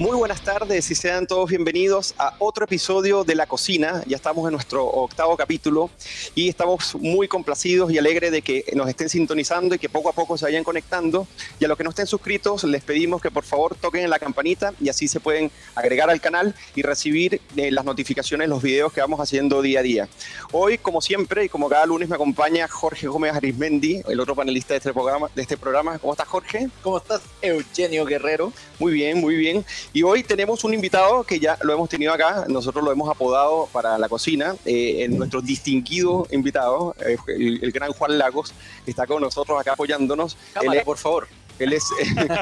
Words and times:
Muy 0.00 0.16
buenas 0.16 0.40
tardes 0.40 0.90
y 0.90 0.94
sean 0.94 1.26
todos 1.26 1.50
bienvenidos 1.50 2.14
a 2.16 2.34
otro 2.38 2.64
episodio 2.64 3.22
de 3.22 3.34
La 3.34 3.44
Cocina. 3.46 4.02
Ya 4.06 4.16
estamos 4.16 4.46
en 4.46 4.52
nuestro 4.52 4.86
octavo 4.86 5.36
capítulo 5.36 5.90
y 6.34 6.48
estamos 6.48 6.94
muy 6.94 7.28
complacidos 7.28 7.92
y 7.92 7.98
alegres 7.98 8.32
de 8.32 8.40
que 8.40 8.64
nos 8.74 8.88
estén 8.88 9.10
sintonizando 9.10 9.74
y 9.74 9.78
que 9.78 9.90
poco 9.90 10.08
a 10.08 10.12
poco 10.12 10.38
se 10.38 10.46
vayan 10.46 10.64
conectando. 10.64 11.26
Y 11.58 11.66
a 11.66 11.68
los 11.68 11.76
que 11.76 11.84
no 11.84 11.90
estén 11.90 12.06
suscritos, 12.06 12.64
les 12.64 12.82
pedimos 12.82 13.20
que 13.20 13.30
por 13.30 13.44
favor 13.44 13.74
toquen 13.74 14.04
en 14.04 14.08
la 14.08 14.18
campanita 14.18 14.72
y 14.80 14.88
así 14.88 15.06
se 15.06 15.20
pueden 15.20 15.50
agregar 15.74 16.08
al 16.08 16.22
canal 16.22 16.54
y 16.74 16.80
recibir 16.80 17.38
eh, 17.58 17.70
las 17.70 17.84
notificaciones, 17.84 18.48
los 18.48 18.62
videos 18.62 18.94
que 18.94 19.02
vamos 19.02 19.20
haciendo 19.20 19.60
día 19.60 19.80
a 19.80 19.82
día. 19.82 20.08
Hoy, 20.50 20.78
como 20.78 21.02
siempre 21.02 21.44
y 21.44 21.50
como 21.50 21.68
cada 21.68 21.84
lunes, 21.84 22.08
me 22.08 22.14
acompaña 22.14 22.66
Jorge 22.68 23.06
Gómez 23.06 23.34
Arismendi, 23.34 24.00
el 24.08 24.18
otro 24.18 24.34
panelista 24.34 24.72
de 24.72 24.78
este 24.78 24.94
programa. 24.94 25.28
De 25.34 25.42
este 25.42 25.58
programa. 25.58 25.98
¿Cómo 25.98 26.14
estás, 26.14 26.28
Jorge? 26.28 26.70
¿Cómo 26.82 26.96
estás, 26.96 27.20
Eugenio 27.42 28.06
Guerrero? 28.06 28.50
Muy 28.78 28.94
bien, 28.94 29.20
muy 29.20 29.36
bien. 29.36 29.62
Y 29.92 30.02
hoy 30.02 30.22
tenemos 30.22 30.62
un 30.62 30.72
invitado 30.72 31.24
que 31.24 31.40
ya 31.40 31.58
lo 31.62 31.72
hemos 31.72 31.88
tenido 31.88 32.12
acá, 32.12 32.44
nosotros 32.48 32.84
lo 32.84 32.92
hemos 32.92 33.10
apodado 33.10 33.68
para 33.72 33.98
la 33.98 34.08
cocina, 34.08 34.54
eh, 34.64 35.08
nuestro 35.08 35.42
distinguido 35.42 36.28
invitado, 36.30 36.94
eh, 37.04 37.16
el, 37.26 37.72
gran 37.72 37.92
Juan 37.92 38.16
Lagos, 38.16 38.54
que 38.84 38.92
está 38.92 39.06
con 39.06 39.20
nosotros 39.20 39.60
acá 39.60 39.72
apoyándonos. 39.72 40.36
Cámara, 40.52 40.84
por 40.84 40.96
favor. 40.96 41.26
Él 41.58 41.72
es, 41.72 41.84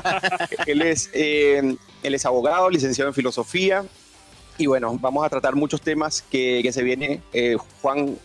él, 0.67 0.83
es, 0.83 1.11
eh, 1.15 1.77
él 2.03 2.15
es 2.15 2.27
abogado, 2.27 2.69
licenciado 2.69 3.09
en 3.09 3.15
filosofía, 3.15 3.85
y 4.59 4.67
bueno, 4.67 4.99
vamos 5.01 5.25
a 5.25 5.31
tratar 5.31 5.55
muchos 5.55 5.81
temas 5.81 6.23
que, 6.23 6.61
que 6.63 6.73
se 6.73 6.83
viene. 6.83 7.23
Eh, 7.33 7.57
Juan 7.81 8.19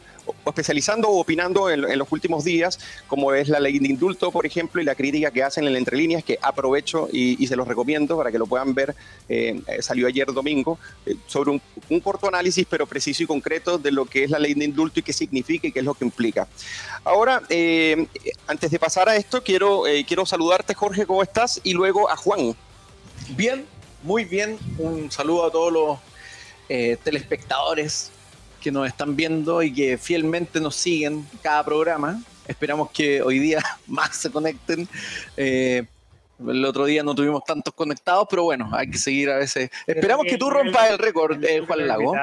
especializando 0.45 1.09
o 1.09 1.19
opinando 1.19 1.69
en, 1.69 1.97
los 1.97 2.11
últimos 2.11 2.43
días, 2.43 2.79
como 3.07 3.33
es 3.33 3.49
la 3.49 3.59
ley 3.59 3.79
de 3.79 3.87
indulto, 3.87 4.31
por 4.31 4.45
ejemplo, 4.45 4.81
y 4.81 4.85
la 4.85 4.95
crítica 4.95 5.31
que 5.31 5.43
hacen 5.43 5.67
en 5.67 5.75
entre 5.75 5.97
líneas, 5.97 6.23
que 6.23 6.37
aprovecho 6.41 7.07
y, 7.11 7.45
se 7.47 7.55
los 7.55 7.67
recomiendo 7.67 8.17
para 8.17 8.31
que 8.31 8.37
lo 8.37 8.47
puedan 8.47 8.73
ver. 8.73 8.95
Eh, 9.27 9.61
salió 9.81 10.07
ayer 10.07 10.27
domingo, 10.27 10.79
eh, 11.05 11.15
sobre 11.27 11.51
un, 11.51 11.99
corto 11.99 12.27
análisis, 12.27 12.65
pero 12.69 12.87
preciso 12.87 13.23
y 13.23 13.25
concreto 13.25 13.77
de 13.77 13.91
lo 13.91 14.05
que 14.05 14.23
es 14.23 14.29
la 14.29 14.39
ley 14.39 14.53
de 14.53 14.65
indulto 14.65 14.99
y 14.99 15.03
qué 15.03 15.13
significa 15.13 15.67
y 15.67 15.71
qué 15.71 15.79
es 15.79 15.85
lo 15.85 15.93
que 15.93 16.05
implica. 16.05 16.47
Ahora, 17.03 17.41
eh, 17.49 18.07
antes 18.47 18.71
de 18.71 18.79
pasar 18.79 19.09
a 19.09 19.15
esto, 19.15 19.43
quiero, 19.43 19.83
quiero 20.07 20.25
saludarte, 20.25 20.73
Jorge, 20.73 21.05
¿cómo 21.05 21.21
estás? 21.21 21.59
Y 21.63 21.73
luego 21.73 22.09
a 22.09 22.15
Juan. 22.15 22.55
Bien, 23.35 23.65
muy 24.03 24.25
bien. 24.25 24.57
Un 24.77 25.11
saludo 25.11 25.45
a 25.45 25.51
todos 25.51 25.71
los 25.73 25.99
telespectadores 27.03 28.12
que 28.63 28.71
nos 28.71 28.87
están 28.87 29.15
viendo 29.15 29.61
y 29.61 29.73
que 29.73 29.97
fielmente 29.97 30.61
nos 30.61 30.77
siguen 30.77 31.27
cada 31.41 31.63
programa. 31.65 32.23
Esperamos 32.47 32.91
que 32.91 33.21
hoy 33.21 33.37
día 33.37 33.61
más 33.87 34.15
se 34.15 34.31
conecten. 34.31 34.87
Eh, 35.35 35.85
el 36.39 36.65
otro 36.65 36.85
día 36.85 37.03
no 37.03 37.13
tuvimos 37.13 37.43
tantos 37.43 37.73
conectados, 37.73 38.25
pero 38.29 38.43
bueno, 38.43 38.69
hay 38.73 38.89
que 38.89 38.97
seguir 38.97 39.29
a 39.29 39.37
veces. 39.37 39.69
Esperamos 39.85 40.25
que 40.25 40.37
tú 40.37 40.49
rompas 40.49 40.89
el 40.89 40.97
récord, 40.97 41.37
de 41.37 41.59
Juan 41.59 41.87
Lago. 41.87 42.15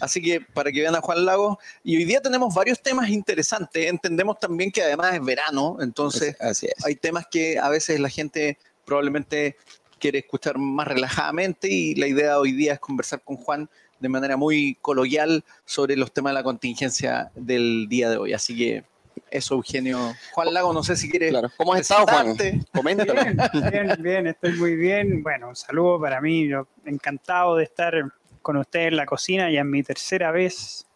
Así 0.00 0.22
que 0.22 0.40
para 0.40 0.70
que 0.70 0.82
vean 0.82 0.94
a 0.94 1.00
Juan 1.00 1.24
Lago. 1.24 1.58
Y 1.82 1.96
hoy 1.96 2.04
día 2.04 2.20
tenemos 2.20 2.54
varios 2.54 2.80
temas 2.80 3.08
interesantes. 3.08 3.86
Entendemos 3.86 4.38
también 4.38 4.70
que 4.70 4.82
además 4.82 5.14
es 5.14 5.24
verano, 5.24 5.78
entonces 5.80 6.36
hay 6.84 6.94
temas 6.96 7.26
que 7.30 7.58
a 7.58 7.70
veces 7.70 7.98
la 8.00 8.10
gente 8.10 8.58
probablemente 8.84 9.56
quiere 9.98 10.18
escuchar 10.18 10.58
más 10.58 10.86
relajadamente 10.86 11.68
y 11.68 11.94
la 11.94 12.06
idea 12.06 12.38
hoy 12.38 12.52
día 12.52 12.74
es 12.74 12.80
conversar 12.80 13.22
con 13.22 13.36
Juan 13.36 13.68
de 13.98 14.08
manera 14.08 14.36
muy 14.36 14.76
coloquial 14.82 15.44
sobre 15.64 15.96
los 15.96 16.12
temas 16.12 16.30
de 16.30 16.34
la 16.34 16.42
contingencia 16.42 17.30
del 17.34 17.86
día 17.88 18.10
de 18.10 18.16
hoy. 18.16 18.32
Así 18.32 18.56
que 18.56 18.84
eso, 19.30 19.54
Eugenio. 19.54 20.14
Juan 20.32 20.52
Lago, 20.52 20.72
no 20.72 20.82
sé 20.82 20.96
si 20.96 21.10
quieres. 21.10 21.30
Claro. 21.30 21.50
¿Cómo 21.56 21.74
has 21.74 21.80
estado, 21.80 22.06
Juan? 22.06 22.36
Coméntalo. 22.72 23.14
Bien, 23.70 23.96
bien, 23.98 24.26
estoy 24.28 24.52
muy 24.52 24.76
bien. 24.76 25.22
Bueno, 25.22 25.48
un 25.48 25.56
saludo 25.56 26.00
para 26.00 26.20
mí. 26.20 26.48
Yo 26.48 26.68
encantado 26.84 27.56
de 27.56 27.64
estar 27.64 27.94
con 28.42 28.56
ustedes 28.56 28.88
en 28.88 28.96
la 28.96 29.06
cocina, 29.06 29.50
ya 29.50 29.60
en 29.60 29.70
mi 29.70 29.82
tercera 29.82 30.30
vez. 30.30 30.86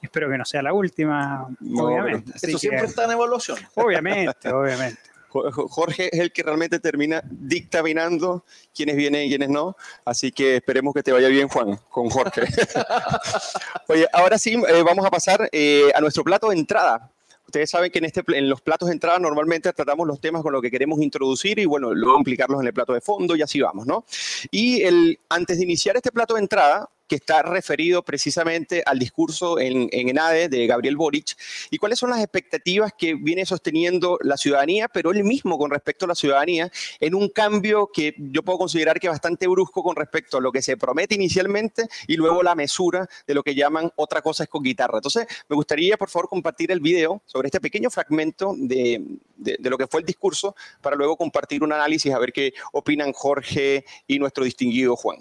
Espero 0.00 0.30
que 0.30 0.38
no 0.38 0.44
sea 0.44 0.62
la 0.62 0.72
última, 0.72 1.48
obviamente. 1.76 2.32
Eso 2.34 2.58
siempre 2.58 2.86
está 2.86 3.04
en 3.04 3.12
evaluación. 3.12 3.58
Obviamente, 3.74 4.48
obviamente. 4.48 5.00
Jorge 5.28 6.08
es 6.12 6.20
el 6.20 6.32
que 6.32 6.42
realmente 6.42 6.80
termina 6.80 7.22
dictaminando 7.24 8.44
quiénes 8.74 8.96
vienen 8.96 9.26
y 9.26 9.28
quiénes 9.28 9.48
no. 9.50 9.76
Así 10.04 10.32
que 10.32 10.56
esperemos 10.56 10.94
que 10.94 11.02
te 11.02 11.12
vaya 11.12 11.28
bien, 11.28 11.48
Juan, 11.48 11.78
con 11.90 12.08
Jorge. 12.08 12.42
Oye, 13.88 14.06
ahora 14.12 14.38
sí, 14.38 14.54
eh, 14.54 14.82
vamos 14.82 15.04
a 15.04 15.10
pasar 15.10 15.48
eh, 15.52 15.90
a 15.94 16.00
nuestro 16.00 16.24
plato 16.24 16.48
de 16.48 16.56
entrada. 16.56 17.10
Ustedes 17.46 17.70
saben 17.70 17.90
que 17.90 17.98
en, 17.98 18.04
este, 18.04 18.22
en 18.34 18.48
los 18.48 18.60
platos 18.60 18.88
de 18.88 18.92
entrada 18.92 19.18
normalmente 19.18 19.72
tratamos 19.72 20.06
los 20.06 20.20
temas 20.20 20.42
con 20.42 20.52
los 20.52 20.60
que 20.60 20.70
queremos 20.70 21.00
introducir 21.00 21.58
y 21.58 21.64
bueno, 21.64 21.94
luego 21.94 22.18
implicarlos 22.18 22.60
en 22.60 22.66
el 22.66 22.74
plato 22.74 22.92
de 22.92 23.00
fondo 23.00 23.34
y 23.36 23.42
así 23.42 23.58
vamos, 23.58 23.86
¿no? 23.86 24.04
Y 24.50 24.82
el, 24.82 25.18
antes 25.30 25.56
de 25.56 25.64
iniciar 25.64 25.96
este 25.96 26.12
plato 26.12 26.34
de 26.34 26.40
entrada, 26.40 26.90
que 27.08 27.16
está 27.16 27.42
referido 27.42 28.02
precisamente 28.02 28.82
al 28.86 28.98
discurso 28.98 29.58
en, 29.58 29.88
en 29.92 30.08
ENADE 30.08 30.48
de 30.48 30.66
Gabriel 30.66 30.96
Boric 30.96 31.36
y 31.70 31.78
cuáles 31.78 31.98
son 31.98 32.10
las 32.10 32.20
expectativas 32.20 32.92
que 32.96 33.14
viene 33.14 33.46
sosteniendo 33.46 34.18
la 34.22 34.36
ciudadanía, 34.36 34.88
pero 34.88 35.10
él 35.10 35.24
mismo 35.24 35.58
con 35.58 35.70
respecto 35.70 36.04
a 36.04 36.08
la 36.08 36.14
ciudadanía, 36.14 36.70
en 37.00 37.14
un 37.14 37.28
cambio 37.28 37.90
que 37.92 38.14
yo 38.18 38.42
puedo 38.42 38.58
considerar 38.58 39.00
que 39.00 39.06
es 39.06 39.12
bastante 39.12 39.46
brusco 39.46 39.82
con 39.82 39.96
respecto 39.96 40.36
a 40.36 40.40
lo 40.40 40.52
que 40.52 40.62
se 40.62 40.76
promete 40.76 41.14
inicialmente 41.14 41.88
y 42.06 42.16
luego 42.16 42.42
la 42.42 42.54
mesura 42.54 43.08
de 43.26 43.34
lo 43.34 43.42
que 43.42 43.54
llaman 43.54 43.90
otra 43.96 44.22
cosa 44.22 44.44
es 44.44 44.48
con 44.48 44.62
guitarra. 44.62 44.98
Entonces, 44.98 45.26
me 45.48 45.56
gustaría, 45.56 45.96
por 45.96 46.10
favor, 46.10 46.28
compartir 46.28 46.70
el 46.70 46.80
video 46.80 47.22
sobre 47.24 47.48
este 47.48 47.60
pequeño 47.60 47.90
fragmento 47.90 48.54
de, 48.56 49.02
de, 49.36 49.56
de 49.58 49.70
lo 49.70 49.78
que 49.78 49.86
fue 49.86 50.00
el 50.00 50.06
discurso 50.06 50.54
para 50.80 50.96
luego 50.96 51.16
compartir 51.16 51.62
un 51.62 51.72
análisis 51.72 52.12
a 52.12 52.18
ver 52.18 52.32
qué 52.32 52.52
opinan 52.72 53.12
Jorge 53.12 53.84
y 54.06 54.18
nuestro 54.18 54.44
distinguido 54.44 54.96
Juan. 54.96 55.18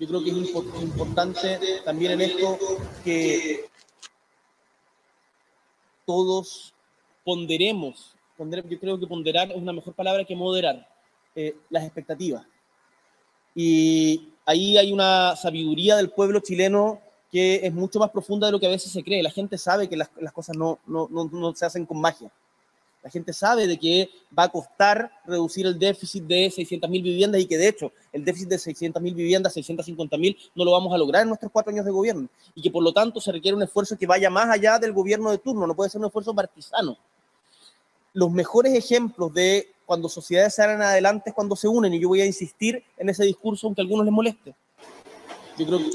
Yo 0.00 0.08
creo 0.08 0.24
que 0.24 0.30
es 0.30 0.82
importante 0.82 1.60
también 1.84 2.12
en 2.12 2.22
esto 2.22 2.58
que 3.04 3.66
todos 6.06 6.72
ponderemos, 7.22 8.16
yo 8.38 8.80
creo 8.80 8.98
que 8.98 9.06
ponderar 9.06 9.50
es 9.50 9.58
una 9.58 9.74
mejor 9.74 9.92
palabra 9.92 10.24
que 10.24 10.34
moderar 10.34 10.88
eh, 11.36 11.54
las 11.68 11.84
expectativas. 11.84 12.46
Y 13.54 14.30
ahí 14.46 14.78
hay 14.78 14.90
una 14.90 15.36
sabiduría 15.36 15.96
del 15.96 16.08
pueblo 16.08 16.40
chileno 16.40 17.02
que 17.30 17.56
es 17.56 17.72
mucho 17.72 17.98
más 17.98 18.10
profunda 18.10 18.46
de 18.46 18.52
lo 18.52 18.58
que 18.58 18.66
a 18.66 18.70
veces 18.70 18.90
se 18.90 19.04
cree. 19.04 19.22
La 19.22 19.30
gente 19.30 19.58
sabe 19.58 19.86
que 19.86 19.98
las, 19.98 20.10
las 20.18 20.32
cosas 20.32 20.56
no, 20.56 20.78
no, 20.86 21.08
no, 21.10 21.24
no 21.24 21.54
se 21.54 21.66
hacen 21.66 21.84
con 21.84 22.00
magia. 22.00 22.32
La 23.02 23.08
gente 23.08 23.32
sabe 23.32 23.66
de 23.66 23.78
que 23.78 24.10
va 24.36 24.44
a 24.44 24.48
costar 24.48 25.10
reducir 25.24 25.66
el 25.66 25.78
déficit 25.78 26.24
de 26.24 26.48
600.000 26.48 26.90
viviendas 27.02 27.40
y 27.40 27.46
que 27.46 27.56
de 27.56 27.68
hecho 27.68 27.92
el 28.12 28.24
déficit 28.24 28.48
de 28.48 28.56
600.000 28.56 29.14
viviendas, 29.14 29.56
650.000, 29.56 30.36
no 30.54 30.64
lo 30.64 30.72
vamos 30.72 30.92
a 30.92 30.98
lograr 30.98 31.22
en 31.22 31.28
nuestros 31.28 31.50
cuatro 31.50 31.72
años 31.72 31.86
de 31.86 31.90
gobierno 31.90 32.28
y 32.54 32.60
que 32.60 32.70
por 32.70 32.82
lo 32.82 32.92
tanto 32.92 33.20
se 33.20 33.32
requiere 33.32 33.56
un 33.56 33.62
esfuerzo 33.62 33.96
que 33.96 34.06
vaya 34.06 34.28
más 34.28 34.50
allá 34.50 34.78
del 34.78 34.92
gobierno 34.92 35.30
de 35.30 35.38
turno, 35.38 35.66
no 35.66 35.74
puede 35.74 35.88
ser 35.88 36.00
un 36.00 36.06
esfuerzo 36.06 36.34
partisano. 36.34 36.98
Los 38.12 38.30
mejores 38.30 38.74
ejemplos 38.74 39.32
de 39.32 39.72
cuando 39.86 40.08
sociedades 40.08 40.54
salen 40.54 40.82
adelante 40.82 41.30
es 41.30 41.34
cuando 41.34 41.56
se 41.56 41.68
unen 41.68 41.94
y 41.94 42.00
yo 42.00 42.08
voy 42.08 42.20
a 42.20 42.26
insistir 42.26 42.84
en 42.98 43.08
ese 43.08 43.24
discurso 43.24 43.66
aunque 43.66 43.80
a 43.80 43.84
algunos 43.84 44.04
les 44.04 44.12
moleste. 44.12 44.54
Yo 45.56 45.66
creo 45.66 45.78
que 45.78 45.90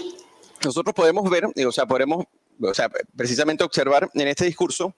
nosotros 0.65 0.95
podemos 0.95 1.29
ver, 1.29 1.45
o 1.45 1.71
sea, 1.71 1.85
podemos, 1.85 2.25
o 2.59 2.73
sea, 2.73 2.89
precisamente 3.15 3.63
observar 3.63 4.09
en 4.15 4.27
este 4.27 4.45
discurso 4.45 4.95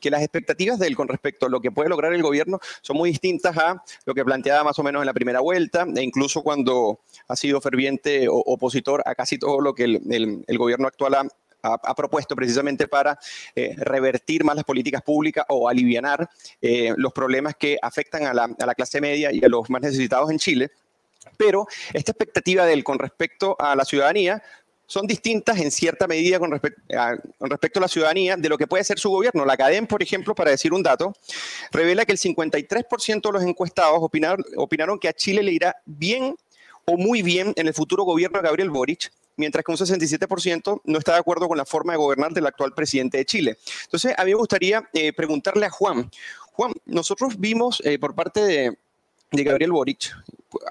que 0.00 0.10
las 0.10 0.22
expectativas 0.22 0.78
de 0.78 0.86
él 0.86 0.96
con 0.96 1.08
respecto 1.08 1.46
a 1.46 1.48
lo 1.48 1.60
que 1.60 1.70
puede 1.70 1.88
lograr 1.88 2.12
el 2.12 2.22
gobierno 2.22 2.58
son 2.82 2.96
muy 2.96 3.10
distintas 3.10 3.56
a 3.56 3.82
lo 4.04 4.14
que 4.14 4.24
planteaba 4.24 4.64
más 4.64 4.78
o 4.78 4.82
menos 4.82 5.02
en 5.02 5.06
la 5.06 5.14
primera 5.14 5.40
vuelta, 5.40 5.86
e 5.94 6.02
incluso 6.02 6.42
cuando 6.42 7.00
ha 7.28 7.36
sido 7.36 7.60
ferviente 7.60 8.26
opositor 8.28 9.02
a 9.06 9.14
casi 9.14 9.38
todo 9.38 9.60
lo 9.60 9.74
que 9.74 9.84
el, 9.84 10.44
el, 10.46 10.58
gobierno 10.58 10.86
actual 10.88 11.14
ha, 11.14 11.26
ha, 11.62 11.94
propuesto 11.94 12.36
precisamente 12.36 12.88
para 12.88 13.18
eh, 13.54 13.74
revertir 13.78 14.44
más 14.44 14.56
las 14.56 14.64
políticas 14.64 15.02
públicas 15.02 15.44
o 15.48 15.68
aliviar 15.68 16.28
eh, 16.60 16.92
los 16.96 17.12
problemas 17.12 17.54
que 17.56 17.78
afectan 17.80 18.24
a 18.24 18.34
la, 18.34 18.44
a 18.58 18.66
la 18.66 18.74
clase 18.74 19.00
media 19.00 19.32
y 19.32 19.44
a 19.44 19.48
los 19.48 19.68
más 19.70 19.82
necesitados 19.82 20.30
en 20.30 20.38
Chile. 20.38 20.70
Pero 21.36 21.66
esta 21.92 22.12
expectativa 22.12 22.64
de 22.64 22.72
él 22.72 22.84
con 22.84 22.98
respecto 22.98 23.56
a 23.58 23.74
la 23.74 23.84
ciudadanía 23.84 24.42
son 24.86 25.06
distintas 25.06 25.58
en 25.58 25.70
cierta 25.70 26.06
medida 26.06 26.38
con, 26.38 26.54
a, 26.54 27.16
con, 27.38 27.50
respecto 27.50 27.78
a 27.78 27.82
la 27.82 27.88
ciudadanía 27.88 28.36
de 28.36 28.48
lo 28.48 28.56
que 28.56 28.66
puede 28.66 28.84
ser 28.84 28.98
su 28.98 29.10
gobierno. 29.10 29.44
La 29.44 29.56
CADEM, 29.56 29.86
por 29.86 30.02
ejemplo, 30.02 30.34
para 30.34 30.50
decir 30.50 30.72
un 30.72 30.82
dato, 30.82 31.12
revela 31.72 32.04
que 32.04 32.12
el 32.12 32.18
53% 32.18 33.20
de 33.22 33.32
los 33.32 33.42
encuestados 33.42 33.98
opinaron, 34.00 34.44
opinaron 34.56 34.98
que 34.98 35.08
a 35.08 35.12
Chile 35.12 35.42
le 35.42 35.52
irá 35.52 35.76
bien 35.84 36.36
o 36.84 36.96
muy 36.96 37.22
bien 37.22 37.52
en 37.56 37.66
el 37.66 37.74
futuro 37.74 38.04
gobierno 38.04 38.38
de 38.38 38.44
Gabriel 38.44 38.70
Boric, 38.70 39.10
mientras 39.36 39.64
que 39.64 39.72
un 39.72 39.78
67% 39.78 40.82
no 40.84 40.98
está 40.98 41.12
de 41.14 41.18
acuerdo 41.18 41.48
con 41.48 41.58
la 41.58 41.64
forma 41.64 41.92
de 41.92 41.98
gobernar 41.98 42.32
del 42.32 42.46
actual 42.46 42.72
presidente 42.72 43.18
de 43.18 43.24
Chile. 43.24 43.58
Entonces, 43.84 44.14
a 44.16 44.24
mí 44.24 44.30
me 44.30 44.36
gustaría 44.36 44.88
eh, 44.92 45.12
preguntarle 45.12 45.66
a 45.66 45.70
Juan. 45.70 46.10
Juan, 46.52 46.72
nosotros 46.86 47.38
vimos 47.38 47.82
eh, 47.84 47.98
por 47.98 48.14
parte 48.14 48.40
de, 48.40 48.78
de 49.30 49.44
Gabriel 49.44 49.72
Boric, 49.72 50.14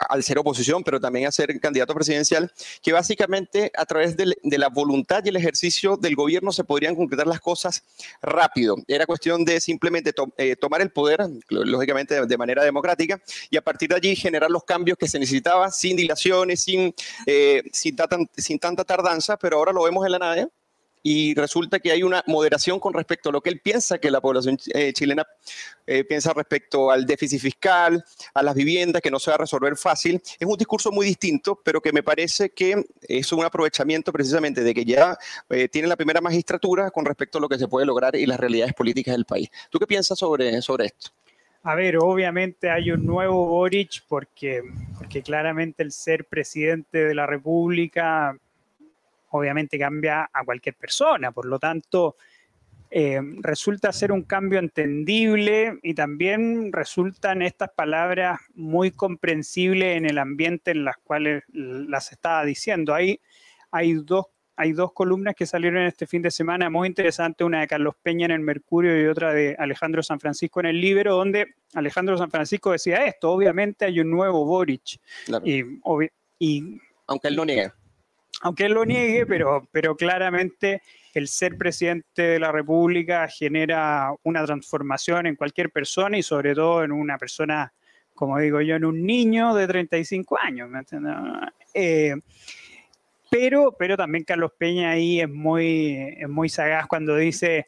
al 0.09 0.23
ser 0.23 0.39
oposición, 0.39 0.83
pero 0.83 0.99
también 0.99 1.27
a 1.27 1.31
ser 1.31 1.59
candidato 1.59 1.93
presidencial, 1.93 2.51
que 2.81 2.93
básicamente 2.93 3.71
a 3.75 3.85
través 3.85 4.15
de, 4.15 4.35
la 4.43 4.69
voluntad 4.69 5.23
y 5.25 5.29
el 5.29 5.35
ejercicio 5.35 5.97
del 5.97 6.15
gobierno 6.15 6.51
se 6.51 6.63
podrían 6.63 6.95
concretar 6.95 7.27
las 7.27 7.39
cosas 7.39 7.83
rápido. 8.21 8.77
Era 8.87 9.05
cuestión 9.05 9.43
de 9.45 9.59
simplemente 9.59 10.13
eh, 10.37 10.55
tomar 10.55 10.81
el 10.81 10.91
poder, 10.91 11.19
lógicamente 11.49 12.25
de, 12.25 12.37
manera 12.37 12.63
democrática, 12.63 13.21
y 13.49 13.57
a 13.57 13.61
partir 13.61 13.89
de 13.89 13.95
allí 13.95 14.15
generar 14.15 14.49
los 14.49 14.63
cambios 14.63 14.97
que 14.97 15.07
se 15.07 15.19
necesitaban 15.19 15.71
sin 15.71 15.97
dilaciones, 15.97 16.61
sin, 16.61 16.93
eh, 17.25 17.63
sin, 17.71 17.95
sin 18.37 18.59
tanta 18.59 18.83
tardanza, 18.83 19.37
pero 19.37 19.57
ahora 19.57 19.73
lo 19.73 19.83
vemos 19.83 20.05
en 20.05 20.11
la 20.11 20.19
nada 20.19 20.49
y 21.07 21.35
resulta 21.35 21.77
que 21.79 21.91
hay 21.91 22.01
una 22.01 22.23
moderación 22.25 22.79
con 22.79 22.91
respecto 22.91 23.29
a 23.29 23.31
lo 23.31 23.39
que 23.39 23.51
él 23.51 23.59
piensa 23.59 23.99
que 23.99 24.09
la 24.09 24.19
población 24.19 24.57
eh, 24.73 24.91
chilena 24.91 25.23
eh, 25.85 26.03
piensa 26.03 26.33
respecto 26.33 26.89
al 26.89 27.05
déficit 27.05 27.39
fiscal, 27.39 28.03
a 28.33 28.41
las 28.41 28.55
viviendas, 28.55 29.03
que 29.03 29.11
no 29.11 29.19
se 29.19 29.29
va 29.29 29.35
a 29.35 29.37
resolver 29.37 29.77
fácil. 29.77 30.19
Es 30.39 30.47
un 30.47 30.57
discurso 30.57 30.91
muy 30.91 31.05
distinto, 31.05 31.61
pero 31.63 31.79
que 31.79 31.93
me 31.93 32.01
parece 32.01 32.49
que 32.49 32.83
es 33.03 33.31
un 33.31 33.45
aprovechamiento 33.45 34.11
precisamente 34.11 34.63
de 34.63 34.73
que 34.73 34.83
ya 34.83 35.15
eh, 35.51 35.69
tiene 35.69 35.87
la 35.87 35.95
primera 35.95 36.21
magistratura 36.21 36.89
con 36.89 37.05
respecto 37.05 37.37
a 37.37 37.41
lo 37.41 37.49
que 37.49 37.59
se 37.59 37.67
puede 37.67 37.85
lograr 37.85 38.15
y 38.15 38.25
las 38.25 38.39
realidades 38.39 38.73
políticas 38.73 39.13
del 39.13 39.25
país. 39.25 39.47
¿Tú 39.69 39.77
qué 39.77 39.85
piensas 39.85 40.17
sobre, 40.17 40.59
sobre 40.63 40.87
esto? 40.87 41.11
A 41.61 41.75
ver, 41.75 41.97
obviamente 41.97 42.71
hay 42.71 42.89
un 42.89 43.05
nuevo 43.05 43.45
Boric 43.45 44.03
porque, 44.07 44.63
porque 44.97 45.21
claramente 45.21 45.83
el 45.83 45.91
ser 45.91 46.25
presidente 46.25 47.05
de 47.05 47.13
la 47.13 47.27
República 47.27 48.39
obviamente 49.37 49.77
cambia 49.77 50.29
a 50.31 50.43
cualquier 50.43 50.75
persona, 50.75 51.31
por 51.31 51.45
lo 51.45 51.59
tanto, 51.59 52.15
eh, 52.91 53.19
resulta 53.41 53.91
ser 53.91 54.11
un 54.11 54.21
cambio 54.21 54.57
entendible 54.57 55.79
y 55.83 55.95
también 55.95 56.71
resultan 56.71 57.41
estas 57.41 57.69
palabras 57.71 58.39
muy 58.53 58.91
comprensibles 58.91 59.97
en 59.97 60.05
el 60.05 60.17
ambiente 60.17 60.71
en 60.71 60.85
las 60.85 60.97
cuales 60.97 61.43
las 61.51 62.11
estaba 62.11 62.45
diciendo. 62.45 62.93
Hay, 62.93 63.19
hay, 63.71 63.93
dos, 63.95 64.27
hay 64.55 64.71
dos 64.71 64.93
columnas 64.93 65.35
que 65.35 65.45
salieron 65.45 65.83
este 65.83 66.07
fin 66.07 66.21
de 66.21 66.31
semana 66.31 66.69
muy 66.69 66.87
interesantes, 66.87 67.45
una 67.45 67.61
de 67.61 67.67
Carlos 67.67 67.95
Peña 68.01 68.27
en 68.27 68.31
el 68.31 68.39
Mercurio 68.39 69.01
y 69.01 69.07
otra 69.07 69.33
de 69.33 69.57
Alejandro 69.59 70.01
San 70.01 70.19
Francisco 70.19 70.59
en 70.61 70.67
el 70.67 70.79
Libro, 70.79 71.15
donde 71.15 71.55
Alejandro 71.73 72.17
San 72.17 72.31
Francisco 72.31 72.71
decía 72.71 73.05
esto, 73.05 73.31
obviamente 73.31 73.83
hay 73.83 73.99
un 73.99 74.09
nuevo 74.09 74.45
Boric. 74.45 75.01
Y, 75.43 75.63
y, 76.39 76.79
Aunque 77.07 77.27
él 77.27 77.35
no 77.35 77.43
niega 77.43 77.75
aunque 78.41 78.65
él 78.65 78.73
lo 78.73 78.85
niegue, 78.85 79.25
pero, 79.25 79.67
pero 79.71 79.95
claramente 79.95 80.81
el 81.13 81.27
ser 81.27 81.57
presidente 81.57 82.21
de 82.21 82.39
la 82.39 82.51
República 82.51 83.27
genera 83.27 84.13
una 84.23 84.45
transformación 84.45 85.27
en 85.27 85.35
cualquier 85.35 85.71
persona 85.71 86.17
y 86.17 86.23
sobre 86.23 86.53
todo 86.53 86.83
en 86.83 86.91
una 86.91 87.17
persona, 87.17 87.71
como 88.13 88.37
digo 88.39 88.59
yo, 88.61 88.75
en 88.75 88.85
un 88.85 89.05
niño 89.05 89.55
de 89.55 89.67
35 89.67 90.37
años. 90.37 90.69
Eh, 91.73 92.15
pero, 93.29 93.75
pero 93.77 93.95
también 93.95 94.25
Carlos 94.25 94.51
Peña 94.57 94.91
ahí 94.91 95.21
es 95.21 95.29
muy, 95.29 96.15
es 96.17 96.27
muy 96.29 96.49
sagaz 96.49 96.87
cuando 96.87 97.15
dice, 97.15 97.67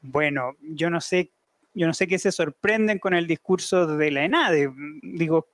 bueno, 0.00 0.56
yo 0.60 0.90
no 0.90 1.00
sé 1.00 1.30
yo 1.74 1.86
no 1.86 1.94
sé 1.94 2.06
qué 2.06 2.18
se 2.18 2.32
sorprenden 2.32 2.98
con 2.98 3.14
el 3.14 3.26
discurso 3.26 3.86
de 3.86 4.10
la 4.10 4.24
ENADE. 4.24 4.70
Digo, 5.02 5.48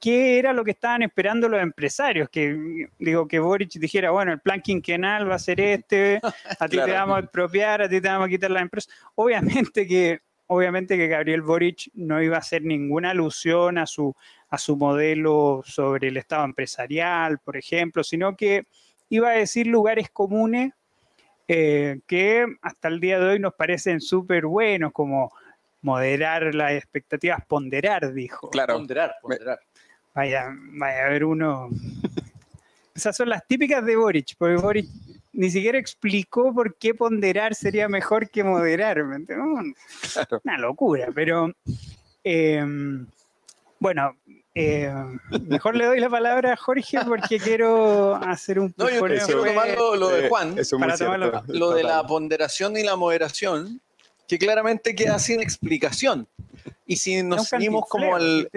¿qué 0.00 0.38
era 0.38 0.52
lo 0.52 0.64
que 0.64 0.72
estaban 0.72 1.02
esperando 1.02 1.48
los 1.48 1.62
empresarios? 1.62 2.28
Que 2.28 2.88
digo 2.98 3.28
que 3.28 3.38
Boric 3.38 3.72
dijera, 3.74 4.10
bueno, 4.10 4.32
el 4.32 4.40
plan 4.40 4.60
quinquenal 4.60 5.30
va 5.30 5.36
a 5.36 5.38
ser 5.38 5.60
este, 5.60 6.20
a 6.58 6.68
ti 6.68 6.76
te 6.76 6.92
vamos 6.92 7.16
a 7.16 7.20
expropiar, 7.20 7.82
a 7.82 7.88
ti 7.88 8.00
te 8.00 8.08
vamos 8.08 8.26
a 8.26 8.30
quitar 8.30 8.50
la 8.50 8.60
empresa. 8.60 8.90
Obviamente 9.14 9.86
que, 9.86 10.20
obviamente 10.48 10.96
que 10.96 11.06
Gabriel 11.06 11.42
Boric 11.42 11.90
no 11.94 12.20
iba 12.20 12.36
a 12.36 12.40
hacer 12.40 12.62
ninguna 12.62 13.10
alusión 13.10 13.78
a 13.78 13.86
su, 13.86 14.14
a 14.48 14.58
su 14.58 14.76
modelo 14.76 15.62
sobre 15.64 16.08
el 16.08 16.16
Estado 16.16 16.44
empresarial, 16.44 17.38
por 17.38 17.56
ejemplo, 17.56 18.02
sino 18.02 18.36
que 18.36 18.64
iba 19.08 19.30
a 19.30 19.32
decir 19.32 19.68
lugares 19.68 20.10
comunes 20.10 20.72
eh, 21.52 21.98
que 22.06 22.46
hasta 22.62 22.86
el 22.86 23.00
día 23.00 23.18
de 23.18 23.30
hoy 23.30 23.38
nos 23.40 23.54
parecen 23.54 24.00
súper 24.00 24.46
buenos, 24.46 24.92
como 24.92 25.32
moderar 25.82 26.54
las 26.54 26.72
expectativas, 26.72 27.44
ponderar, 27.46 28.12
dijo. 28.12 28.50
Claro. 28.50 28.74
Ponderar, 28.74 29.14
ponderar. 29.22 29.60
Vaya, 30.14 30.48
vaya 30.72 31.06
a 31.06 31.08
ver 31.08 31.24
uno. 31.24 31.68
Esas 32.94 33.16
son 33.16 33.28
las 33.28 33.46
típicas 33.46 33.84
de 33.84 33.96
Boric, 33.96 34.34
porque 34.36 34.56
Boric 34.56 34.88
ni 35.32 35.50
siquiera 35.50 35.78
explicó 35.78 36.52
por 36.52 36.76
qué 36.76 36.94
ponderar 36.94 37.54
sería 37.54 37.88
mejor 37.88 38.28
que 38.28 38.44
moderar. 38.44 39.00
Una 39.02 40.58
locura, 40.58 41.08
pero 41.14 41.52
em, 42.24 43.06
bueno, 43.78 44.16
em, 44.54 45.18
mejor 45.46 45.76
le 45.76 45.86
doy 45.86 46.00
la 46.00 46.10
palabra 46.10 46.52
a 46.52 46.56
Jorge 46.56 46.98
porque 47.06 47.38
quiero 47.38 48.16
hacer 48.16 48.58
un 48.58 48.74
No, 48.76 48.90
yo 48.90 49.04
quiero 49.06 49.26
tomar 49.26 49.68
lo, 49.76 50.08
de 50.08 50.28
Juan, 50.28 50.56
para 50.78 51.42
lo 51.46 51.70
de 51.70 51.84
la 51.84 52.04
ponderación 52.06 52.76
y 52.76 52.82
la 52.82 52.96
moderación 52.96 53.80
que 54.30 54.38
claramente 54.38 54.94
queda 54.94 55.18
sin 55.18 55.40
explicación. 55.40 56.28
Y 56.86 56.96
si 56.96 57.20
nos 57.24 57.48
seguimos 57.48 57.86
como 57.88 58.14
al, 58.14 58.48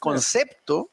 concepto, 0.00 0.90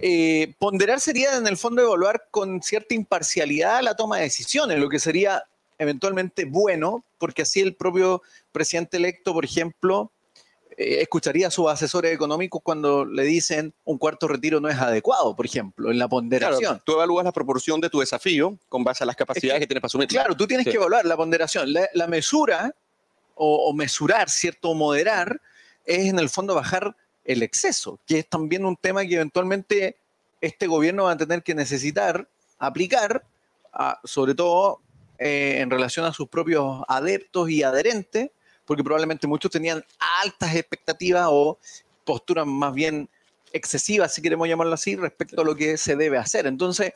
eh, 0.00 0.54
ponderar 0.58 0.98
sería 0.98 1.36
en 1.36 1.46
el 1.46 1.56
fondo 1.56 1.82
evaluar 1.82 2.26
con 2.32 2.60
cierta 2.62 2.94
imparcialidad 2.94 3.80
la 3.82 3.94
toma 3.94 4.16
de 4.16 4.24
decisiones, 4.24 4.78
lo 4.80 4.88
que 4.88 4.98
sería 4.98 5.44
eventualmente 5.78 6.46
bueno, 6.46 7.04
porque 7.18 7.42
así 7.42 7.60
el 7.60 7.76
propio 7.76 8.22
presidente 8.50 8.96
electo, 8.96 9.32
por 9.32 9.44
ejemplo, 9.44 10.10
eh, 10.80 11.02
escucharía 11.02 11.48
a 11.48 11.50
sus 11.50 11.68
asesores 11.68 12.10
económicos 12.14 12.62
cuando 12.62 13.04
le 13.04 13.24
dicen 13.24 13.74
un 13.84 13.98
cuarto 13.98 14.26
retiro 14.26 14.60
no 14.60 14.68
es 14.70 14.78
adecuado, 14.78 15.36
por 15.36 15.44
ejemplo, 15.44 15.90
en 15.90 15.98
la 15.98 16.08
ponderación. 16.08 16.80
tú 16.86 16.92
evalúas 16.92 17.22
la 17.22 17.32
proporción 17.32 17.82
de 17.82 17.90
tu 17.90 18.00
desafío 18.00 18.56
con 18.70 18.82
base 18.82 19.04
a 19.04 19.06
las 19.06 19.14
capacidades 19.14 19.60
que, 19.60 19.66
tienes 19.66 19.82
para 19.82 19.88
asumir. 19.88 20.08
Claro, 20.08 20.34
tú 20.34 20.46
tienes 20.46 20.66
que 20.66 20.76
evaluar 20.76 21.04
la 21.04 21.18
ponderación. 21.18 21.70
La, 21.72 22.06
mesura 22.06 22.74
o, 23.42 23.72
mesurar, 23.72 24.28
¿cierto? 24.28 24.70
O 24.70 24.74
moderar 24.74 25.40
es 25.86 26.08
en 26.08 26.18
el 26.18 26.28
fondo 26.28 26.54
bajar 26.54 26.94
el 27.24 27.42
exceso, 27.42 27.98
que 28.06 28.18
es 28.18 28.28
también 28.28 28.66
un 28.66 28.76
tema 28.76 29.04
que 29.06 29.14
eventualmente 29.14 29.96
este 30.42 30.66
gobierno 30.66 31.04
va 31.04 31.12
a 31.12 31.16
tener 31.16 31.42
que 31.42 31.54
necesitar 31.54 32.28
aplicar, 32.58 33.24
sobre 34.04 34.34
todo 34.34 34.80
eh, 35.18 35.58
en 35.60 35.70
relación 35.70 36.04
a 36.04 36.12
sus 36.12 36.28
propios 36.28 36.82
adeptos 36.86 37.48
y 37.48 37.62
adherentes, 37.62 38.30
porque 38.66 38.84
probablemente 38.84 39.26
muchos 39.26 39.50
tenían 39.50 39.82
altas 40.22 40.54
expectativas 40.54 41.26
o 41.30 41.58
posturas 42.04 42.46
más 42.46 42.74
bien 42.74 43.08
excesivas, 43.54 44.12
si 44.12 44.20
queremos 44.20 44.48
llamarlo 44.48 44.74
así, 44.74 44.96
respecto 44.96 45.40
a 45.40 45.44
lo 45.44 45.56
que 45.56 45.78
se 45.78 45.96
debe 45.96 46.18
hacer. 46.18 46.46
Entonces, 46.46 46.92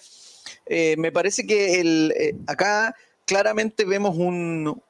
eh, 0.66 0.94
me 0.98 1.10
parece 1.10 1.46
que 1.46 1.80
eh, 1.80 2.36
acá 2.46 2.94
claramente 3.24 3.86
vemos 3.86 4.14
un, 4.16 4.82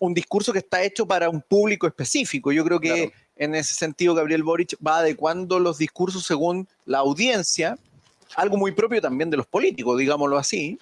un, 0.00 0.14
discurso 0.14 0.52
que 0.52 0.60
está 0.60 0.82
hecho 0.82 1.06
para 1.06 1.28
un 1.28 1.40
público 1.40 1.86
específico. 1.86 2.52
Yo 2.52 2.64
creo 2.64 2.80
que 2.80 3.12
en 3.36 3.54
ese 3.54 3.74
sentido 3.74 4.14
Gabriel 4.14 4.42
Boric 4.42 4.76
va 4.84 4.98
adecuando 4.98 5.58
los 5.58 5.78
discursos 5.78 6.24
según 6.24 6.68
la 6.86 6.98
audiencia, 6.98 7.78
algo 8.36 8.56
muy 8.56 8.72
propio 8.72 9.00
también 9.00 9.30
de 9.30 9.36
los 9.36 9.46
políticos, 9.46 9.98
digámoslo 9.98 10.38
así. 10.38 10.78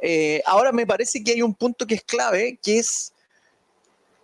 Eh, 0.00 0.42
ahora 0.46 0.72
me 0.72 0.86
parece 0.86 1.22
que 1.22 1.32
hay 1.32 1.42
un 1.42 1.54
punto 1.54 1.86
que 1.86 1.94
es 1.94 2.04
clave, 2.04 2.58
que 2.62 2.78
es 2.78 3.12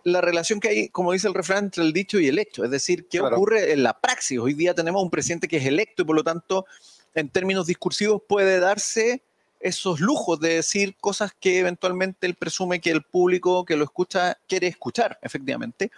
la 0.03 0.21
relación 0.21 0.59
que 0.59 0.69
hay, 0.69 0.89
como 0.89 1.11
dice 1.11 1.27
el 1.27 1.33
refrán, 1.33 1.65
entre 1.65 1.83
el 1.83 1.93
dicho 1.93 2.19
y 2.19 2.27
el 2.27 2.39
hecho. 2.39 2.63
Es 2.63 2.71
decir, 2.71 3.07
qué 3.07 3.19
ocurre 3.21 3.71
en 3.71 3.83
la 3.83 3.99
praxis. 3.99 4.39
Hoy 4.39 4.53
día 4.53 4.73
tenemos 4.73 5.01
un 5.03 5.09
presidente 5.09 5.47
que 5.47 5.57
es 5.57 5.65
electo 5.65 6.01
y 6.01 6.05
por 6.05 6.15
lo 6.15 6.23
tanto, 6.23 6.65
en 7.13 7.29
términos 7.29 7.67
discursivos, 7.67 8.21
puede 8.27 8.59
darse 8.59 9.21
esos 9.61 9.99
lujos 9.99 10.39
de 10.39 10.55
decir 10.55 10.95
cosas 10.99 11.31
que 11.39 11.59
eventualmente 11.59 12.27
él 12.27 12.35
presume 12.35 12.81
que 12.81 12.91
el 12.91 13.03
público 13.03 13.65
que 13.65 13.75
lo 13.75 13.83
escucha 13.83 14.37
quiere 14.47 14.67
escuchar, 14.67 15.19
efectivamente. 15.21 15.91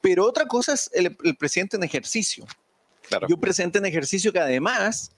Pero 0.00 0.26
otra 0.26 0.46
cosa 0.46 0.74
es 0.74 0.90
el, 0.92 1.16
presidente 1.36 1.76
en 1.76 1.84
ejercicio. 1.84 2.46
Y 3.26 3.32
un 3.32 3.40
presidente 3.40 3.78
en 3.78 3.86
ejercicio 3.86 4.32
que 4.32 4.38
además 4.38 5.12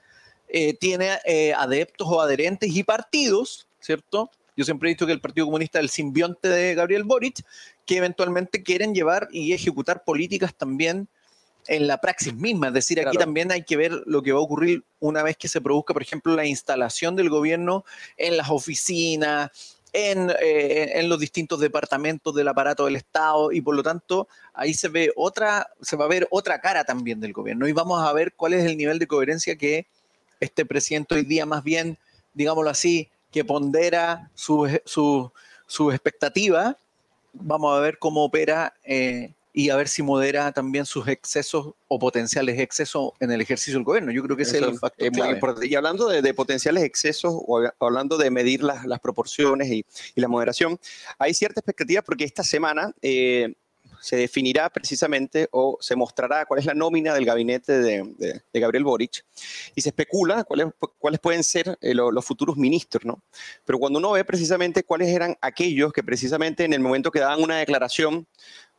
eh, 0.48 0.74
tiene 0.74 1.18
eh, 1.24 1.52
adeptos 1.54 2.06
o 2.08 2.20
adherentes 2.20 2.74
y 2.74 2.82
partidos, 2.82 3.66
¿cierto? 3.80 4.30
Yo 4.56 4.64
siempre 4.64 4.88
he 4.88 4.94
dicho 4.94 5.06
que 5.06 5.12
el 5.12 5.20
Partido 5.20 5.46
Comunista 5.46 5.78
es 5.78 5.84
el 5.84 5.90
simbionte 5.90 6.48
de 6.48 6.74
Gabriel 6.74 7.04
Boric, 7.04 7.44
que 7.86 7.96
eventualmente 7.96 8.62
quieren 8.62 8.94
llevar 8.94 9.28
y 9.32 9.52
ejecutar 9.52 10.04
políticas 10.04 10.54
también 10.54 11.08
en 11.70 11.86
la 11.86 11.98
praxis 11.98 12.34
misma. 12.34 12.66
Es 12.68 12.74
decir, 12.74 13.00
aquí 13.00 13.16
también 13.16 13.52
hay 13.52 13.62
que 13.62 13.76
ver 13.76 13.92
lo 14.04 14.22
que 14.22 14.32
va 14.32 14.40
a 14.40 14.42
ocurrir 14.42 14.82
una 14.98 15.22
vez 15.22 15.36
que 15.36 15.46
se 15.46 15.60
produzca, 15.60 15.94
por 15.94 16.02
ejemplo, 16.02 16.34
la 16.34 16.44
instalación 16.44 17.14
del 17.14 17.30
gobierno 17.30 17.84
en 18.16 18.36
las 18.36 18.50
oficinas, 18.50 19.52
en, 19.92 20.30
eh, 20.42 20.98
en, 20.98 21.08
los 21.08 21.20
distintos 21.20 21.60
departamentos 21.60 22.34
del 22.34 22.48
aparato 22.48 22.86
del 22.86 22.96
Estado. 22.96 23.52
Y 23.52 23.60
por 23.60 23.76
lo 23.76 23.84
tanto 23.84 24.26
ahí 24.52 24.74
se 24.74 24.88
ve 24.88 25.12
otra, 25.14 25.68
se 25.80 25.94
va 25.94 26.06
a 26.06 26.08
ver 26.08 26.26
otra 26.32 26.60
cara 26.60 26.82
también 26.82 27.20
del 27.20 27.32
gobierno. 27.32 27.68
Y 27.68 27.72
vamos 27.72 28.02
a 28.02 28.12
ver 28.12 28.32
cuál 28.32 28.54
es 28.54 28.64
el 28.64 28.76
nivel 28.76 28.98
de 28.98 29.06
coherencia 29.06 29.54
que 29.54 29.86
este 30.40 30.66
presidente 30.66 31.14
hoy 31.14 31.22
día 31.22 31.46
más 31.46 31.62
bien, 31.62 31.98
digámoslo 32.34 32.70
así, 32.70 33.08
que 33.30 33.44
pondera 33.44 34.28
sus 34.34 34.70
su, 34.84 35.30
su 35.68 35.92
expectativas, 35.92 36.74
vamos 37.32 37.76
a 37.76 37.80
ver 37.80 37.98
cómo 37.98 38.24
opera 38.24 38.74
eh, 38.82 39.30
y 39.52 39.70
a 39.70 39.76
ver 39.76 39.88
si 39.88 40.02
modera 40.02 40.52
también 40.52 40.86
sus 40.86 41.08
excesos 41.08 41.74
o 41.88 41.98
potenciales 41.98 42.58
excesos 42.60 43.12
en 43.20 43.32
el 43.32 43.40
ejercicio 43.40 43.74
del 43.74 43.84
gobierno. 43.84 44.12
Yo 44.12 44.22
creo 44.22 44.36
que 44.36 44.44
ese 44.44 44.58
es 44.58 44.62
el 44.62 44.78
factor 44.78 45.06
es 45.06 45.10
muy 45.10 45.20
clave. 45.20 45.32
importante. 45.34 45.66
Y 45.66 45.74
hablando 45.74 46.08
de, 46.08 46.22
de 46.22 46.34
potenciales 46.34 46.84
excesos 46.84 47.34
o 47.34 47.58
hab- 47.60 47.74
hablando 47.80 48.16
de 48.16 48.30
medir 48.30 48.62
las, 48.62 48.86
las 48.86 49.00
proporciones 49.00 49.68
y, 49.68 49.84
y 50.14 50.20
la 50.20 50.28
moderación, 50.28 50.78
hay 51.18 51.34
cierta 51.34 51.60
expectativa 51.60 52.02
porque 52.02 52.24
esta 52.24 52.44
semana 52.44 52.94
eh, 53.02 53.54
se 54.00 54.16
definirá 54.16 54.70
precisamente 54.70 55.48
o 55.50 55.76
se 55.80 55.94
mostrará 55.94 56.46
cuál 56.46 56.60
es 56.60 56.64
la 56.66 56.72
nómina 56.72 57.12
del 57.12 57.26
gabinete 57.26 57.80
de, 57.80 58.02
de- 58.16 58.42
de 58.52 58.60
Gabriel 58.60 58.84
Boric 58.84 59.24
y 59.74 59.80
se 59.82 59.90
especula 59.90 60.44
cuáles, 60.44 60.68
cuáles 60.98 61.20
pueden 61.20 61.44
ser 61.44 61.76
eh, 61.82 61.92
lo- 61.92 62.10
los 62.12 62.24
futuros 62.24 62.56
ministros, 62.56 63.04
¿no? 63.04 63.20
Pero 63.66 63.78
cuando 63.78 63.98
uno 63.98 64.12
ve 64.12 64.24
precisamente 64.24 64.84
cuáles 64.84 65.08
eran 65.08 65.36
aquellos 65.40 65.92
que 65.92 66.02
precisamente 66.02 66.64
en 66.64 66.72
el 66.72 66.80
momento 66.80 67.10
que 67.10 67.18
daban 67.20 67.42
una 67.42 67.58
declaración, 67.58 68.26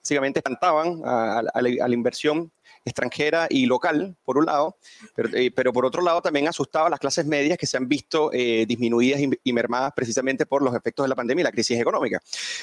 básicamente 0.04 0.40
espantaban 0.40 1.02
a- 1.06 1.40
a- 1.40 1.44
a 1.54 1.62
la- 1.62 1.94
inversión 1.94 2.52
extranjera 2.84 3.46
y 3.48 3.68
local, 3.68 4.16
por 4.24 4.40
un 4.40 4.48
lado, 4.48 4.76
pero, 5.14 5.30
eh, 5.38 5.52
pero 5.56 5.72
por 5.72 5.86
otro 5.86 6.02
lado 6.02 6.20
también 6.20 6.48
asustaba 6.48 6.88
a 6.88 6.90
las 6.90 7.00
clases 7.00 7.28
medias 7.28 7.56
que 7.60 7.68
se 7.68 7.78
han 7.78 7.88
visto 7.88 8.32
eh, 8.34 8.66
disminuidas 8.68 9.20
y, 9.22 9.30
y 9.44 9.54
mermadas 9.54 9.94
precisamente 9.96 10.48
por 10.48 10.64
los 10.64 10.74
efectos 10.74 11.04
de 11.04 11.10
la 11.10 11.14
pandemia 11.16 11.42
y 11.42 11.44
la 11.44 11.52
crisis 11.52 11.80
económica. 11.80 12.20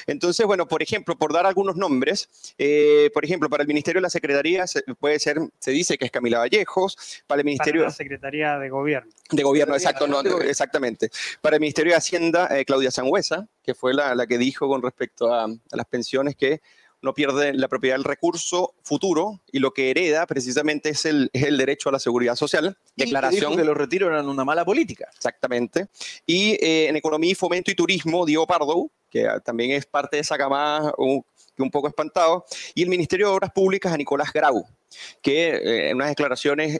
Entonces, 0.07 0.45
bueno, 0.45 0.67
por 0.67 0.83
ejemplo, 0.83 1.17
por 1.17 1.31
dar 1.31 1.45
algunos 1.45 1.77
nombres, 1.77 2.53
eh, 2.57 3.09
por 3.13 3.23
ejemplo, 3.23 3.49
para 3.49 3.63
el 3.63 3.67
Ministerio 3.69 3.99
de 3.99 4.03
la 4.03 4.09
Secretaría 4.09 4.67
se, 4.67 4.81
puede 4.99 5.19
ser, 5.19 5.39
se 5.57 5.71
dice 5.71 5.97
que 5.97 6.03
es 6.05 6.11
Camila 6.11 6.39
Vallejos, 6.39 6.97
para 7.25 7.39
el 7.39 7.43
Para 7.43 7.43
Ministerio 7.45 7.83
la 7.83 7.91
Secretaría 7.91 8.59
de 8.59 8.69
Gobierno. 8.69 9.09
de 9.31 9.43
Gobierno, 9.43 9.73
exacto, 9.75 10.05
no, 10.05 10.21
de 10.21 10.31
Gobierno. 10.31 10.51
exactamente. 10.51 11.09
Para 11.39 11.55
el 11.55 11.61
Ministerio 11.61 11.93
de 11.93 11.97
Hacienda, 11.97 12.49
eh, 12.59 12.65
Claudia 12.65 12.91
Sangüesa, 12.91 13.47
que 13.63 13.73
fue 13.73 13.93
la, 13.93 14.13
la 14.15 14.27
que 14.27 14.37
dijo 14.37 14.67
con 14.67 14.81
respecto 14.81 15.33
a, 15.33 15.45
a 15.45 15.75
las 15.77 15.85
pensiones 15.85 16.35
que 16.35 16.59
no 17.01 17.13
pierde 17.13 17.53
la 17.53 17.67
propiedad 17.67 17.95
del 17.95 18.03
recurso 18.03 18.73
futuro 18.83 19.41
y 19.51 19.59
lo 19.59 19.71
que 19.71 19.89
hereda 19.89 20.25
precisamente 20.27 20.89
es 20.89 21.05
el, 21.05 21.29
es 21.33 21.43
el 21.43 21.57
derecho 21.57 21.89
a 21.89 21.91
la 21.91 21.99
seguridad 21.99 22.35
social. 22.35 22.77
Y 22.95 23.03
Declaración. 23.03 23.55
que 23.55 23.63
los 23.63 23.77
retiros 23.77 24.09
eran 24.09 24.27
una 24.27 24.43
mala 24.43 24.65
política. 24.65 25.07
Exactamente. 25.15 25.87
Y 26.25 26.51
eh, 26.63 26.87
en 26.89 26.95
Economía 26.95 27.31
y 27.31 27.35
Fomento 27.35 27.71
y 27.71 27.75
Turismo, 27.75 28.25
Diego 28.25 28.45
Pardo, 28.45 28.89
que 29.09 29.27
también 29.43 29.71
es 29.71 29.85
parte 29.85 30.17
de 30.17 30.21
esa 30.21 30.37
camada 30.37 30.93
un, 30.97 31.23
un 31.57 31.71
poco 31.71 31.87
espantado, 31.87 32.45
y 32.75 32.83
el 32.83 32.89
Ministerio 32.89 33.29
de 33.29 33.33
Obras 33.33 33.51
Públicas 33.51 33.91
a 33.91 33.97
Nicolás 33.97 34.31
Grau, 34.33 34.65
que 35.21 35.49
eh, 35.49 35.89
en 35.89 35.95
unas 35.95 36.09
declaraciones 36.09 36.77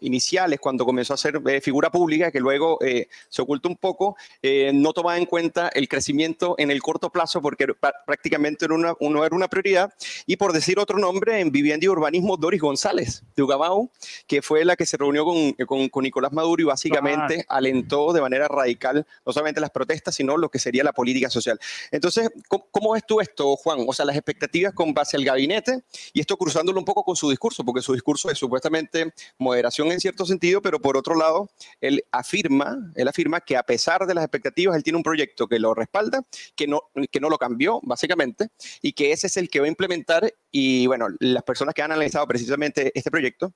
iniciales, 0.00 0.60
cuando 0.60 0.84
comenzó 0.84 1.14
a 1.14 1.16
ser 1.16 1.40
eh, 1.46 1.60
figura 1.60 1.90
pública, 1.90 2.30
que 2.30 2.40
luego 2.40 2.78
eh, 2.82 3.08
se 3.28 3.42
ocultó 3.42 3.68
un 3.68 3.76
poco, 3.76 4.16
eh, 4.42 4.70
no 4.74 4.92
tomaba 4.92 5.18
en 5.18 5.26
cuenta 5.26 5.68
el 5.68 5.88
crecimiento 5.88 6.54
en 6.58 6.70
el 6.70 6.82
corto 6.82 7.10
plazo 7.10 7.40
porque 7.42 7.66
prácticamente 8.06 8.64
era 8.64 8.74
una, 8.74 8.94
no 9.00 9.24
era 9.24 9.34
una 9.34 9.48
prioridad. 9.48 9.92
Y 10.26 10.36
por 10.36 10.52
decir 10.52 10.78
otro 10.78 10.98
nombre, 10.98 11.40
en 11.40 11.50
Vivienda 11.50 11.84
y 11.84 11.88
Urbanismo, 11.88 12.36
Doris 12.36 12.60
González 12.60 13.22
de 13.36 13.42
Ugamau, 13.42 13.90
que 14.26 14.42
fue 14.42 14.64
la 14.64 14.76
que 14.76 14.86
se 14.86 14.96
reunió 14.96 15.24
con, 15.24 15.52
con- 15.66 15.88
con 15.88 16.02
Nicolás 16.04 16.32
Maduro 16.32 16.62
y 16.62 16.64
básicamente 16.64 17.44
alentó 17.48 18.12
de 18.12 18.20
manera 18.20 18.48
radical 18.48 19.06
no 19.26 19.32
solamente 19.32 19.60
las 19.60 19.70
protestas, 19.70 20.14
sino 20.14 20.36
lo 20.36 20.48
que 20.48 20.58
sería 20.58 20.82
la 20.84 20.92
política 20.92 21.28
social. 21.30 21.58
Entonces, 21.90 22.30
¿cómo, 22.48 22.66
cómo 22.70 22.92
ves 22.92 23.04
tú 23.06 23.20
esto, 23.20 23.56
Juan? 23.56 23.84
O 23.86 23.92
sea, 23.92 24.04
las 24.04 24.16
expectativas 24.16 24.72
con 24.72 24.94
base 24.94 25.16
al 25.16 25.24
gabinete 25.24 25.82
y 26.12 26.20
esto 26.20 26.36
cruzándolo 26.36 26.78
un 26.78 26.84
poco 26.84 27.04
con 27.04 27.16
su 27.16 27.28
discurso, 27.28 27.51
porque 27.58 27.82
su 27.82 27.92
discurso 27.92 28.30
es 28.30 28.38
supuestamente 28.38 29.12
moderación 29.38 29.92
en 29.92 30.00
cierto 30.00 30.24
sentido, 30.24 30.62
pero 30.62 30.80
por 30.80 30.96
otro 30.96 31.14
lado, 31.14 31.50
él 31.80 32.04
afirma, 32.10 32.78
él 32.94 33.08
afirma 33.08 33.40
que 33.40 33.56
a 33.56 33.62
pesar 33.62 34.06
de 34.06 34.14
las 34.14 34.24
expectativas, 34.24 34.76
él 34.76 34.82
tiene 34.82 34.96
un 34.96 35.02
proyecto 35.02 35.46
que 35.46 35.58
lo 35.58 35.74
respalda, 35.74 36.22
que 36.56 36.66
no, 36.66 36.82
que 37.10 37.20
no 37.20 37.28
lo 37.28 37.38
cambió, 37.38 37.80
básicamente, 37.82 38.48
y 38.80 38.92
que 38.92 39.12
ese 39.12 39.26
es 39.26 39.36
el 39.36 39.50
que 39.50 39.60
va 39.60 39.66
a 39.66 39.68
implementar. 39.68 40.32
Y 40.50 40.86
bueno, 40.86 41.08
las 41.20 41.42
personas 41.42 41.74
que 41.74 41.82
han 41.82 41.92
analizado 41.92 42.26
precisamente 42.26 42.90
este 42.94 43.10
proyecto 43.10 43.52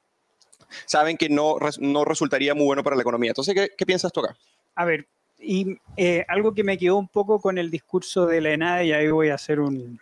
saben 0.84 1.16
que 1.16 1.28
no, 1.28 1.56
no 1.78 2.04
resultaría 2.04 2.54
muy 2.54 2.66
bueno 2.66 2.82
para 2.82 2.96
la 2.96 3.02
economía. 3.02 3.30
Entonces, 3.30 3.54
¿qué, 3.54 3.70
qué 3.76 3.86
piensas 3.86 4.12
tú 4.12 4.20
acá? 4.20 4.36
A 4.74 4.84
ver, 4.84 5.06
y 5.38 5.78
eh, 5.96 6.24
algo 6.28 6.54
que 6.54 6.64
me 6.64 6.78
quedó 6.78 6.96
un 6.96 7.08
poco 7.08 7.40
con 7.40 7.58
el 7.58 7.70
discurso 7.70 8.26
de 8.26 8.40
la 8.40 8.52
ENADE, 8.52 8.86
y 8.86 8.92
ahí 8.92 9.08
voy 9.08 9.28
a 9.28 9.34
hacer 9.34 9.60
un, 9.60 9.98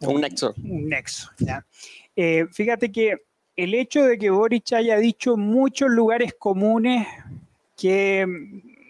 Un 0.00 0.20
nexo. 0.20 0.54
un 0.62 0.88
nexo. 0.88 1.30
¿ya? 1.38 1.64
Eh, 2.16 2.46
fíjate 2.52 2.90
que 2.90 3.16
el 3.54 3.74
hecho 3.74 4.04
de 4.04 4.18
que 4.18 4.30
Boric 4.30 4.72
haya 4.72 4.96
dicho 4.96 5.36
muchos 5.36 5.90
lugares 5.90 6.34
comunes 6.38 7.06
que 7.76 8.26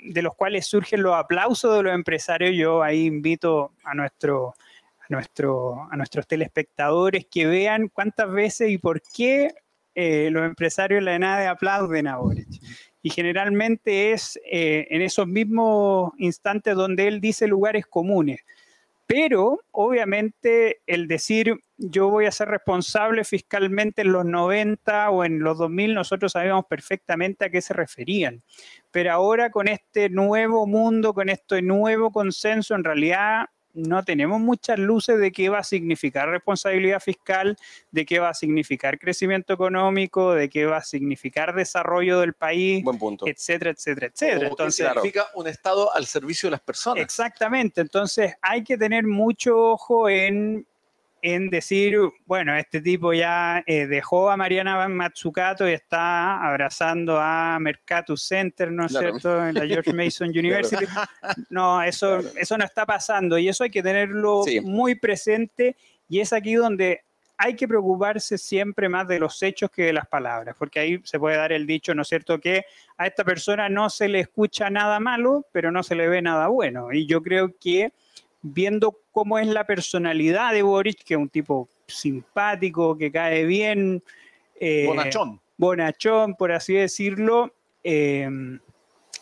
de 0.09 0.23
los 0.23 0.35
cuales 0.37 0.67
surgen 0.67 1.03
los 1.03 1.15
aplausos 1.15 1.77
de 1.77 1.83
los 1.83 1.95
empresarios, 1.95 2.55
yo 2.57 2.83
ahí 2.83 3.07
invito 3.07 3.73
a 3.83 3.91
a, 3.91 4.13
a 5.91 5.97
nuestros 5.97 6.27
telespectadores 6.29 7.27
que 7.27 7.47
vean 7.47 7.89
cuántas 7.89 8.31
veces 8.31 8.71
y 8.71 8.79
por 8.79 9.03
qué 9.03 9.53
eh, 9.95 10.29
los 10.31 10.45
empresarios 10.45 11.01
de 11.01 11.05
la 11.07 11.15
ENADE 11.15 11.47
aplauden 11.47 12.07
a 12.07 12.19
Boric. 12.19 12.49
Y 13.03 13.11
generalmente 13.11 14.13
es 14.13 14.39
eh, 14.45 14.87
en 14.91 15.01
esos 15.01 15.27
mismos 15.27 16.13
instantes 16.19 16.75
donde 16.75 17.09
él 17.09 17.21
dice 17.21 17.47
lugares 17.47 17.87
comunes. 17.87 18.41
Pero 19.07 19.61
obviamente 19.71 20.81
el 20.87 21.07
decir 21.07 21.57
yo 21.79 22.09
voy 22.09 22.27
a 22.27 22.33
ser 22.33 22.49
responsable 22.49 23.25
fiscalmente 23.25 24.03
en 24.03 24.13
los 24.13 24.25
90 24.25 25.11
o 25.11 25.25
en 25.25 25.41
los 25.41 25.59
2000, 25.59 25.95
nosotros 25.95 26.33
sabíamos 26.33 26.65
perfectamente 26.67 27.45
a 27.45 27.51
qué 27.51 27.61
se 27.61 27.75
referían. 27.75 28.43
Pero 28.91 29.13
ahora 29.13 29.51
con 29.51 29.69
este 29.69 30.09
nuevo 30.09 30.67
mundo, 30.67 31.13
con 31.13 31.29
este 31.29 31.61
nuevo 31.63 32.11
consenso, 32.11 32.75
en 32.75 32.85
realidad 32.85 33.47
no 33.77 34.03
tenemos 34.05 34.41
muchas 34.41 34.79
luces 34.79 35.19
de 35.19 35.31
qué 35.31 35.51
va 35.51 35.59
a 35.59 35.65
significar 35.65 36.31
responsabilidad 36.31 36.99
fiscal, 36.99 37.57
de 37.91 38.07
qué 38.07 38.19
va 38.19 38.31
a 38.31 38.35
significar 38.35 38.99
crecimiento 38.99 39.53
económico, 39.53 40.33
de 40.35 40.49
qué 40.49 40.65
va 40.65 40.79
a 40.79 40.83
significar 40.83 41.55
desarrollo 41.55 42.21
del 42.21 42.33
país, 42.33 42.83
Buen 42.83 42.99
punto. 42.99 43.27
etcétera, 43.27 43.73
etcétera, 43.73 44.07
etcétera. 44.07 44.39
O 44.39 44.41
que 44.41 44.47
Entonces, 44.47 44.87
significa 44.87 45.27
un 45.35 45.47
Estado 45.47 45.95
al 45.95 46.07
servicio 46.07 46.47
de 46.47 46.53
las 46.53 46.61
personas. 46.61 47.05
Exactamente, 47.05 47.83
entonces 47.83 48.35
hay 48.41 48.65
que 48.65 48.79
tener 48.79 49.05
mucho 49.05 49.59
ojo 49.59 50.09
en, 50.09 50.67
en 51.35 51.51
decir, 51.51 51.99
bueno, 52.25 52.57
este 52.57 52.81
tipo 52.81 53.13
ya 53.13 53.65
eh, 53.67 53.89
dejó 53.89 54.31
a 54.31 54.37
Mariana 54.37 54.87
Matsukato 54.89 55.69
y 55.69 55.73
está 55.73 56.41
abrazando 56.47 57.19
a 57.21 57.59
Mercatus 57.59 58.23
Center, 58.23 58.71
¿no 58.71 58.87
es 58.87 58.93
Claro. 58.93 59.19
cierto?, 59.19 59.47
en 59.49 59.55
la 59.57 59.67
George 59.67 59.93
Mason 59.93 60.29
University. 60.29 60.85
No, 61.51 61.83
eso, 61.83 62.21
eso 62.37 62.57
no 62.57 62.65
está 62.65 62.87
pasando 62.87 63.39
y 63.39 63.49
eso 63.49 63.65
hay 63.65 63.71
que 63.71 63.83
tenerlo 63.83 64.43
Sí. 64.45 64.61
muy 64.61 64.95
presente 64.95 65.75
y 66.09 66.21
es 66.21 66.33
aquí 66.33 66.55
donde 66.55 67.01
hay 67.39 67.55
que 67.57 67.67
preocuparse 67.67 68.39
siempre 68.39 68.89
más 68.89 69.09
de 69.09 69.19
los 69.19 69.43
hechos 69.43 69.69
que 69.71 69.83
de 69.87 69.93
las 69.93 70.07
palabras, 70.07 70.55
porque 70.59 70.79
ahí 70.79 71.01
se 71.03 71.19
puede 71.19 71.37
dar 71.37 71.53
el 71.53 71.67
dicho, 71.67 71.93
¿no 71.93 72.03
es 72.03 72.09
cierto?, 72.09 72.39
que 72.39 72.65
a 72.97 73.07
esta 73.09 73.25
persona 73.25 73.69
no 73.69 73.91
se 73.91 74.07
le 74.09 74.21
escucha 74.21 74.71
nada 74.71 75.01
malo, 75.01 75.45
pero 75.51 75.73
no 75.73 75.83
se 75.83 75.97
le 75.97 76.09
ve 76.09 76.23
nada 76.23 76.47
bueno. 76.47 76.93
Y 76.93 77.05
yo 77.07 77.21
creo 77.21 77.51
que 77.61 77.93
viendo 78.53 79.01
cómo 79.13 79.39
es 79.39 79.47
la 79.49 79.65
personalidad 79.67 80.53
de 80.53 80.63
Boric, 80.63 81.03
que 81.05 81.15
es 81.15 81.19
un 81.21 81.29
tipo 81.29 81.69
simpático, 81.87 82.97
que 82.97 83.11
cae 83.11 83.45
bien, 83.45 84.03
eh, 84.61 84.85
Bonachón. 84.87 85.41
bonachón, 85.57 86.35
por 86.35 86.53
así 86.53 86.75
decirlo, 86.75 87.53
eh, 87.83 88.29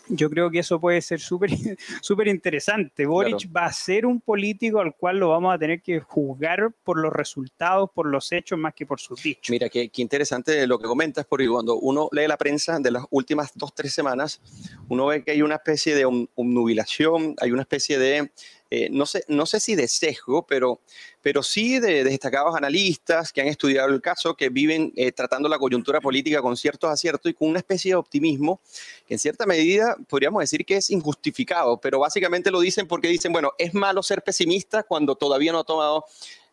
yo 0.08 0.28
creo 0.28 0.50
que 0.50 0.58
eso 0.58 0.78
puede 0.78 1.00
ser 1.00 1.18
súper 1.18 1.48
interesante. 2.26 3.06
Boric 3.06 3.48
va 3.54 3.64
a 3.66 3.72
ser 3.72 4.04
un 4.04 4.20
político 4.20 4.80
al 4.80 4.94
cual 4.94 5.18
lo 5.18 5.30
vamos 5.30 5.54
a 5.54 5.58
tener 5.58 5.80
que 5.80 6.00
juzgar 6.00 6.72
por 6.84 6.98
los 6.98 7.10
resultados, 7.10 7.88
por 7.94 8.06
los 8.06 8.30
hechos, 8.30 8.58
más 8.58 8.74
que 8.74 8.84
por 8.84 9.00
sus 9.00 9.22
dichos. 9.22 9.48
Mira, 9.50 9.68
qué, 9.70 9.88
qué 9.88 10.02
interesante 10.02 10.66
lo 10.66 10.78
que 10.78 10.84
comentas, 10.86 11.24
porque 11.26 11.48
cuando 11.48 11.76
uno 11.76 12.08
lee 12.12 12.26
la 12.28 12.36
prensa 12.36 12.78
de 12.80 12.90
las 12.90 13.04
últimas 13.10 13.52
dos, 13.54 13.74
tres 13.74 13.94
semanas, 13.94 14.42
uno 14.88 15.06
ve 15.06 15.24
que 15.24 15.30
hay 15.30 15.40
una 15.42 15.54
especie 15.54 15.94
de 15.94 16.04
om- 16.04 16.26
omnubilación, 16.34 17.34
hay 17.40 17.50
una 17.52 17.62
especie 17.62 17.98
de, 17.98 18.30
eh, 18.76 18.88
no, 18.90 19.06
sé, 19.06 19.24
no 19.28 19.46
sé 19.46 19.60
si 19.60 19.76
de 19.76 19.86
sesgo, 19.86 20.44
pero, 20.44 20.80
pero 21.22 21.44
sí 21.44 21.78
de, 21.78 22.02
de 22.02 22.10
destacados 22.10 22.56
analistas 22.56 23.32
que 23.32 23.40
han 23.40 23.46
estudiado 23.46 23.88
el 23.88 24.00
caso, 24.00 24.34
que 24.34 24.48
viven 24.48 24.92
eh, 24.96 25.12
tratando 25.12 25.48
la 25.48 25.60
coyuntura 25.60 26.00
política 26.00 26.42
con 26.42 26.56
ciertos 26.56 26.90
aciertos 26.90 27.30
y 27.30 27.34
con 27.34 27.50
una 27.50 27.60
especie 27.60 27.92
de 27.92 27.96
optimismo 27.96 28.60
que 29.06 29.14
en 29.14 29.20
cierta 29.20 29.46
medida 29.46 29.96
podríamos 30.08 30.40
decir 30.40 30.66
que 30.66 30.78
es 30.78 30.90
injustificado, 30.90 31.80
pero 31.80 32.00
básicamente 32.00 32.50
lo 32.50 32.58
dicen 32.58 32.88
porque 32.88 33.06
dicen, 33.06 33.32
bueno, 33.32 33.52
es 33.58 33.74
malo 33.74 34.02
ser 34.02 34.22
pesimista 34.22 34.82
cuando 34.82 35.14
todavía 35.14 35.52
no 35.52 35.60
ha 35.60 35.64
tomado 35.64 36.04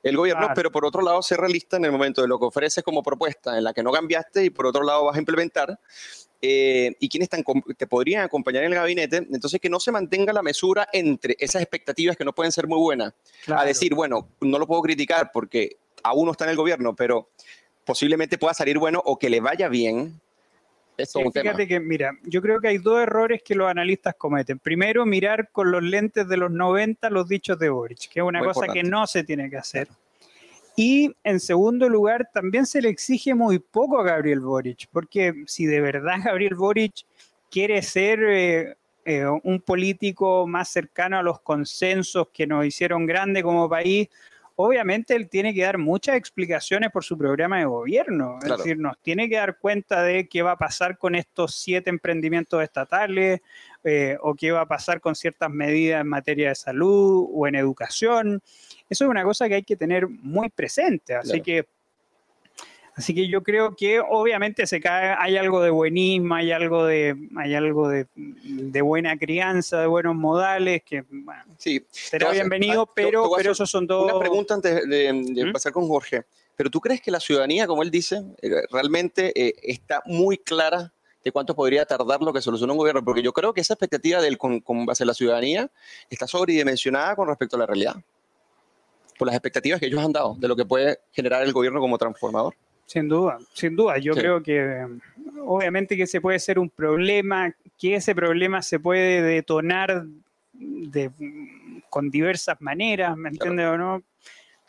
el 0.03 0.15
gobierno, 0.15 0.41
Claro. 0.41 0.53
pero 0.55 0.71
por 0.71 0.85
otro 0.85 1.01
lado 1.01 1.23
ser 1.23 1.39
realista 1.39 1.77
en 1.77 1.85
el 1.85 1.91
momento 1.91 2.21
de 2.21 2.27
lo 2.27 2.37
que 2.37 2.45
ofreces 2.45 2.83
como 2.83 3.01
propuesta 3.01 3.57
en 3.57 3.63
la 3.63 3.73
que 3.73 3.81
no 3.81 3.91
cambiaste 3.91 4.45
y 4.45 4.51
por 4.51 4.67
otro 4.67 4.83
lado 4.83 5.05
vas 5.05 5.15
a 5.15 5.19
implementar. 5.19 5.79
Eh, 6.41 6.95
y 6.99 7.07
quienes 7.09 7.29
com- 7.43 7.61
te 7.77 7.85
podrían 7.87 8.23
acompañar 8.23 8.63
en 8.63 8.71
el 8.73 8.79
gabinete, 8.79 9.17
entonces 9.17 9.59
que 9.61 9.69
no 9.69 9.79
se 9.79 9.91
mantenga 9.91 10.33
la 10.33 10.41
mesura 10.41 10.87
entre 10.91 11.35
esas 11.39 11.61
expectativas 11.61 12.17
que 12.17 12.25
no 12.25 12.33
pueden 12.33 12.51
ser 12.51 12.67
muy 12.67 12.79
buenas, 12.79 13.13
a 13.13 13.45
Claro. 13.45 13.67
decir, 13.67 13.93
bueno, 13.93 14.27
no 14.41 14.57
lo 14.57 14.65
puedo 14.67 14.81
criticar 14.81 15.29
porque 15.31 15.77
aún 16.03 16.25
no 16.25 16.31
está 16.31 16.45
en 16.45 16.51
el 16.51 16.57
gobierno, 16.57 16.95
pero 16.95 17.29
posiblemente 17.85 18.37
pueda 18.37 18.53
salir 18.53 18.77
bueno 18.79 19.01
o 19.05 19.17
que 19.19 19.29
le 19.29 19.39
vaya 19.39 19.69
bien. 19.69 20.19
Es 20.97 21.11
Sí, 21.11 21.19
un 21.23 21.31
tema. 21.31 21.43
fíjate 21.51 21.67
que, 21.67 21.79
mira, 21.79 22.11
yo 22.23 22.41
creo 22.41 22.59
que 22.59 22.67
hay 22.67 22.77
dos 22.77 23.01
errores 23.01 23.41
que 23.43 23.55
los 23.55 23.67
analistas 23.69 24.13
cometen. 24.15 24.59
Primero, 24.59 25.05
mirar 25.05 25.49
con 25.51 25.71
los 25.71 25.81
lentes 25.81 26.27
de 26.27 26.37
los 26.37 26.51
90 26.51 27.09
los 27.09 27.27
dichos 27.27 27.57
de 27.57 27.69
Boric, 27.69 28.09
que 28.09 28.19
es 28.19 28.25
una 28.25 28.39
Muy 28.39 28.47
cosa 28.49 28.61
que 28.61 28.79
importante. 28.79 28.89
no 28.89 29.07
se 29.07 29.23
tiene 29.23 29.49
que 29.49 29.57
hacer. 29.57 29.87
Y 30.75 31.13
en 31.23 31.39
segundo 31.39 31.89
lugar, 31.89 32.29
también 32.33 32.65
se 32.65 32.81
le 32.81 32.89
exige 32.89 33.35
muy 33.35 33.59
poco 33.59 33.99
a 33.99 34.03
Gabriel 34.03 34.39
Boric, 34.39 34.87
porque 34.91 35.43
si 35.47 35.65
de 35.65 35.81
verdad 35.81 36.15
Gabriel 36.25 36.55
Boric 36.55 37.05
quiere 37.49 37.81
ser 37.81 38.23
eh, 38.23 38.75
eh, 39.05 39.25
un 39.43 39.61
político 39.61 40.47
más 40.47 40.69
cercano 40.69 41.17
a 41.17 41.23
los 41.23 41.41
consensos 41.41 42.29
que 42.33 42.47
nos 42.47 42.65
hicieron 42.65 43.05
grande 43.05 43.43
como 43.43 43.69
país, 43.69 44.07
obviamente 44.55 45.15
él 45.15 45.29
tiene 45.29 45.53
que 45.53 45.63
dar 45.63 45.77
muchas 45.77 46.15
explicaciones 46.15 46.91
por 46.91 47.03
su 47.03 47.17
programa 47.17 47.59
de 47.59 47.65
gobierno. 47.65 48.37
Es 48.43 48.57
decir, 48.57 48.77
nos 48.77 48.97
tiene 49.01 49.29
que 49.29 49.35
dar 49.35 49.57
cuenta 49.57 50.03
de 50.03 50.27
qué 50.27 50.41
va 50.41 50.51
a 50.51 50.57
pasar 50.57 50.97
con 50.97 51.15
estos 51.15 51.55
siete 51.55 51.89
emprendimientos 51.89 52.61
estatales 52.61 53.41
eh, 53.83 54.17
o 54.21 54.35
qué 54.35 54.51
va 54.51 54.61
a 54.61 54.67
pasar 54.67 55.01
con 55.01 55.15
ciertas 55.15 55.49
medidas 55.49 56.01
en 56.01 56.07
materia 56.07 56.49
de 56.49 56.55
salud 56.55 57.27
o 57.31 57.47
en 57.47 57.55
educación. 57.55 58.41
Eso 58.91 59.05
es 59.05 59.09
una 59.09 59.23
cosa 59.23 59.47
que 59.47 59.55
hay 59.55 59.63
que 59.63 59.77
tener 59.77 60.05
muy 60.07 60.49
presente. 60.49 61.15
Así 61.15 61.41
que 61.41 61.65
Así 62.93 63.15
que 63.15 63.29
yo 63.29 63.41
creo 63.41 63.73
que 63.73 64.01
obviamente 64.01 64.67
se 64.67 64.81
cae, 64.81 65.15
hay 65.17 65.37
algo 65.37 65.61
de 65.61 65.69
buenismo, 65.69 66.35
hay 66.35 66.51
algo 66.51 66.85
de, 66.85 67.15
hay 67.37 67.55
algo 67.55 67.87
de, 67.87 68.05
buena 68.81 69.17
crianza, 69.17 69.79
de 69.79 69.87
buenos 69.87 70.13
modales, 70.13 70.83
que 70.83 71.05
bueno, 71.09 71.55
sí, 71.57 71.85
será 71.89 72.31
bienvenido, 72.31 72.85
pero, 72.93 73.31
pero 73.35 73.53
esos 73.53 73.69
son 73.69 73.87
dos. 73.87 74.11
Una 74.11 74.19
pregunta 74.19 74.55
antes 74.55 74.87
de, 74.89 75.49
pasar 75.53 75.71
con 75.71 75.87
Jorge. 75.87 76.23
Pero 76.57 76.69
tú 76.69 76.81
crees 76.81 77.01
que 77.01 77.11
la 77.11 77.21
ciudadanía, 77.21 77.65
como 77.65 77.81
él 77.81 77.89
dice, 77.89 78.23
eh, 78.41 78.49
realmente 78.69 79.31
eh, 79.35 79.55
está 79.63 80.03
muy 80.05 80.37
clara 80.37 80.93
de 81.23 81.31
cuánto 81.31 81.55
podría 81.55 81.85
tardar 81.85 82.21
lo 82.21 82.33
que 82.33 82.41
soluciona 82.41 82.73
un 82.73 82.77
gobierno? 82.77 83.03
Porque 83.05 83.21
yo 83.21 83.31
creo 83.31 83.53
que 83.53 83.61
esa 83.61 83.73
expectativa 83.73 84.21
del, 84.21 84.37
con, 84.37 84.59
con 84.59 84.85
base 84.85 85.03
en 85.03 85.07
la 85.07 85.13
ciudadanía 85.13 85.71
está 86.09 86.27
sobredimensionada 86.27 87.15
con 87.15 87.29
respecto 87.29 87.55
a 87.55 87.59
la 87.59 87.65
realidad. 87.67 87.95
Por 89.21 89.27
las 89.27 89.35
expectativas 89.35 89.79
que 89.79 89.85
ellos 89.85 90.03
han 90.03 90.11
dado 90.11 90.35
de 90.39 90.47
lo 90.47 90.55
que 90.55 90.65
puede 90.65 90.97
generar 91.11 91.43
el 91.43 91.53
gobierno 91.53 91.79
como 91.79 91.95
transformador. 91.95 92.55
Sin 92.87 93.07
duda, 93.07 93.37
sin 93.53 93.75
duda. 93.75 93.99
Yo 93.99 94.15
creo 94.15 94.41
que 94.41 94.87
obviamente 95.45 95.95
que 95.95 96.07
se 96.07 96.19
puede 96.19 96.39
ser 96.39 96.57
un 96.57 96.71
problema, 96.71 97.53
que 97.77 97.93
ese 97.93 98.15
problema 98.15 98.63
se 98.63 98.79
puede 98.79 99.21
detonar 99.21 100.07
de, 100.53 101.11
con 101.87 102.09
diversas 102.09 102.59
maneras, 102.61 103.15
¿me 103.15 103.29
entiendes 103.29 103.67
o 103.67 103.77
no? 103.77 104.01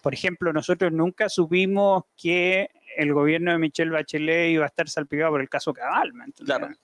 Por 0.02 0.12
ejemplo, 0.12 0.52
nosotros 0.52 0.92
nunca 0.92 1.30
supimos 1.30 2.04
que 2.14 2.68
el 2.99 3.14
gobierno 3.14 3.52
de 3.52 3.59
Michelle 3.59 3.90
Bachelet 3.90 4.50
iba 4.50 4.64
a 4.64 4.68
estar 4.68 4.87
salpicado 4.87 5.30
por 5.30 5.40
el 5.40 5.49
caso 5.49 5.73
Cabal, 5.73 6.12
¿me 6.12 6.26
entiendes? 6.26 6.59
Claro. 6.59 6.75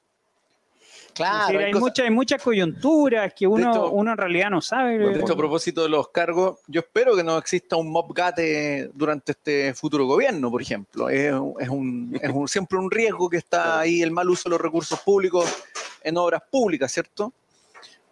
Claro, 1.19 1.59
hay, 1.59 1.75
muchas, 1.75 2.05
hay 2.05 2.11
muchas 2.11 2.41
coyunturas 2.41 3.35
que 3.35 3.45
uno, 3.45 3.91
uno 3.91 4.13
en 4.13 4.17
realidad 4.17 4.51
no 4.51 4.61
sabe. 4.61 4.99
De 4.99 5.21
hecho, 5.21 5.33
a 5.33 5.37
propósito 5.37 5.83
de 5.83 5.89
los 5.89 6.11
cargos, 6.11 6.61
yo 6.69 6.81
espero 6.81 7.17
que 7.17 7.25
no 7.25 7.37
exista 7.37 7.75
un 7.75 7.91
mob 7.91 8.15
gate 8.15 8.89
durante 8.95 9.33
este 9.33 9.75
futuro 9.75 10.07
gobierno, 10.07 10.49
por 10.49 10.63
ejemplo. 10.63 11.11
Es, 11.11 11.35
es, 11.59 11.69
un, 11.69 12.17
es 12.23 12.31
un, 12.31 12.47
siempre 12.47 12.79
un 12.79 12.89
riesgo 12.89 13.29
que 13.29 13.39
está 13.39 13.81
ahí 13.81 14.01
el 14.01 14.13
mal 14.13 14.31
uso 14.31 14.45
de 14.45 14.51
los 14.51 14.61
recursos 14.61 15.01
públicos 15.01 15.45
en 16.05 16.17
obras 16.17 16.43
públicas, 16.49 16.93
¿cierto? 16.93 17.33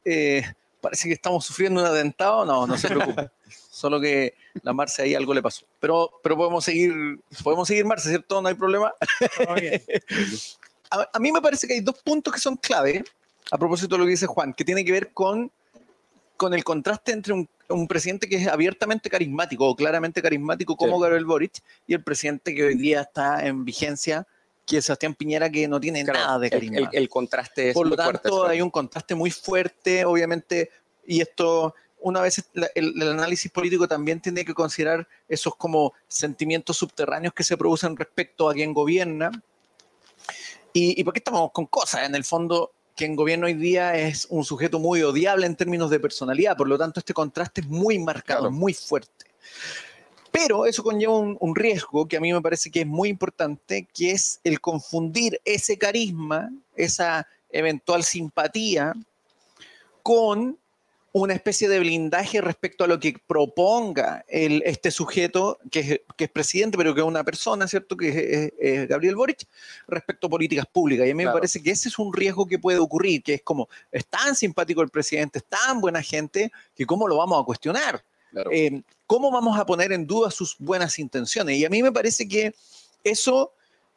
Eh, 0.05 0.43
parece 0.81 1.07
que 1.07 1.15
estamos 1.15 1.45
sufriendo 1.45 1.81
un 1.81 1.87
atentado. 1.87 2.45
No, 2.45 2.67
no 2.67 2.77
se 2.77 2.89
preocupe. 2.89 3.31
Solo 3.71 4.01
que 4.01 4.35
la 4.63 4.73
Marce 4.73 5.03
ahí 5.03 5.15
algo 5.15 5.33
le 5.33 5.43
pasó. 5.43 5.65
Pero, 5.79 6.11
pero 6.23 6.37
podemos 6.37 6.65
seguir, 6.65 7.21
podemos 7.45 7.69
seguir 7.69 7.85
Marce, 7.85 8.09
¿cierto? 8.09 8.43
No 8.43 8.49
hay 8.49 8.55
problema. 8.55 8.93
a, 10.91 11.19
mí 11.19 11.33
me 11.33 11.41
parece 11.41 11.67
que 11.67 11.75
hay 11.75 11.81
dos 11.81 11.97
puntos 12.03 12.33
que 12.33 12.41
son 12.41 12.57
clave, 12.57 13.05
a 13.51 13.59
propósito 13.59 13.95
de 13.95 13.99
lo 13.99 14.05
que 14.05 14.11
dice 14.11 14.27
Juan, 14.27 14.53
que 14.53 14.65
tiene 14.65 14.85
que 14.85 14.93
ver 14.93 15.13
con, 15.13 15.51
con 16.37 16.55
el 16.55 16.65
contraste 16.65 17.13
entre 17.13 17.33
un, 17.33 17.49
presidente 17.89 18.29
que 18.29 18.37
es 18.37 18.47
abiertamente 18.47 19.11
carismático 19.11 19.69
o 19.69 19.75
claramente 19.75 20.23
carismático 20.23 20.77
como 20.77 21.01
Gabriel 21.01 21.25
Boric 21.25 21.63
y 21.89 21.95
el 21.95 22.05
presidente 22.05 22.55
que 22.55 22.63
hoy 22.63 22.77
día 22.77 23.01
está 23.01 23.45
en 23.45 23.65
vigencia, 23.65 24.25
que 24.65 24.79
es 24.79 24.85
Sebastián 24.85 25.15
Piñera, 25.15 25.51
que 25.51 25.67
no 25.67 25.81
tiene 25.81 26.05
nada 26.05 26.39
de 26.39 26.49
carisma. 26.49 26.89
El, 26.93 27.09
contraste 27.09 27.71
es 27.71 27.75
Por 27.75 27.89
lo 27.89 27.97
tanto, 27.97 28.47
hay 28.47 28.61
un 28.61 28.71
contraste 28.71 29.17
muy 29.17 29.33
fuerte, 29.33 30.05
obviamente, 30.05 30.71
y 31.05 31.21
esto 31.21 31.75
una 31.99 32.21
vez 32.21 32.45
el, 32.55 32.93
el, 32.95 33.11
análisis 33.11 33.51
político 33.51 33.89
también 33.89 34.21
tiene 34.21 34.45
que 34.45 34.55
considerar 34.55 35.09
esos 35.29 35.57
como 35.57 35.93
sentimientos 36.07 36.77
subterráneos 36.77 37.35
que 37.35 37.43
se 37.43 37.57
producen 37.57 37.97
respecto 37.97 38.49
a 38.49 38.55
quien 38.55 38.73
gobierna 38.73 39.33
¿Y, 40.79 41.03
por 41.05 41.15
qué 41.15 41.21
estamos 41.21 41.53
con 41.53 41.65
cosas? 41.65 42.07
En 42.07 42.15
el 42.15 42.23
fondo, 42.23 42.75
quien 42.95 43.17
gobierna 43.17 43.47
hoy 43.47 43.55
día 43.55 43.97
es 43.97 44.27
un 44.29 44.45
sujeto 44.45 44.79
muy 44.79 45.03
odiable 45.03 45.47
en 45.47 45.57
términos 45.57 45.89
de 45.89 45.99
personalidad, 45.99 46.55
por 46.55 46.69
lo 46.69 46.77
tanto 46.77 47.01
este 47.01 47.15
contraste 47.15 47.63
es 47.63 47.67
muy 47.67 47.99
marcado, 47.99 48.51
muy 48.51 48.75
fuerte. 48.75 49.25
Pero 50.31 50.67
eso 50.67 50.83
conlleva 50.83 51.17
un, 51.17 51.39
un, 51.41 51.57
riesgo 51.57 52.07
que 52.07 52.19
a 52.19 52.21
mí 52.21 52.31
me 52.31 52.43
parece 52.43 52.71
que 52.71 52.81
es 52.81 52.87
muy 52.87 53.09
importante, 53.09 53.89
que 53.95 54.11
es 54.11 54.39
el 54.45 54.61
confundir 54.61 55.41
ese 55.47 55.79
carisma, 55.79 56.51
esa 56.75 57.27
eventual 57.49 58.05
simpatía, 58.05 58.93
con 60.03 60.59
una 61.23 61.33
especie 61.33 61.69
de 61.69 61.79
blindaje 61.79 62.41
respecto 62.41 62.85
a 62.85 62.87
lo 62.87 63.01
que 63.01 63.17
proponga 63.27 64.25
el, 64.29 64.63
este 64.67 64.91
sujeto, 64.91 65.59
que 65.71 65.81
es, 65.81 66.01
que 66.17 66.25
es, 66.25 66.31
presidente, 66.31 66.77
pero 66.77 66.95
que 66.95 67.01
es 67.01 67.07
una 67.07 67.25
persona, 67.25 67.67
¿cierto? 67.67 67.97
Que 67.97 68.53
es, 68.59 68.89
Gabriel 68.89 69.17
Boric, 69.17 69.47
respecto 69.89 70.27
a 70.27 70.31
políticas 70.31 70.67
públicas. 70.67 71.07
Y 71.07 71.11
a 71.11 71.15
mí 71.15 71.25
me 71.25 71.33
parece 71.33 71.63
que 71.63 71.71
ese 71.71 71.89
es 71.89 71.99
un 71.99 72.13
riesgo 72.13 72.47
que 72.47 72.59
puede 72.59 72.79
ocurrir, 72.79 73.23
que 73.23 73.35
es 73.35 73.43
como, 73.43 73.69
es 73.91 74.07
tan 74.07 74.37
simpático 74.37 74.83
el 74.83 74.91
presidente, 74.91 75.39
es 75.39 75.45
tan 75.47 75.81
buena 75.81 76.03
gente, 76.03 76.53
que 76.75 76.85
cómo 76.85 77.09
lo 77.09 77.17
vamos 77.17 77.41
a 77.41 77.47
cuestionar. 77.47 78.05
Eh, 78.51 78.83
¿Cómo 79.07 79.31
vamos 79.31 79.59
a 79.59 79.65
poner 79.65 79.93
en 79.93 80.07
duda 80.07 80.31
sus 80.31 80.57
buenas 80.59 80.99
intenciones? 80.99 81.57
Y 81.57 81.65
a 81.65 81.71
mí 81.71 81.83
me 81.83 81.93
parece 81.93 82.29
que 82.29 82.55
eso 83.05 83.53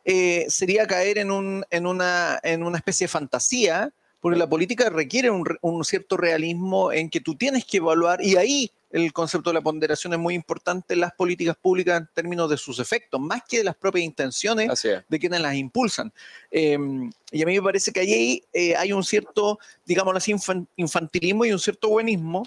eh, 0.05 0.45
sería 0.47 0.87
caer 0.87 1.17
en, 1.17 1.31
un, 1.31 1.65
en, 1.69 1.85
una, 1.85 2.39
en 2.43 2.63
una 2.63 2.77
especie 2.77 3.05
de 3.05 3.09
fantasía 3.09 3.91
porque 4.19 4.37
la 4.37 4.49
política 4.49 4.89
requiere 4.89 5.29
un, 5.29 5.85
cierto 5.85 6.17
realismo 6.17 6.91
en 6.91 7.09
que 7.09 7.21
tú 7.21 7.35
tienes 7.35 7.65
que 7.65 7.77
evaluar, 7.77 8.23
y 8.23 8.35
ahí 8.35 8.71
el 8.91 9.13
concepto 9.13 9.51
de 9.51 9.53
la 9.53 9.61
ponderación 9.61 10.13
es 10.13 10.19
muy 10.19 10.33
importante 10.33 10.95
en 10.95 11.01
las 11.01 11.13
políticas 11.13 11.55
públicas 11.55 11.99
en 11.99 12.09
términos 12.13 12.49
de 12.49 12.57
sus 12.57 12.79
efectos, 12.79 13.19
más 13.21 13.43
que 13.47 13.59
de 13.59 13.63
las 13.63 13.75
propias 13.75 14.03
intenciones 14.03 14.87
de 15.07 15.19
quienes 15.19 15.41
las 15.41 15.55
impulsan. 15.55 16.11
Em, 16.49 17.09
y 17.31 17.43
a 17.43 17.45
mí 17.45 17.55
me 17.55 17.61
parece 17.61 17.91
que 17.91 17.99
allí 17.99 18.43
eh, 18.51 18.75
hay 18.75 18.91
un 18.91 19.03
cierto, 19.03 19.59
digamos 19.85 20.15
así, 20.15 20.33
infantilismo 20.75 21.45
y 21.45 21.51
un 21.51 21.59
cierto 21.59 21.89
buenismo 21.89 22.43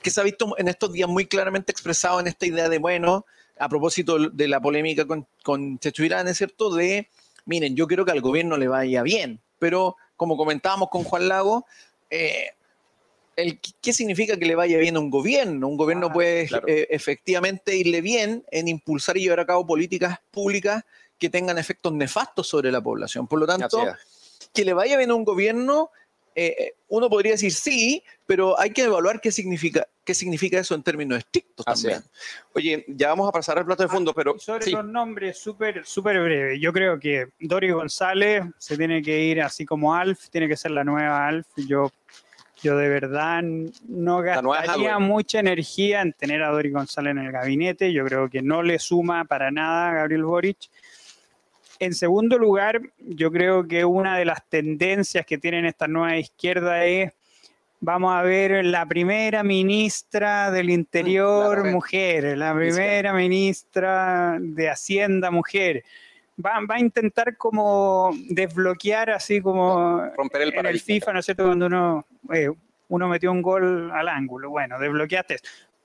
que 0.00 0.10
se 0.10 0.20
ha 0.20 0.24
visto 0.24 0.54
en 0.58 0.68
estos 0.68 0.92
días 0.92 1.08
muy 1.08 1.26
claramente 1.26 1.72
expresado 1.72 2.20
en 2.20 2.26
esta 2.26 2.46
idea 2.46 2.68
de, 2.68 2.78
bueno, 2.78 3.26
a 3.58 3.68
propósito 3.68 4.18
de 4.30 4.48
la 4.48 4.60
polémica 4.60 5.06
con, 5.06 5.26
con 5.42 5.78
Checho 5.78 6.04
Irán, 6.04 6.32
cierto? 6.34 6.74
De, 6.74 7.08
miren, 7.44 7.76
yo 7.76 7.86
quiero 7.86 8.04
que 8.04 8.12
al 8.12 8.20
gobierno 8.20 8.56
le 8.56 8.68
vaya 8.68 9.02
bien, 9.02 9.40
pero 9.58 9.96
como 10.22 10.36
comentábamos 10.36 10.88
con 10.88 11.02
Juan 11.02 11.26
Lago, 11.26 11.66
eh, 12.08 12.50
el, 13.34 13.58
¿qué 13.58 13.92
significa 13.92 14.36
que 14.36 14.46
le 14.46 14.54
vaya 14.54 14.78
bien 14.78 14.94
a 14.94 15.00
un 15.00 15.10
gobierno? 15.10 15.66
Un 15.66 15.76
gobierno 15.76 16.06
ah, 16.10 16.12
puede 16.12 16.42
eh, 16.68 16.86
efectivamente 16.90 17.74
irle 17.74 18.00
bien 18.00 18.44
en 18.52 18.68
impulsar 18.68 19.16
y 19.16 19.22
llevar 19.22 19.40
a 19.40 19.46
cabo 19.46 19.66
políticas 19.66 20.20
públicas 20.30 20.84
que 21.18 21.28
tengan 21.28 21.58
efectos 21.58 21.92
nefastos 21.92 22.46
sobre 22.46 22.70
la 22.70 22.80
población. 22.80 23.26
Por 23.26 23.40
lo 23.40 23.48
tanto, 23.48 23.84
que 24.54 24.64
le 24.64 24.74
vaya 24.74 24.96
bien 24.96 25.10
a 25.10 25.16
un 25.16 25.24
gobierno 25.24 25.90
eh, 26.34 26.74
uno 26.88 27.08
podría 27.08 27.32
decir 27.32 27.52
sí, 27.52 28.02
pero 28.26 28.58
hay 28.58 28.70
que 28.70 28.82
evaluar 28.82 29.20
qué 29.20 29.30
significa, 29.30 29.86
qué 30.04 30.14
significa 30.14 30.58
eso 30.58 30.74
en 30.74 30.82
términos 30.82 31.18
estrictos 31.18 31.64
también. 31.64 32.02
Oye, 32.54 32.84
ya 32.88 33.08
vamos 33.08 33.28
a 33.28 33.32
pasar 33.32 33.58
al 33.58 33.66
plato 33.66 33.82
de 33.82 33.88
fondo, 33.88 34.10
ah, 34.10 34.14
pero... 34.16 34.38
Sobre 34.38 34.70
los 34.70 34.84
nombres, 34.84 35.38
súper 35.38 35.84
súper 35.84 36.20
breve. 36.22 36.58
Yo 36.58 36.72
creo 36.72 36.98
que 36.98 37.28
Dori 37.40 37.70
González 37.70 38.44
se 38.58 38.76
tiene 38.76 39.02
que 39.02 39.24
ir 39.24 39.42
así 39.42 39.64
como 39.64 39.94
Alf, 39.94 40.28
tiene 40.28 40.48
que 40.48 40.56
ser 40.56 40.70
la 40.70 40.84
nueva 40.84 41.26
Alf. 41.26 41.46
Yo, 41.56 41.92
yo 42.62 42.76
de 42.76 42.88
verdad 42.88 43.42
no 43.42 44.22
gastaría 44.22 44.98
mucha 44.98 45.40
energía 45.40 46.02
en 46.02 46.12
tener 46.12 46.42
a 46.42 46.50
Dori 46.50 46.70
González 46.70 47.12
en 47.12 47.18
el 47.18 47.32
gabinete. 47.32 47.92
Yo 47.92 48.04
creo 48.04 48.28
que 48.28 48.42
no 48.42 48.62
le 48.62 48.78
suma 48.78 49.24
para 49.24 49.50
nada 49.50 49.90
a 49.90 49.94
Gabriel 49.94 50.24
Boric. 50.24 50.68
En 51.82 51.94
segundo 51.94 52.38
lugar, 52.38 52.80
yo 53.00 53.32
creo 53.32 53.66
que 53.66 53.84
una 53.84 54.16
de 54.16 54.24
las 54.24 54.48
tendencias 54.48 55.26
que 55.26 55.36
tienen 55.36 55.66
esta 55.66 55.88
nueva 55.88 56.16
izquierda 56.16 56.84
es, 56.84 57.10
vamos 57.80 58.14
a 58.14 58.22
ver, 58.22 58.64
la 58.64 58.86
primera 58.86 59.42
ministra 59.42 60.52
del 60.52 60.70
Interior 60.70 61.64
mujer, 61.64 62.38
la 62.38 62.54
primera 62.54 63.12
ministra 63.12 64.38
de 64.38 64.70
Hacienda 64.70 65.32
mujer. 65.32 65.82
Va, 66.38 66.60
a 66.68 66.78
intentar 66.78 67.36
como 67.36 68.12
desbloquear 68.28 69.10
así 69.10 69.40
como 69.40 70.06
Romper 70.16 70.42
el 70.42 70.54
en 70.54 70.66
el 70.66 70.80
FIFA, 70.80 71.14
¿no 71.14 71.18
es 71.18 71.24
cierto? 71.24 71.46
Cuando 71.46 71.66
uno, 71.66 72.06
eh, 72.32 72.48
uno 72.90 73.08
metió 73.08 73.32
un 73.32 73.42
gol 73.42 73.90
al 73.90 74.06
ángulo. 74.06 74.50
Bueno, 74.50 74.78
desbloqueaste. 74.78 75.38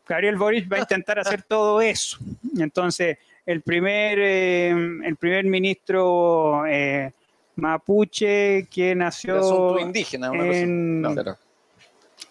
Gabriel 0.08 0.36
Boris 0.36 0.72
va 0.72 0.78
a 0.78 0.80
intentar 0.82 1.18
hacer 1.18 1.42
todo 1.42 1.82
eso. 1.82 2.20
Entonces, 2.60 3.18
el 3.48 3.62
primer, 3.62 4.20
eh, 4.20 4.70
el 4.70 5.16
primer 5.16 5.46
ministro 5.46 6.66
eh, 6.68 7.12
mapuche 7.56 8.68
que 8.70 8.94
nació 8.94 9.80
indígena, 9.80 10.32
en, 10.34 11.06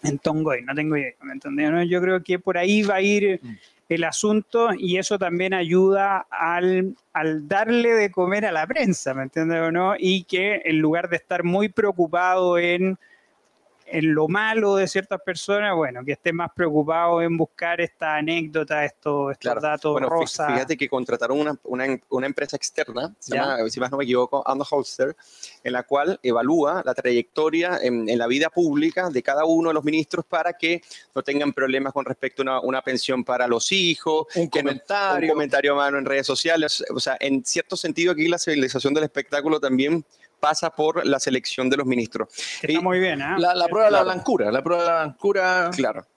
en 0.03 0.19
Tongoy, 0.19 0.61
no 0.61 0.75
tengo 0.75 0.95
idea, 0.95 1.83
Yo 1.85 2.01
creo 2.01 2.23
que 2.23 2.37
por 2.37 2.57
ahí 2.57 2.83
va 2.83 2.95
a 2.95 3.01
ir 3.01 3.39
mm. 3.41 3.55
el 3.89 4.03
asunto 4.03 4.69
y 4.77 4.97
eso 4.97 5.17
también 5.17 5.55
ayuda 5.55 6.27
al, 6.29 6.95
al, 7.13 7.47
darle 7.47 7.95
de 7.95 8.11
comer 8.11 8.45
a 8.45 8.51
la 8.51 8.67
prensa, 8.67 9.15
¿me 9.15 9.23
entiendes 9.23 9.59
o 9.59 9.71
no? 9.71 9.95
Y 9.97 10.23
que 10.25 10.61
en 10.65 10.77
lugar 10.77 11.09
de 11.09 11.15
estar 11.15 11.43
muy 11.43 11.67
preocupado 11.67 12.59
en 12.59 12.99
en 13.89 14.13
lo 14.13 14.27
malo 14.27 14.75
de 14.75 14.87
ciertas 14.87 15.21
personas, 15.21 15.75
bueno, 15.75 16.03
que 16.03 16.13
esté 16.13 16.33
más 16.33 16.51
preocupado 16.53 17.21
en 17.21 17.37
buscar 17.37 17.79
esta 17.79 18.15
anécdota, 18.15 18.83
estos, 18.83 19.31
estos 19.31 19.61
datos 19.61 19.91
bueno, 19.93 20.09
rosa. 20.09 20.47
Fíjate 20.47 20.77
que 20.77 20.89
contrataron 20.89 21.39
una, 21.39 21.57
una, 21.63 21.99
una 22.09 22.27
empresa 22.27 22.57
externa, 22.57 23.13
se 23.19 23.35
llama, 23.35 23.57
si 23.69 23.79
más 23.79 23.91
no 23.91 23.97
me 23.97 24.03
equivoco, 24.03 24.43
Holster, 24.69 25.15
en 25.63 25.73
la 25.73 25.83
cual 25.83 26.19
evalúa 26.21 26.81
la 26.85 26.93
trayectoria 26.93 27.79
en, 27.81 28.09
en, 28.09 28.17
la 28.17 28.27
vida 28.27 28.49
pública 28.49 29.09
de 29.09 29.23
cada 29.23 29.45
uno 29.45 29.69
de 29.69 29.73
los 29.73 29.83
ministros 29.83 30.25
para 30.25 30.53
que 30.53 30.81
no 31.15 31.21
tengan 31.21 31.53
problemas 31.53 31.93
con 31.93 32.05
respecto 32.05 32.41
a 32.41 32.43
una, 32.43 32.59
una 32.61 32.81
pensión 32.81 33.23
para 33.23 33.47
los 33.47 33.71
hijos, 33.71 34.27
un 34.35 34.47
comentario. 34.47 35.27
un 35.27 35.33
comentario 35.33 35.73
a 35.73 35.75
mano 35.75 35.97
en 35.97 36.05
redes 36.05 36.27
sociales. 36.27 36.83
O 36.93 36.99
sea, 36.99 37.17
en 37.19 37.45
cierto 37.45 37.77
sentido 37.77 38.11
aquí 38.11 38.27
la 38.27 38.37
civilización 38.37 38.93
del 38.93 39.05
espectáculo 39.05 39.59
también 39.59 40.03
pasa 40.39 40.69
por 40.69 41.05
la 41.05 41.19
selección 41.19 41.69
de 41.69 41.77
los 41.77 41.85
ministros. 41.85 42.29
Está 42.61 42.71
y 42.71 42.79
muy 42.79 42.99
bien, 42.99 43.21
¿eh? 43.21 43.35
La, 43.37 43.55
la 43.55 43.67
prueba 43.67 43.89
claro. 43.89 44.03
de 44.03 44.09
la 44.09 44.13
blancura, 44.13 44.51
la 44.51 44.63
prueba 44.63 44.83
de 44.83 44.89
la 44.89 45.03
blancura. 45.03 45.69
Claro. 45.75 46.07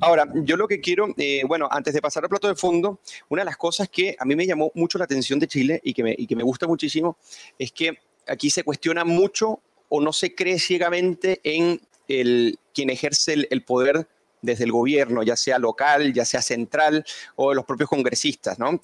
Ahora, 0.00 0.26
yo 0.34 0.56
lo 0.56 0.66
que 0.66 0.80
quiero, 0.80 1.08
eh, 1.16 1.42
bueno, 1.46 1.68
antes 1.70 1.94
de 1.94 2.00
pasar 2.00 2.24
al 2.24 2.28
plato 2.28 2.48
de 2.48 2.54
fondo, 2.54 3.00
una 3.28 3.42
de 3.42 3.46
las 3.46 3.56
cosas 3.56 3.88
que 3.88 4.16
a 4.18 4.24
mí 4.24 4.36
me 4.36 4.46
llamó 4.46 4.72
mucho 4.74 4.98
la 4.98 5.04
atención 5.04 5.38
de 5.38 5.46
Chile 5.46 5.80
y 5.82 5.94
que 5.94 6.02
me, 6.02 6.14
y 6.16 6.26
que 6.26 6.36
me 6.36 6.42
gusta 6.42 6.66
muchísimo 6.66 7.16
es 7.58 7.72
que 7.72 7.98
aquí 8.26 8.50
se 8.50 8.62
cuestiona 8.62 9.04
mucho 9.04 9.60
o 9.88 10.00
no 10.00 10.12
se 10.12 10.34
cree 10.34 10.58
ciegamente 10.58 11.40
en 11.44 11.80
el, 12.08 12.58
quien 12.74 12.90
ejerce 12.90 13.32
el, 13.34 13.48
el 13.50 13.62
poder 13.62 14.06
desde 14.42 14.64
el 14.64 14.72
gobierno, 14.72 15.22
ya 15.22 15.36
sea 15.36 15.58
local, 15.58 16.12
ya 16.12 16.24
sea 16.24 16.42
central 16.42 17.04
o 17.36 17.50
de 17.50 17.56
los 17.56 17.64
propios 17.64 17.88
congresistas, 17.88 18.58
¿no? 18.58 18.80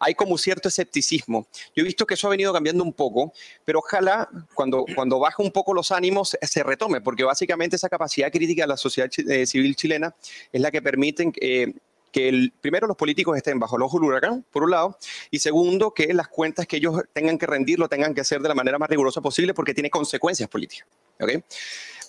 Hay 0.00 0.14
como 0.14 0.38
cierto 0.38 0.68
escepticismo. 0.68 1.46
Yo 1.74 1.82
he 1.82 1.84
visto 1.84 2.06
que 2.06 2.14
eso 2.14 2.26
ha 2.26 2.30
venido 2.30 2.52
cambiando 2.52 2.84
un 2.84 2.92
poco, 2.92 3.32
pero 3.64 3.80
ojalá 3.80 4.28
cuando, 4.54 4.84
cuando 4.94 5.18
baja 5.18 5.42
un 5.42 5.50
poco 5.50 5.74
los 5.74 5.92
ánimos 5.92 6.36
se 6.40 6.62
retome, 6.62 7.00
porque 7.00 7.24
básicamente 7.24 7.76
esa 7.76 7.88
capacidad 7.88 8.30
crítica 8.30 8.62
de 8.62 8.68
la 8.68 8.76
sociedad 8.76 9.10
eh, 9.28 9.46
civil 9.46 9.76
chilena 9.76 10.14
es 10.52 10.60
la 10.60 10.70
que 10.70 10.82
permite 10.82 11.32
eh, 11.40 11.72
que 12.12 12.28
el, 12.28 12.52
primero 12.60 12.86
los 12.86 12.96
políticos 12.96 13.36
estén 13.36 13.58
bajo 13.58 13.76
el 13.76 13.82
ojo 13.82 13.98
del 13.98 14.08
huracán, 14.08 14.44
por 14.50 14.64
un 14.64 14.70
lado, 14.70 14.98
y 15.30 15.38
segundo, 15.38 15.92
que 15.92 16.12
las 16.14 16.28
cuentas 16.28 16.66
que 16.66 16.76
ellos 16.76 17.02
tengan 17.12 17.38
que 17.38 17.46
rendir 17.46 17.78
lo 17.78 17.88
tengan 17.88 18.14
que 18.14 18.20
hacer 18.20 18.40
de 18.40 18.48
la 18.48 18.54
manera 18.54 18.78
más 18.78 18.88
rigurosa 18.88 19.20
posible 19.20 19.54
porque 19.54 19.74
tiene 19.74 19.90
consecuencias 19.90 20.48
políticas. 20.48 20.86
¿okay? 21.20 21.42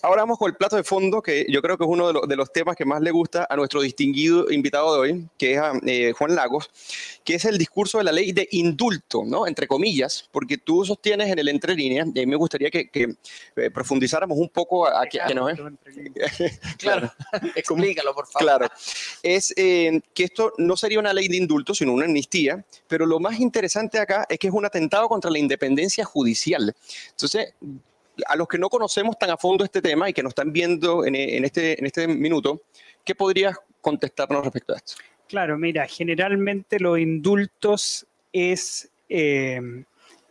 Ahora 0.01 0.21
vamos 0.21 0.37
con 0.37 0.49
el 0.49 0.55
plato 0.55 0.77
de 0.77 0.83
fondo, 0.83 1.21
que 1.21 1.45
yo 1.49 1.61
creo 1.61 1.77
que 1.77 1.83
es 1.83 1.89
uno 1.89 2.07
de, 2.07 2.13
lo, 2.13 2.21
de, 2.21 2.35
los 2.37 2.53
temas 2.53 2.75
que 2.75 2.85
más 2.85 3.01
le 3.01 3.11
gusta 3.11 3.45
a 3.49 3.55
nuestro 3.57 3.81
distinguido 3.81 4.49
invitado 4.49 4.93
de 4.93 4.99
hoy, 4.99 5.27
que 5.37 5.53
es 5.53 5.59
a, 5.59 5.73
eh, 5.85 6.13
Juan 6.13 6.35
Lagos, 6.35 6.69
que 7.23 7.35
es 7.35 7.43
el 7.43 7.57
discurso 7.57 7.97
de 7.97 8.05
la 8.05 8.11
ley 8.11 8.31
de 8.31 8.47
indulto, 8.51 9.23
¿no? 9.25 9.45
Entre 9.45 9.67
comillas, 9.67 10.29
porque 10.31 10.57
tú 10.57 10.85
sostienes 10.85 11.29
en 11.29 11.39
el 11.39 11.49
entre 11.49 11.75
líneas, 11.75 12.07
y 12.13 12.19
a 12.19 12.21
mí 12.21 12.27
me 12.27 12.37
gustaría 12.37 12.69
que, 12.69 12.89
que 12.89 13.15
eh, 13.57 13.71
profundizáramos 13.71 14.37
un 14.37 14.49
poco 14.49 14.87
a, 14.87 15.01
a, 15.01 15.05
que, 15.05 15.19
que 15.27 15.35
nos 15.35 15.51
Claro, 16.77 17.11
explícalo, 17.55 18.13
por 18.13 18.25
favor. 18.27 18.41
Claro, 18.41 18.67
es 19.21 19.53
eh, 19.57 19.99
que 20.13 20.23
esto 20.23 20.53
no 20.57 20.77
sería 20.77 20.99
una 20.99 21.13
ley 21.13 21.27
de 21.27 21.37
indulto, 21.37 21.75
sino 21.75 21.93
una 21.93 22.05
amnistía, 22.05 22.63
pero 22.87 23.05
lo 23.05 23.19
más 23.19 23.39
interesante 23.39 23.99
acá 23.99 24.25
es 24.29 24.39
que 24.39 24.47
es 24.47 24.53
un 24.53 24.65
atentado 24.65 25.09
contra 25.09 25.29
la 25.29 25.39
independencia 25.39 26.05
judicial. 26.05 26.73
Entonces, 27.11 27.53
a 28.27 28.35
los 28.35 28.47
que 28.47 28.57
no 28.57 28.69
conocemos 28.69 29.17
tan 29.17 29.29
a 29.29 29.37
fondo 29.37 29.63
este 29.63 29.81
tema 29.81 30.09
y 30.09 30.13
que 30.13 30.23
nos 30.23 30.31
están 30.31 30.51
viendo 30.51 31.05
en, 31.05 31.15
en, 31.15 31.45
este, 31.45 31.79
en 31.79 31.85
este 31.85 32.07
minuto, 32.07 32.61
¿qué 33.03 33.15
podrías 33.15 33.57
contestarnos 33.81 34.43
respecto 34.43 34.73
a 34.73 34.77
esto? 34.77 34.93
Claro, 35.27 35.57
mira, 35.57 35.87
generalmente 35.87 36.79
los 36.79 36.97
indultos 36.97 38.07
es, 38.33 38.91
eh, 39.09 39.61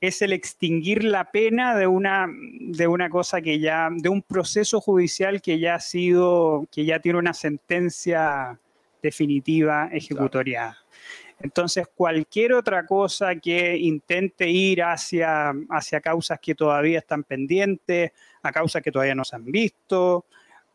es 0.00 0.22
el 0.22 0.32
extinguir 0.32 1.04
la 1.04 1.30
pena 1.30 1.76
de 1.76 1.86
una, 1.86 2.26
de 2.28 2.86
una 2.88 3.08
cosa 3.08 3.40
que 3.40 3.60
ya, 3.60 3.88
de 3.92 4.08
un 4.08 4.22
proceso 4.22 4.80
judicial 4.80 5.40
que 5.40 5.60
ya 5.60 5.76
ha 5.76 5.80
sido, 5.80 6.66
que 6.72 6.84
ya 6.84 6.98
tiene 6.98 7.18
una 7.18 7.32
sentencia 7.32 8.58
definitiva 9.02 9.88
ejecutoriada. 9.92 10.72
Claro. 10.72 11.27
Entonces, 11.40 11.86
cualquier 11.94 12.52
otra 12.52 12.84
cosa 12.84 13.36
que 13.36 13.76
intente 13.76 14.48
ir 14.48 14.82
hacia, 14.82 15.52
hacia 15.70 16.00
causas 16.00 16.38
que 16.40 16.54
todavía 16.54 16.98
están 16.98 17.22
pendientes, 17.22 18.12
a 18.42 18.52
causas 18.52 18.82
que 18.82 18.90
todavía 18.90 19.14
no 19.14 19.24
se 19.24 19.36
han 19.36 19.44
visto, 19.44 20.24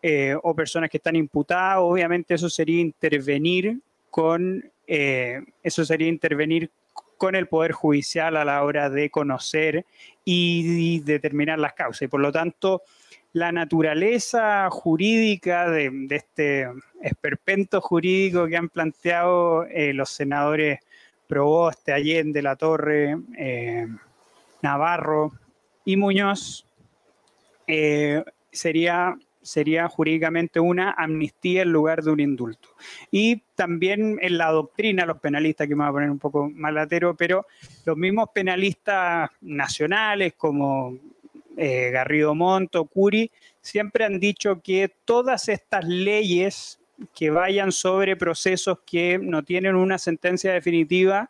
eh, 0.01 0.35
o 0.41 0.55
personas 0.55 0.89
que 0.89 0.97
están 0.97 1.15
imputadas, 1.15 1.77
obviamente 1.79 2.33
eso 2.33 2.49
sería 2.49 2.79
intervenir 2.79 3.79
con, 4.09 4.63
eh, 4.87 5.41
eso 5.61 5.83
sería 5.83 6.07
intervenir 6.07 6.71
con 7.17 7.35
el 7.35 7.47
Poder 7.47 7.71
Judicial 7.71 8.35
a 8.37 8.45
la 8.45 8.63
hora 8.63 8.89
de 8.89 9.09
conocer 9.09 9.85
y, 10.25 10.95
y 10.95 10.99
determinar 10.99 11.59
las 11.59 11.73
causas. 11.73 12.03
Y 12.03 12.07
por 12.07 12.19
lo 12.19 12.31
tanto, 12.31 12.83
la 13.33 13.51
naturaleza 13.51 14.69
jurídica 14.69 15.69
de, 15.69 16.07
este 16.11 16.67
esperpento 17.01 17.81
jurídico 17.81 18.47
que 18.47 18.57
han 18.57 18.69
planteado 18.69 19.65
eh, 19.65 19.93
los 19.93 20.09
senadores 20.09 20.79
Proboste, 21.27 21.93
Allende, 21.93 22.43
La 22.43 22.55
Torre, 22.55 23.17
eh, 23.37 23.87
Navarro 24.61 25.31
y 25.83 25.97
Muñoz 25.97 26.67
eh, 27.65 28.23
sería, 28.51 29.17
sería 29.41 29.87
jurídicamente 29.87 30.59
una 30.59 30.91
amnistía 30.91 31.63
en 31.63 31.71
lugar 31.71 32.03
de 32.03 32.11
un 32.11 32.19
indulto. 32.19 32.69
Y 33.09 33.41
también 33.55 34.19
en 34.21 34.37
la 34.37 34.51
doctrina, 34.51 35.07
los 35.07 35.19
penalistas, 35.19 35.67
que 35.67 35.75
me 35.75 35.83
voy 35.83 35.89
a 35.89 35.93
poner 35.93 36.11
un 36.11 36.19
poco 36.19 36.51
malatero, 36.51 37.15
pero 37.15 37.47
los 37.85 37.97
mismos 37.97 38.29
penalistas 38.31 39.31
nacionales 39.41 40.33
como 40.37 40.99
eh, 41.57 41.89
Garrido 41.91 42.35
Monto, 42.35 42.85
Curi, 42.85 43.31
siempre 43.61 44.05
han 44.05 44.19
dicho 44.19 44.61
que 44.61 44.91
todas 45.05 45.49
estas 45.49 45.85
leyes 45.85 46.79
que 47.15 47.29
vayan 47.29 47.71
sobre 47.71 48.15
procesos 48.15 48.79
que 48.85 49.17
no 49.17 49.43
tienen 49.43 49.75
una 49.75 49.97
sentencia 49.97 50.53
definitiva 50.53 51.29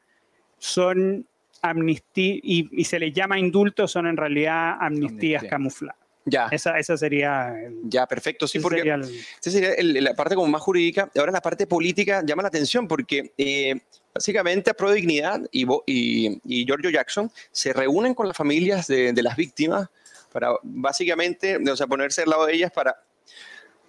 son 0.57 1.25
amnistía 1.61 2.35
y, 2.43 2.69
y, 2.71 2.83
se 2.83 2.99
les 2.99 3.13
llama 3.13 3.39
indultos, 3.39 3.91
son 3.91 4.07
en 4.07 4.17
realidad 4.17 4.77
amnistías 4.79 5.41
Amnistía. 5.41 5.49
camufladas. 5.49 5.97
Ya. 6.25 6.47
Esa, 6.51 6.77
esa 6.79 6.95
sería. 6.97 7.53
El, 7.59 7.81
ya, 7.83 8.05
perfecto. 8.05 8.47
Sí, 8.47 8.59
porque 8.59 8.79
sería 8.79 8.95
el, 8.95 9.01
esa 9.03 9.51
sería 9.51 9.73
el, 9.73 10.03
la 10.03 10.13
parte 10.13 10.35
como 10.35 10.47
más 10.47 10.61
jurídica. 10.61 11.09
Ahora 11.17 11.31
la 11.31 11.41
parte 11.41 11.67
política 11.67 12.23
llama 12.25 12.43
la 12.43 12.47
atención 12.47 12.87
porque 12.87 13.33
eh, 13.37 13.75
básicamente 14.13 14.73
Pro 14.73 14.91
Dignidad 14.91 15.41
y, 15.51 15.65
y, 15.85 16.41
y, 16.45 16.65
Giorgio 16.65 16.89
Jackson 16.89 17.29
se 17.51 17.73
reúnen 17.73 18.13
con 18.13 18.27
las 18.27 18.37
familias 18.37 18.87
de, 18.87 19.11
de 19.11 19.23
las 19.23 19.35
víctimas 19.35 19.89
para 20.33 20.49
básicamente, 20.63 21.57
o 21.57 21.77
sea, 21.77 21.87
ponerse 21.87 22.23
al 22.23 22.29
lado 22.31 22.45
de 22.45 22.53
ellas 22.55 22.71
para 22.71 22.97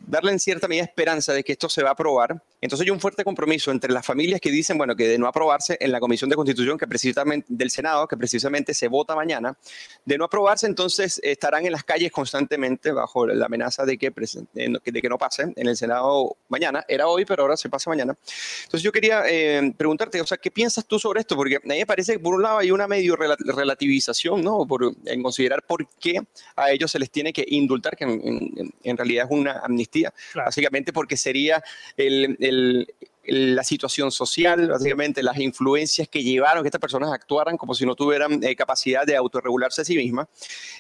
darle 0.07 0.33
en 0.33 0.41
cierta 0.41 0.69
medida 0.69 0.85
esperanza 0.85 1.33
de 1.33 1.43
que 1.43 1.53
esto 1.53 1.69
se 1.69 1.83
va 1.83 1.91
a 1.91 1.93
aprobar. 1.93 2.43
Entonces 2.61 2.87
hay 2.87 2.91
un 2.91 3.01
fuerte 3.01 3.25
compromiso 3.25 3.71
entre 3.71 3.93
las 3.93 4.05
familias 4.07 4.41
que 4.41 4.51
dicen, 4.51 4.79
bueno, 4.79 4.97
que 4.97 5.09
de 5.09 5.19
no 5.19 5.27
aprobarse 5.27 5.77
en 5.81 5.93
la 5.93 6.01
Comisión 6.01 6.31
de 6.31 6.37
Constitución 6.37 6.79
que 6.79 6.87
precisamente 6.87 7.47
del 7.49 7.71
Senado, 7.71 8.07
que 8.09 8.17
precisamente 8.17 8.75
se 8.75 8.89
vota 8.89 9.15
mañana, 9.15 9.57
de 10.05 10.19
no 10.19 10.25
aprobarse, 10.25 10.67
entonces 10.67 11.21
estarán 11.23 11.67
en 11.67 11.73
las 11.73 11.85
calles 11.85 12.11
constantemente 12.11 12.93
bajo 12.93 13.27
la 13.27 13.47
amenaza 13.47 13.85
de 13.85 13.99
que, 13.99 14.11
de 14.11 15.03
que 15.03 15.09
no 15.09 15.19
pase 15.19 15.53
en 15.55 15.69
el 15.69 15.77
Senado 15.77 16.37
mañana. 16.49 16.85
Era 16.89 17.09
hoy, 17.09 17.25
pero 17.25 17.43
ahora 17.43 17.57
se 17.57 17.69
pasa 17.69 17.91
mañana. 17.91 18.17
Entonces 18.65 18.83
yo 18.83 18.93
quería 18.93 19.23
eh, 19.27 19.73
preguntarte, 19.77 20.21
o 20.21 20.27
sea, 20.27 20.39
¿qué 20.39 20.51
piensas 20.51 20.87
tú 20.87 20.99
sobre 20.99 21.21
esto? 21.21 21.37
Porque 21.37 21.57
a 21.57 21.61
mí 21.63 21.79
me 21.79 21.87
parece 21.87 22.15
que 22.15 22.19
por 22.19 22.35
un 22.35 22.43
lado 22.43 22.59
hay 22.59 22.71
una 22.71 22.87
medio 22.87 23.17
relativización, 23.17 24.43
¿no? 24.43 24.67
Por, 24.67 24.95
en 25.05 25.23
considerar 25.23 25.63
por 25.63 25.87
qué 26.01 26.21
a 26.57 26.71
ellos 26.71 26.91
se 26.91 26.99
les 26.99 27.11
tiene 27.11 27.33
que 27.33 27.45
indultar, 27.49 27.97
que 27.97 28.05
en, 28.05 28.11
en, 28.25 28.75
en 28.83 28.97
realidad 28.97 29.27
es 29.27 29.31
una 29.31 29.61
amnistía, 29.61 29.94
claro. 30.03 30.47
básicamente 30.47 30.93
porque 30.93 31.17
sería 31.17 31.63
el, 31.97 32.37
el 32.41 32.87
el, 33.25 33.55
la 33.57 33.65
situación 33.65 34.11
social, 34.13 34.69
básicamente 34.69 35.23
las 35.23 35.39
influencias 35.39 36.09
que 36.09 36.23
llevaron 36.23 36.63
que 36.63 36.69
estas 36.69 36.81
personas 36.81 37.13
actuaran 37.13 37.57
como 37.57 37.75
si 37.75 37.87
no 37.87 37.95
tuvieran 37.95 38.43
eh, 38.43 38.55
capacidad 38.55 39.07
de 39.07 39.17
autorregularse 39.17 39.83
a 39.83 39.85
sí 39.85 39.97
mismas. 39.97 40.29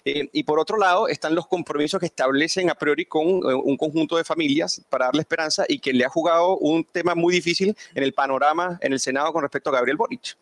Eh, 0.04 0.28
y 0.32 0.42
por 0.44 0.58
otro 0.58 0.78
lado 0.78 1.08
están 1.08 1.34
los 1.34 1.46
compromisos 1.46 2.00
que 2.00 2.06
establecen 2.06 2.70
a 2.70 2.74
priori 2.74 3.06
con 3.06 3.26
eh, 3.26 3.54
un 3.54 3.76
conjunto 3.76 4.16
de 4.16 4.24
familias 4.24 4.82
para 4.88 5.06
darle 5.06 5.22
esperanza 5.22 5.64
y 5.68 5.78
que 5.78 5.92
le 5.92 6.04
ha 6.04 6.08
jugado 6.08 6.58
un 6.58 6.84
tema 6.84 7.14
muy 7.14 7.34
difícil 7.34 7.76
en 7.94 8.02
el 8.02 8.12
panorama 8.12 8.78
en 8.82 8.92
el 8.92 9.00
Senado 9.00 9.32
con 9.32 9.42
respecto 9.42 9.70
a 9.70 9.74
Gabriel 9.74 9.96
Boric. 9.96 10.36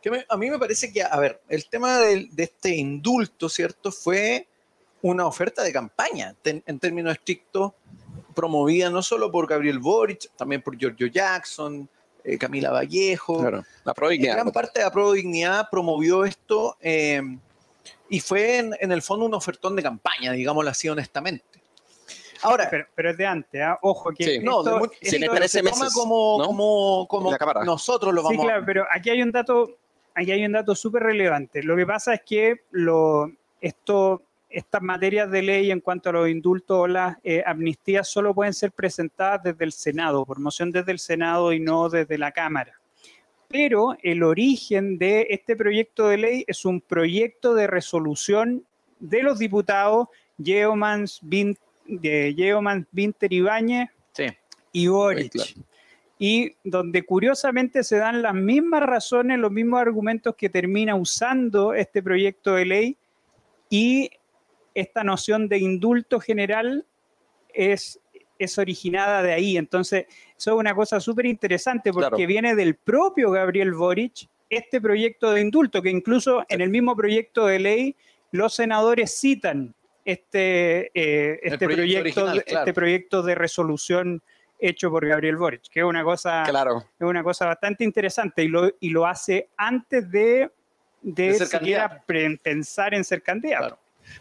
Que 0.00 0.10
me, 0.10 0.24
a 0.28 0.36
mí 0.36 0.48
me 0.48 0.58
parece 0.58 0.92
que, 0.92 1.02
a 1.02 1.18
ver, 1.18 1.42
el 1.48 1.68
tema 1.68 1.98
de, 1.98 2.28
de 2.30 2.44
este 2.44 2.74
indulto, 2.74 3.50
¿cierto? 3.50 3.92
Fue 3.92 4.46
una 5.02 5.26
oferta 5.26 5.62
de 5.62 5.72
campaña, 5.72 6.34
ten, 6.40 6.62
en 6.66 6.78
términos 6.78 7.12
estrictos, 7.12 7.72
promovida 8.34 8.90
no 8.90 9.02
solo 9.02 9.30
por 9.30 9.46
Gabriel 9.46 9.78
Boric, 9.78 10.30
también 10.36 10.62
por 10.62 10.76
Giorgio 10.76 11.06
Jackson, 11.08 11.88
eh, 12.24 12.36
Camila 12.38 12.70
Vallejo. 12.70 13.38
Claro, 13.40 13.64
la 13.84 13.94
Prodignidad. 13.94 14.34
Gran 14.34 14.50
parte 14.52 14.80
de 14.80 14.84
la 14.84 14.90
Prodignidad 14.92 15.68
promovió 15.70 16.24
esto 16.24 16.76
eh, 16.80 17.22
y 18.08 18.20
fue 18.20 18.58
en, 18.58 18.74
en, 18.80 18.92
el 18.92 19.02
fondo 19.02 19.24
un 19.26 19.34
ofertón 19.34 19.74
de 19.76 19.82
campaña, 19.82 20.32
digámoslo 20.32 20.70
así 20.70 20.88
honestamente. 20.88 21.44
Ahora, 22.42 22.68
Pero, 22.70 22.86
pero 22.94 23.10
es 23.10 23.16
de 23.18 23.26
antes, 23.26 23.60
¿ah? 23.62 23.78
ojo 23.82 24.10
que 24.12 24.24
Sí. 24.24 24.38
no, 24.38 24.62
de 24.62 24.70
esto- 24.70 24.78
mu- 24.78 24.84
esto- 24.86 24.96
se 25.02 25.18
le 25.18 25.26
esto 25.26 25.34
parece 25.34 25.58
se 25.58 25.62
toma 25.62 25.76
meses, 25.84 25.94
como, 25.94 26.38
¿no? 26.38 27.06
como, 27.06 27.36
nosotros 27.64 28.14
lo 28.14 28.22
Sí, 28.22 28.28
vamos 28.28 28.44
claro, 28.46 28.62
pero 28.64 28.86
aquí 28.90 29.10
hay 29.10 29.22
un 29.22 29.30
dato, 29.30 29.76
aquí 30.14 30.32
hay 30.32 30.44
un 30.46 30.52
dato 30.52 30.74
súper 30.74 31.02
relevante. 31.02 31.62
Lo 31.62 31.76
que 31.76 31.84
pasa 31.84 32.14
es 32.14 32.22
que 32.24 32.62
lo, 32.70 33.30
esto, 33.60 34.22
estas 34.50 34.82
materias 34.82 35.30
de 35.30 35.42
ley 35.42 35.70
en 35.70 35.80
cuanto 35.80 36.10
a 36.10 36.12
los 36.12 36.28
indultos 36.28 36.76
o 36.76 36.86
las 36.86 37.16
eh, 37.22 37.42
amnistías 37.46 38.08
solo 38.08 38.34
pueden 38.34 38.52
ser 38.52 38.72
presentadas 38.72 39.42
desde 39.44 39.64
el 39.64 39.72
Senado, 39.72 40.26
por 40.26 40.38
moción 40.40 40.72
desde 40.72 40.92
el 40.92 40.98
Senado 40.98 41.52
y 41.52 41.60
no 41.60 41.88
desde 41.88 42.18
la 42.18 42.32
Cámara. 42.32 42.74
Pero 43.48 43.96
el 44.02 44.22
origen 44.22 44.98
de 44.98 45.26
este 45.30 45.56
proyecto 45.56 46.08
de 46.08 46.16
ley 46.18 46.44
es 46.46 46.64
un 46.64 46.80
proyecto 46.80 47.54
de 47.54 47.66
resolución 47.66 48.64
de 48.98 49.22
los 49.22 49.38
diputados 49.38 50.08
Yeomans, 50.38 51.18
Bin, 51.22 51.56
de 51.86 52.34
Yeomans, 52.34 52.86
Vinter 52.92 53.32
Ibáñez 53.32 53.88
Sí. 54.12 54.26
y 54.72 54.86
Boric. 54.88 55.32
claro. 55.32 55.50
Y 56.18 56.54
donde 56.64 57.02
curiosamente 57.02 57.82
se 57.82 57.96
dan 57.96 58.20
las 58.20 58.34
mismas 58.34 58.82
razones, 58.82 59.38
los 59.38 59.50
mismos 59.50 59.80
argumentos 59.80 60.34
que 60.36 60.50
termina 60.50 60.94
usando 60.94 61.72
este 61.72 62.02
proyecto 62.02 62.54
de 62.54 62.66
ley 62.66 62.96
y 63.70 64.10
esta 64.74 65.04
noción 65.04 65.48
de 65.48 65.58
indulto 65.58 66.20
general 66.20 66.86
es, 67.52 68.00
es 68.38 68.58
originada 68.58 69.22
de 69.22 69.32
ahí. 69.32 69.56
Entonces, 69.56 70.06
eso 70.36 70.50
es 70.52 70.56
una 70.56 70.74
cosa 70.74 71.00
súper 71.00 71.26
interesante 71.26 71.92
porque 71.92 72.08
Claro. 72.10 72.26
viene 72.26 72.54
del 72.54 72.74
propio 72.76 73.30
Gabriel 73.30 73.72
Boric 73.74 74.28
este 74.48 74.80
proyecto 74.80 75.30
de 75.32 75.40
indulto, 75.42 75.80
que 75.82 75.90
incluso 75.90 76.44
en 76.48 76.60
el 76.60 76.70
mismo 76.70 76.96
proyecto 76.96 77.46
de 77.46 77.58
ley 77.60 77.96
los 78.32 78.54
senadores 78.54 79.16
citan 79.18 79.74
este, 80.04 80.90
eh, 80.94 81.38
este, 81.42 81.58
proyecto 81.58 81.74
proyecto, 81.76 82.00
original, 82.22 82.36
de- 82.38 82.42
claro. 82.44 82.60
este 82.64 82.74
proyecto 82.74 83.22
de 83.22 83.34
resolución 83.34 84.22
hecho 84.58 84.90
por 84.90 85.06
Gabriel 85.06 85.36
Boric, 85.36 85.62
que 85.70 85.80
es 85.80 85.84
una 85.86 86.02
cosa, 86.04 86.42
Claro. 86.46 86.78
es 86.98 87.06
una 87.06 87.22
cosa 87.22 87.46
bastante 87.46 87.84
interesante 87.84 88.42
y 88.44 88.48
lo, 88.48 88.70
y 88.80 88.90
lo 88.90 89.06
hace 89.06 89.48
antes 89.56 90.10
de, 90.10 90.50
de, 91.02 91.34
siquiera 91.46 92.02
pensar 92.42 92.92
en 92.94 93.04
ser 93.04 93.22
candidato. 93.22 93.66
Claro. 93.68 93.78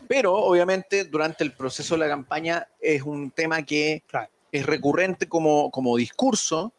Pero 0.08 0.34
obviamente 0.36 1.06
durante 1.06 1.44
el 1.44 1.54
proceso 1.54 1.96
de 1.96 2.00
la 2.02 2.08
campaña 2.08 2.68
es 2.80 3.02
un 3.04 3.32
tema 3.32 3.64
que 3.64 4.04
Claro. 4.08 4.30
es 4.52 4.66
recurrente 4.66 5.28
como, 5.28 5.70
como 5.72 5.96
discurso. 5.98 6.74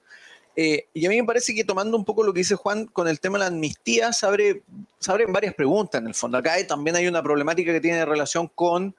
Eh, 0.56 0.86
y 0.92 1.06
a 1.06 1.08
mí 1.08 1.16
me 1.20 1.24
parece 1.26 1.54
que 1.54 1.64
tomando 1.64 1.96
un 1.96 2.04
poco 2.04 2.22
lo 2.24 2.32
que 2.32 2.40
dice 2.40 2.54
Juan 2.56 2.86
con 2.86 3.06
el 3.08 3.20
tema 3.20 3.38
de 3.38 3.44
la 3.44 3.46
amnistía, 3.46 4.12
se, 4.12 4.26
abre- 4.26 4.62
se 4.98 5.10
abren 5.12 5.32
varias 5.32 5.54
preguntas 5.54 6.00
en 6.00 6.08
el 6.08 6.14
fondo. 6.14 6.36
Acá 6.38 6.54
también 6.66 6.96
hay 6.96 7.06
una 7.06 7.22
problemática 7.22 7.72
que 7.72 7.80
tiene 7.80 8.04
relación 8.04 8.48
con 8.54 8.94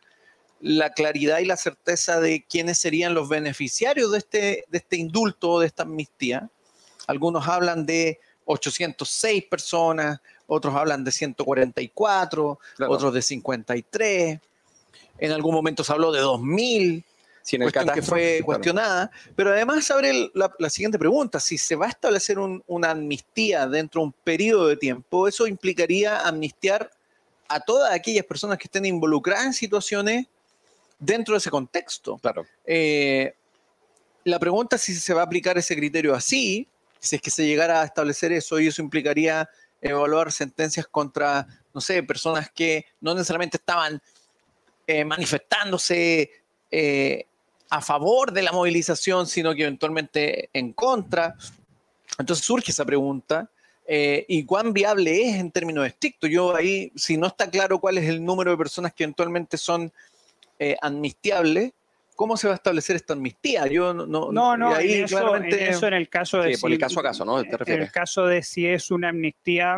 la 0.62 0.92
claridad 0.92 1.40
y 1.40 1.46
la 1.46 1.58
certeza 1.58 2.20
de 2.20 2.46
quiénes 2.48 2.78
serían 2.80 3.14
los 3.14 3.28
beneficiarios 3.30 4.12
de 4.12 4.18
este, 4.20 4.66
de 4.70 4.78
este 4.78 4.96
indulto, 4.96 5.60
de 5.60 5.68
esta 5.68 5.84
amnistía. 5.84 6.50
Algunos 7.08 7.48
hablan 7.48 7.86
de 7.86 8.20
806 8.46 9.46
personas, 9.46 10.20
otros 10.54 10.76
hablan 10.76 11.04
de 11.06 11.12
144, 11.14 12.60
Claro. 12.76 12.92
otros 12.92 13.14
de 13.14 13.22
53. 13.22 14.40
En 15.20 15.32
algún 15.32 15.54
momento 15.56 15.84
se 15.84 15.94
habló 15.94 16.12
de 16.12 16.20
2000, 16.20 17.06
Si 17.42 17.56
en 17.56 17.62
el 17.64 17.72
cuestión 17.72 17.96
que 17.96 18.02
fue 18.02 18.32
claro. 18.38 18.46
cuestionada. 18.46 19.12
Pero 19.36 19.52
además 19.52 19.90
abre 19.92 20.10
el- 20.10 20.32
la, 20.36 20.54
la 20.60 20.70
siguiente 20.70 21.00
pregunta. 21.00 21.40
Si 21.40 21.58
se 21.58 21.76
va 21.76 21.86
a 21.86 21.90
establecer 21.90 22.38
un- 22.38 22.62
una 22.68 22.92
amnistía 22.92 23.66
dentro 23.66 24.02
de 24.02 24.06
un 24.08 24.12
periodo 24.12 24.68
de 24.68 24.76
tiempo, 24.78 25.28
eso 25.28 25.48
implicaría 25.48 26.20
amnistiar 26.20 26.92
a 27.48 27.60
todas 27.62 27.94
aquellas 27.94 28.26
personas 28.26 28.58
que 28.58 28.66
estén 28.66 28.86
involucradas 28.86 29.46
en 29.46 29.54
situaciones 29.54 30.26
dentro 31.00 31.34
de 31.34 31.38
ese 31.40 31.50
contexto. 31.50 32.18
Claro. 32.18 32.46
Eh, 32.66 33.34
la 34.26 34.38
pregunta 34.38 34.76
es 34.76 34.82
si 34.84 34.94
se 34.96 35.14
va 35.14 35.22
a 35.22 35.26
aplicar 35.26 35.58
ese 35.58 35.76
criterio 35.76 36.14
así, 36.14 36.68
si 37.00 37.16
es 37.16 37.22
que 37.22 37.32
se 37.32 37.46
llegara 37.46 37.82
a 37.82 37.86
establecer 37.86 38.32
eso 38.34 38.60
y 38.60 38.68
eso 38.68 38.82
implicaría 38.82 39.50
evaluar 39.82 40.32
sentencias 40.32 40.88
contra, 40.88 41.48
no 41.74 41.82
sé, 41.82 42.04
personas 42.04 42.50
que 42.52 42.86
no 43.00 43.14
necesariamente 43.14 43.58
estaban 43.58 44.02
eh, 44.88 45.04
manifestándose 45.04 46.32
eh, 46.70 47.26
a 47.70 47.82
favor 47.82 48.32
de 48.32 48.44
la 48.44 48.52
movilización, 48.52 49.26
sino 49.26 49.56
que 49.56 49.64
eventualmente 49.64 50.50
en 50.54 50.74
contra. 50.74 51.36
Entonces 52.18 52.46
surge 52.46 52.72
esa 52.72 52.86
pregunta. 52.86 53.50
eh, 53.88 54.26
¿Y 54.28 54.46
cuán 54.46 54.74
viable 54.74 55.30
es 55.30 55.36
en 55.38 55.52
términos 55.52 55.88
estrictos? 55.88 56.30
Yo 56.30 56.56
ahí, 56.56 56.92
si 56.96 57.18
no 57.18 57.28
está 57.28 57.50
claro 57.50 57.80
cuál 57.80 57.98
es 57.98 58.08
el 58.08 58.24
número 58.24 58.52
de 58.52 58.58
personas 58.58 58.94
que 58.94 59.04
eventualmente 59.04 59.58
son 59.58 59.92
eh, 60.60 60.78
amnistiables, 60.82 61.74
¿cómo 62.16 62.38
se 62.38 62.48
va 62.48 62.54
a 62.54 62.56
establecer 62.56 62.96
esta 62.96 63.14
amnistía? 63.14 63.68
Yo 63.68 63.94
no, 63.94 64.06
no, 64.06 64.32
No, 64.32 64.58
no, 64.58 64.74
ahí 64.76 64.94
en 64.94 65.06
eso, 65.06 65.18
claramente- 65.18 65.64
en 65.66 65.72
eso 65.72 65.88
en 65.88 65.94
el 65.94 66.10
caso 66.10 66.42
de 66.42 66.56
Sí, 66.56 66.62
por 66.62 66.72
el 66.72 66.78
caso 66.80 67.00
a 67.00 67.04
caso, 67.04 67.26
¿no? 67.26 67.42
¿Te 67.42 67.50
en 67.50 67.58
refieres? 67.58 67.86
el 67.88 67.92
caso 67.92 68.26
de 68.28 68.44
si 68.44 68.68
es 68.68 68.92
una 68.92 69.10
amnistía, 69.10 69.78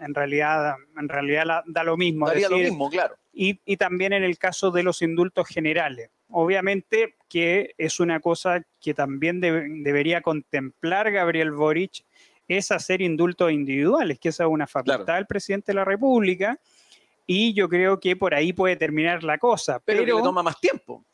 en 0.00 0.14
realidad, 0.14 0.74
en 0.98 1.08
realidad 1.08 1.44
la- 1.46 1.62
da 1.66 1.84
lo 1.84 1.96
mismo. 1.96 2.26
daría 2.26 2.48
lo 2.48 2.58
mismo, 2.58 2.90
claro. 2.90 3.14
y, 3.32 3.60
y 3.64 3.76
también 3.76 4.12
en 4.12 4.24
el 4.24 4.38
caso 4.38 4.70
de 4.70 4.82
los 4.82 5.02
indultos 5.02 5.46
generales. 5.48 6.10
Obviamente 6.30 7.16
que 7.28 7.74
es 7.78 8.00
una 8.00 8.20
cosa 8.20 8.62
que 8.80 8.94
también 8.94 9.40
debe- 9.40 9.66
debería 9.82 10.20
contemplar 10.20 11.10
Gabriel 11.12 11.50
Boric, 11.52 12.04
es 12.48 12.70
hacer 12.70 13.00
indultos 13.02 13.50
individuales, 13.52 14.18
que 14.18 14.28
esa 14.28 14.44
es 14.44 14.50
una 14.50 14.66
facultad 14.66 15.04
Claro. 15.04 15.16
del 15.16 15.26
presidente 15.26 15.72
de 15.72 15.76
la 15.76 15.84
República, 15.84 16.58
y 17.26 17.54
yo 17.54 17.68
creo 17.68 17.98
que 18.00 18.16
por 18.16 18.34
ahí 18.34 18.52
puede 18.52 18.76
terminar 18.76 19.24
la 19.24 19.38
cosa. 19.38 19.80
Pero, 19.84 20.00
Pero, 20.02 20.16
que 20.16 20.20
le 20.20 20.24
toma 20.26 20.42
más 20.42 20.60
tiempo. 20.60 21.04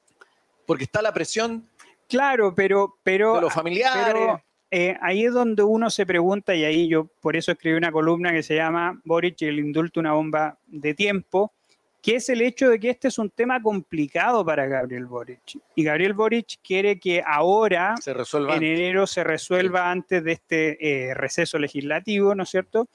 Porque 0.71 0.85
está 0.85 1.03
la 1.03 1.13
presión 1.13 1.69
claro, 2.07 2.55
pero, 2.55 2.95
pero, 3.03 3.35
de 3.35 3.41
los 3.41 3.53
familiares. 3.53 4.05
pero, 4.07 4.41
eh, 4.71 4.97
ahí 5.03 5.25
es 5.25 5.33
donde 5.33 5.65
uno 5.65 5.91
se 5.91 6.07
pregunta, 6.07 6.55
y 6.55 6.63
ahí 6.63 6.87
yo 6.87 7.09
por 7.21 7.35
eso 7.35 7.51
escribí 7.51 7.77
una 7.77 7.91
columna 7.91 8.31
que 8.31 8.45
se 8.45 8.55
llama 8.55 9.01
Boric 9.05 9.43
y 9.43 9.47
el 9.47 9.59
indulto 9.59 9.99
una 9.99 10.13
bomba 10.13 10.61
de 10.69 10.95
tiempo, 10.95 11.53
que 12.01 12.15
es 12.15 12.29
el 12.29 12.41
hecho 12.41 12.69
de 12.69 12.79
que 12.79 12.91
este 12.91 13.09
es 13.09 13.19
un 13.19 13.31
tema 13.31 13.61
complicado 13.61 14.45
para 14.45 14.69
Gabriel 14.69 15.07
Boric. 15.07 15.59
Y 15.75 15.83
Gabriel 15.83 16.15
Boric 16.15 16.61
quiere 16.63 17.01
que 17.01 17.21
ahora, 17.27 17.97
se 18.01 18.13
en 18.13 18.63
enero, 18.63 19.09
se 19.09 19.25
resuelva 19.25 19.91
antes 19.91 20.23
de 20.23 20.31
este 20.31 21.09
eh, 21.09 21.15
receso 21.15 21.59
legislativo, 21.59 22.33
¿no 22.37 22.45
es 22.45 22.49
cierto? 22.49 22.89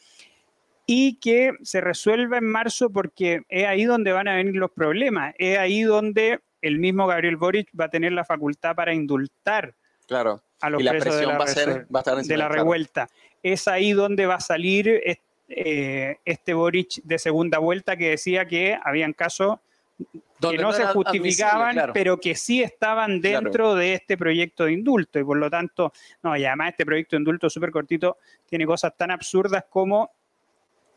Y 0.85 1.15
que 1.15 1.51
se 1.61 1.81
resuelva 1.81 2.37
en 2.37 2.45
marzo 2.45 2.89
porque 2.89 3.41
es 3.49 3.65
ahí 3.65 3.83
donde 3.83 4.13
van 4.13 4.29
a 4.29 4.35
venir 4.37 4.55
los 4.55 4.71
problemas, 4.71 5.35
es 5.37 5.57
ahí 5.57 5.81
donde 5.81 6.39
el 6.67 6.79
mismo 6.79 7.07
Gabriel 7.07 7.37
Boric 7.37 7.69
va 7.79 7.85
a 7.85 7.89
tener 7.89 8.11
la 8.11 8.23
facultad 8.25 8.75
para 8.75 8.93
indultar 8.93 9.73
Claro. 10.07 10.41
a 10.61 10.69
los 10.69 10.81
Y 10.81 10.83
la 10.83 10.91
presos 10.91 11.05
de 11.05 11.25
presión 11.25 11.31
la, 11.33 11.37
va 11.37 11.43
a, 11.45 11.47
ser, 11.47 11.69
resol- 11.69 11.95
va 11.95 11.99
a 11.99 12.01
estar 12.01 12.15
de 12.17 12.37
la 12.37 12.45
claro. 12.47 12.53
revuelta. 12.55 13.07
Es 13.43 13.67
ahí 13.67 13.93
donde 13.93 14.25
va 14.25 14.35
a 14.35 14.39
salir 14.39 14.87
eh, 15.47 16.17
este 16.25 16.53
Boric 16.53 17.01
de 17.03 17.19
segunda 17.19 17.59
vuelta 17.59 17.95
que 17.97 18.09
decía 18.11 18.45
que 18.47 18.77
habían 18.83 19.13
casos 19.13 19.59
que 20.41 20.57
no, 20.57 20.73
se 20.73 20.85
justificaban, 20.87 21.73
claro. 21.73 21.93
pero 21.93 22.19
que 22.19 22.35
sí 22.35 22.61
estaban 22.61 23.19
Claro. 23.21 23.41
dentro 23.45 23.75
de 23.75 23.93
este 23.93 24.17
proyecto 24.17 24.65
de 24.65 24.73
indulto. 24.73 25.17
Y 25.19 25.23
por 25.23 25.37
lo 25.37 25.49
tanto, 25.49 25.93
no, 26.21 26.35
y 26.35 26.45
además 26.45 26.71
este 26.71 26.85
proyecto 26.85 27.15
de 27.15 27.21
indulto 27.21 27.49
súper 27.49 27.71
cortito 27.71 28.17
tiene 28.45 28.65
cosas 28.65 28.95
tan 28.97 29.11
absurdas 29.11 29.63
como 29.69 30.11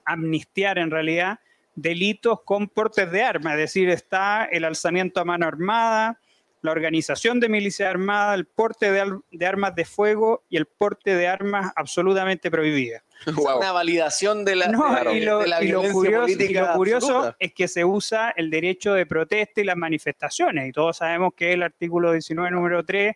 amnistiar 0.05 0.79
en 0.79 0.91
realidad 0.91 1.39
delitos 1.81 2.41
con 2.45 2.69
portes 2.69 3.11
de 3.11 3.23
armas, 3.23 3.55
es 3.55 3.61
decir, 3.61 3.89
está 3.89 4.45
el 4.45 4.65
alzamiento 4.65 5.21
a 5.21 5.25
mano 5.25 5.47
armada, 5.47 6.19
la 6.61 6.73
organización 6.73 7.39
de 7.39 7.49
milicia 7.49 7.89
armada, 7.89 8.35
el 8.35 8.45
porte 8.45 8.91
de, 8.91 9.47
armas 9.47 9.75
de 9.77 9.85
fuego 9.85 10.43
y 10.49 10.57
el 10.57 10.67
porte 10.67 11.15
de 11.15 11.29
armas 11.29 11.73
absolutamente 11.77 12.51
prohibidas. 12.51 13.03
Guau. 13.35 13.59
Una 13.59 13.71
validación 13.71 14.45
de 14.45 14.57
la, 14.57 14.67
No, 14.67 14.93
de- 14.93 15.19
y, 15.19 15.21
lo, 15.21 15.39
de 15.39 15.47
la 15.47 15.63
y 15.63 15.69
lo 15.69 15.83
curioso, 15.83 16.29
y 16.29 16.35
política 16.35 16.73
lo 16.73 16.73
curioso 16.75 17.17
absoluta. 17.17 17.37
es 17.39 17.53
que 17.55 17.69
se 17.69 17.85
usa 17.85 18.31
el 18.37 18.51
derecho 18.51 18.95
de 18.95 19.07
protesta 19.07 19.61
y 19.61 19.65
las 19.65 19.77
manifestaciones. 19.77 20.69
Y 20.69 20.73
todos 20.73 20.97
sabemos 20.97 21.33
que 21.37 21.53
el 21.53 21.63
artículo 21.63 22.11
19, 22.11 22.51
número 22.51 22.85
3, 22.85 23.15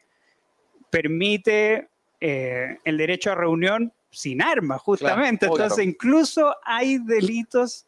permite 0.89 1.89
eh, 2.21 2.79
el 2.85 2.97
derecho 2.97 3.33
a 3.33 3.35
reunión 3.35 3.93
sin 4.11 4.41
armas, 4.41 4.81
justamente. 4.83 5.47
Claro, 5.47 5.55
Entonces, 5.55 5.77
claro. 5.79 5.91
incluso 5.91 6.57
hay 6.65 6.99
delitos 6.99 7.87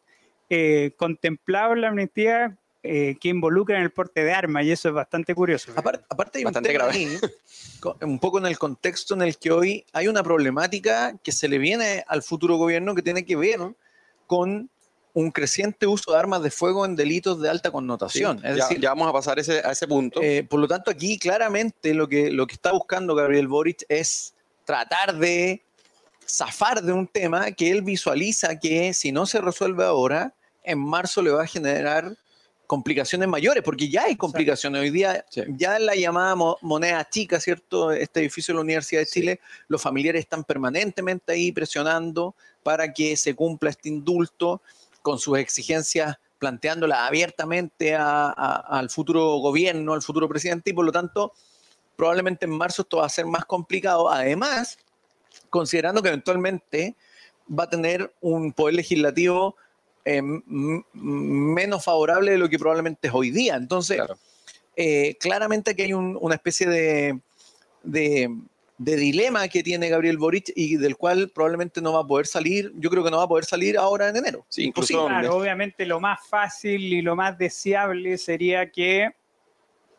eh, 0.49 0.91
contemplados 0.97 1.75
en 1.75 1.81
la 1.81 1.87
amnistía 1.89 2.57
eh, 2.83 3.17
que 3.19 3.29
involucran 3.29 3.81
el 3.81 3.89
porte 3.91 4.23
de 4.23 4.31
armas, 4.31 4.63
y 4.63 4.71
eso 4.71 4.89
es 4.89 4.93
bastante 4.93 5.33
curioso. 5.33 5.71
Aparte, 5.75 6.05
aparte 6.07 6.37
hay 6.37 6.43
un 6.43 6.49
Bastante 6.49 6.69
tema 6.69 6.85
grave. 6.85 6.99
ahí, 6.99 7.19
un 8.01 8.19
poco 8.19 8.37
en 8.37 8.45
el 8.45 8.59
contexto 8.59 9.15
en 9.15 9.23
el 9.23 9.37
que 9.37 9.51
hoy 9.51 9.85
hay 9.91 10.07
una 10.07 10.21
problemática 10.21 11.17
que 11.23 11.31
se 11.31 11.47
le 11.47 11.57
viene 11.57 12.03
al 12.07 12.21
futuro 12.21 12.57
gobierno 12.57 12.93
que 12.93 13.01
tiene 13.01 13.25
que 13.25 13.35
ver 13.35 13.59
con 14.27 14.69
un 15.13 15.31
creciente 15.31 15.87
uso 15.87 16.11
de 16.11 16.19
armas 16.19 16.43
de 16.43 16.51
fuego 16.51 16.85
en 16.85 16.95
delitos 16.95 17.41
de 17.41 17.49
alta 17.49 17.71
connotación. 17.71 18.39
Sí, 18.39 18.47
es 18.47 18.57
ya, 18.57 18.63
decir, 18.67 18.81
ya 18.81 18.89
vamos 18.89 19.07
a 19.07 19.13
pasar 19.13 19.39
ese, 19.39 19.61
a 19.65 19.71
ese 19.71 19.87
punto. 19.87 20.21
eh, 20.21 20.43
por 20.43 20.59
lo 20.59 20.67
tanto, 20.67 20.91
aquí 20.91 21.17
claramente 21.17 21.93
lo 21.95 22.07
que, 22.07 22.29
lo 22.29 22.45
que 22.45 22.53
está 22.53 22.71
buscando 22.71 23.15
Gabriel 23.15 23.47
Boric 23.47 23.83
es 23.89 24.35
tratar 24.63 25.15
de 25.17 25.64
zafar 26.27 26.81
de 26.81 26.91
un 26.93 27.07
tema 27.07 27.51
que 27.51 27.71
él 27.71 27.81
visualiza 27.81 28.59
que 28.59 28.93
si 28.93 29.11
no 29.11 29.25
se 29.25 29.41
resuelve 29.41 29.83
ahora, 29.85 30.33
en 30.63 30.79
marzo 30.79 31.21
le 31.21 31.31
va 31.31 31.43
a 31.43 31.47
generar 31.47 32.15
complicaciones 32.67 33.27
mayores, 33.27 33.61
porque 33.63 33.87
ya 33.89 34.05
hay 34.05 34.15
complicaciones. 34.15 34.81
Hoy 34.81 34.89
día, 34.89 35.23
Sí. 35.29 35.43
ya 35.49 35.77
en 35.77 35.85
la 35.85 35.93
llamada 35.95 36.33
mo- 36.35 36.57
moneda 36.61 37.07
chica, 37.07 37.39
¿cierto? 37.39 37.91
Este 37.91 38.21
edificio 38.21 38.53
de 38.53 38.55
la 38.57 38.61
Universidad 38.61 39.01
de 39.01 39.05
Chile, 39.05 39.39
los 39.67 39.79
familiares 39.81 40.21
están 40.21 40.43
permanentemente 40.43 41.33
ahí 41.33 41.51
presionando 41.51 42.33
para 42.63 42.91
que 42.91 43.15
se 43.17 43.35
cumpla 43.35 43.69
este 43.69 43.89
indulto 43.89 44.61
con 45.03 45.19
sus 45.19 45.37
exigencias 45.37 46.17
planteándolas 46.39 46.99
abiertamente 47.07 47.93
a- 47.95 48.33
a- 48.35 48.79
al 48.79 48.89
futuro 48.89 49.37
gobierno, 49.37 49.93
al 49.93 50.01
futuro 50.01 50.27
presidente, 50.27 50.71
y 50.71 50.73
por 50.73 50.85
lo 50.85 50.91
tanto, 50.91 51.33
probablemente 51.95 52.45
en 52.45 52.51
marzo 52.51 52.81
esto 52.81 52.97
va 52.97 53.05
a 53.05 53.09
ser 53.09 53.25
más 53.27 53.45
complicado. 53.45 54.09
Además, 54.09 54.77
considerando 55.59 56.01
que 56.01 56.09
eventualmente 56.09 56.95
va 57.47 57.63
a 57.63 57.69
tener 57.69 58.13
un 58.19 58.51
poder 58.51 58.75
legislativo 58.75 59.55
eh, 60.03 60.21
menos 60.93 61.83
favorable 61.83 62.31
de 62.31 62.37
lo 62.37 62.49
que 62.49 62.59
probablemente 62.59 63.07
es 63.07 63.13
hoy 63.13 63.31
día. 63.31 63.55
Entonces, 63.55 63.97
Claro. 63.97 64.17
eh, 64.75 65.15
claramente 65.19 65.71
aquí 65.71 65.83
hay 65.83 65.93
un- 65.93 66.17
una 66.21 66.35
especie 66.35 66.67
de, 66.67 67.19
de- 67.83 68.29
de 68.77 68.95
dilema 68.97 69.47
que 69.47 69.63
tiene 69.63 69.87
Gabriel 69.89 70.17
Boric 70.17 70.51
y 70.55 70.75
del 70.75 70.97
cual 70.97 71.31
probablemente 71.33 71.79
no 71.81 71.93
va 71.93 72.01
a 72.01 72.05
poder 72.07 72.27
salir, 72.27 72.73
yo 72.75 72.89
creo 72.89 73.03
que 73.05 73.09
no 73.11 73.17
va 73.17 73.23
a 73.23 73.27
poder 73.27 73.45
salir 73.45 73.77
ahora 73.77 74.09
en 74.09 74.17
enero. 74.17 74.45
Sí, 74.49 74.65
Imposible. 74.65 75.05
Claro, 75.07 75.37
obviamente 75.37 75.85
lo 75.85 75.99
más 76.01 76.19
fácil 76.27 76.81
y 76.93 77.01
lo 77.01 77.15
más 77.15 77.37
deseable 77.37 78.17
sería 78.17 78.69
que 78.69 79.09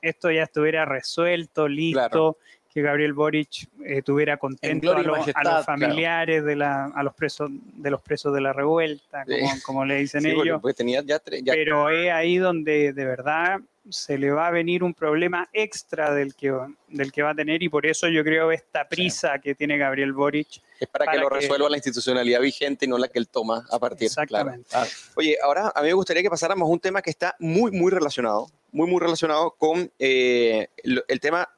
esto 0.02 0.30
ya 0.30 0.42
estuviera 0.42 0.84
resuelto, 0.84 1.66
listo, 1.66 1.98
Claro. 2.00 2.36
Que 2.76 2.82
Gabriel 2.82 3.14
Boric 3.14 3.68
eh, 3.86 4.02
tuviera 4.02 4.36
contento 4.36 4.92
a, 4.94 5.00
los- 5.02 5.28
a 5.28 5.32
claro. 5.32 5.64
familiares 5.64 6.44
de 6.44 6.56
la, 6.56 6.84
a 6.94 7.02
los 7.02 7.14
presos 7.14 7.48
de 7.50 7.90
los 7.90 8.02
presos 8.02 8.34
de 8.34 8.42
la 8.42 8.52
revuelta, 8.52 9.24
Sí. 9.26 9.62
como, 9.64 9.86
le 9.86 9.96
dicen 9.96 10.20
Sí, 10.20 10.28
ellos. 10.28 10.60
porque 10.60 10.74
tenía 10.74 11.02
ya, 11.02 11.18
tres- 11.18 11.42
ya- 11.42 11.54
Pero 11.54 11.88
es 11.88 12.12
ahí 12.12 12.36
donde 12.36 12.92
de 12.92 13.04
verdad 13.06 13.60
se 13.88 14.18
le 14.18 14.30
va 14.30 14.48
a 14.48 14.50
venir 14.50 14.82
un 14.82 14.92
problema 14.92 15.48
extra 15.54 16.12
del 16.12 16.34
que, 16.34 16.52
del 16.88 17.12
que 17.12 17.22
va 17.22 17.30
a 17.30 17.34
tener 17.34 17.62
y 17.62 17.70
por 17.70 17.86
eso 17.86 18.08
yo 18.08 18.22
creo 18.22 18.52
esta 18.52 18.86
prisa 18.86 19.38
que 19.38 19.54
tiene 19.54 19.78
Gabriel 19.78 20.12
Boric. 20.12 20.60
es 20.78 20.88
para, 20.88 21.10
que 21.10 21.16
lo 21.16 21.30
resuelva 21.30 21.70
la 21.70 21.76
institucionalidad 21.78 22.42
vigente 22.42 22.84
y 22.84 22.88
no 22.88 22.98
la 22.98 23.08
que 23.08 23.18
él 23.18 23.26
toma 23.26 23.64
a 23.70 23.78
partir. 23.78 24.10
claro. 24.26 24.50
Exactamente. 24.50 24.68
Oye, 25.14 25.38
ahora 25.42 25.72
a 25.74 25.80
mí 25.80 25.86
me 25.88 25.94
gustaría 25.94 26.22
que 26.22 26.28
pasáramos 26.28 26.68
a 26.68 26.70
un 26.72 26.80
tema 26.80 27.00
que 27.00 27.08
está 27.08 27.36
muy, 27.38 27.70
muy 27.70 27.90
relacionado, 27.90 28.48
muy, 28.70 28.86
muy 28.86 29.00
relacionado 29.00 29.52
con 29.52 29.90
eh, 29.98 30.68
el, 30.84 31.02
el 31.08 31.20
tema 31.20 31.48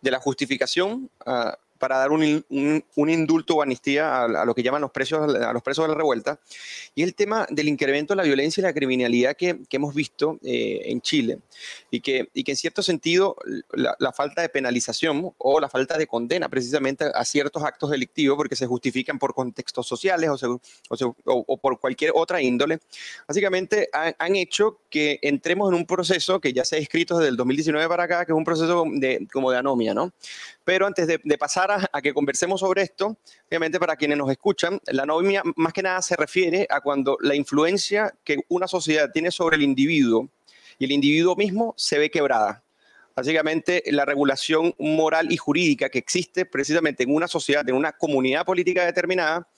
de 0.00 0.10
la 0.10 0.20
justificación 0.20 1.10
ah, 1.26 1.58
para 1.80 1.96
dar 1.98 2.12
un, 2.12 2.22
un- 2.50 2.84
un 2.94 3.10
indulto 3.10 3.56
o 3.56 3.62
amnistía 3.62 4.08
a, 4.18 4.24
a 4.42 4.44
lo 4.44 4.54
que 4.54 4.62
llaman 4.62 4.80
los 4.82 4.92
presos, 4.92 5.34
a 5.34 5.52
los 5.52 5.62
presos 5.62 5.84
de 5.84 5.88
la 5.88 5.94
revuelta, 5.96 6.38
y 6.94 7.02
el 7.02 7.14
tema 7.16 7.46
del 7.50 7.66
incremento 7.68 8.12
de 8.12 8.18
la 8.18 8.22
violencia 8.22 8.60
y 8.60 8.64
la 8.64 8.72
criminalidad 8.72 9.34
que, 9.36 9.58
que 9.68 9.76
hemos 9.76 9.94
visto 9.94 10.38
eh, 10.44 10.82
en 10.84 11.00
Chile, 11.00 11.38
y 11.90 12.00
que, 12.00 12.28
y 12.34 12.44
que 12.44 12.52
en 12.52 12.56
cierto 12.56 12.82
sentido 12.82 13.34
la, 13.72 13.96
la 13.98 14.12
falta 14.12 14.42
de 14.42 14.48
penalización 14.50 15.32
o 15.38 15.58
la 15.58 15.68
falta 15.68 15.98
de 15.98 16.06
condena 16.06 16.48
precisamente 16.48 17.06
a 17.12 17.24
ciertos 17.24 17.64
actos 17.64 17.90
delictivos 17.90 18.36
porque 18.36 18.54
se 18.56 18.66
justifican 18.66 19.18
por 19.18 19.34
contextos 19.34 19.86
sociales 19.88 20.30
o, 20.30 20.36
se- 20.38 20.46
o 20.46 20.96
se- 20.96 21.04
o- 21.06 21.14
o 21.24 21.56
por 21.56 21.80
cualquier 21.80 22.12
otra 22.14 22.40
índole, 22.42 22.78
básicamente 23.26 23.88
han, 23.92 24.14
han 24.18 24.36
hecho 24.36 24.80
que 24.90 25.18
entremos 25.22 25.70
en 25.70 25.74
un 25.76 25.86
proceso 25.86 26.40
que 26.40 26.52
ya 26.52 26.64
se 26.64 26.76
ha 26.76 26.78
escrito 26.78 27.16
desde 27.16 27.30
el 27.30 27.36
2019 27.36 27.88
para 27.88 28.04
acá, 28.04 28.26
que 28.26 28.32
es 28.32 28.36
un 28.36 28.44
proceso 28.44 28.84
de, 28.92 29.26
como 29.32 29.50
de 29.50 29.58
anomia, 29.58 29.94
¿no? 29.94 30.12
Pero 30.70 30.86
antes 30.86 31.08
de, 31.08 31.20
de 31.24 31.36
pasar 31.36 31.72
a, 31.72 31.90
a 31.92 32.00
que 32.00 32.14
conversemos 32.14 32.60
sobre 32.60 32.82
esto, 32.82 33.18
obviamente 33.48 33.80
para 33.80 33.96
quienes 33.96 34.16
nos 34.16 34.30
escuchan, 34.30 34.80
la 34.86 35.02
anomia 35.02 35.42
más 35.56 35.72
que 35.72 35.82
nada 35.82 36.00
se 36.00 36.14
refiere 36.14 36.64
a 36.70 36.80
cuando 36.80 37.18
la 37.22 37.34
influencia 37.34 38.14
que 38.22 38.36
una 38.46 38.68
sociedad 38.68 39.10
tiene 39.12 39.32
sobre 39.32 39.56
el 39.56 39.62
individuo 39.62 40.28
y 40.78 40.84
el 40.84 40.92
individuo 40.92 41.34
mismo 41.34 41.74
se 41.76 41.98
ve 41.98 42.08
quebrada. 42.08 42.62
Básicamente, 43.16 43.82
la 43.86 44.04
regulación 44.04 44.72
moral 44.78 45.32
y 45.32 45.36
jurídica 45.38 45.88
que 45.88 45.98
existe 45.98 46.46
precisamente 46.46 47.02
en 47.02 47.12
una 47.12 47.26
sociedad, 47.26 47.68
en 47.68 47.74
una 47.74 47.90
comunidad 47.90 48.44
política 48.44 48.86
determinada, 48.86 49.48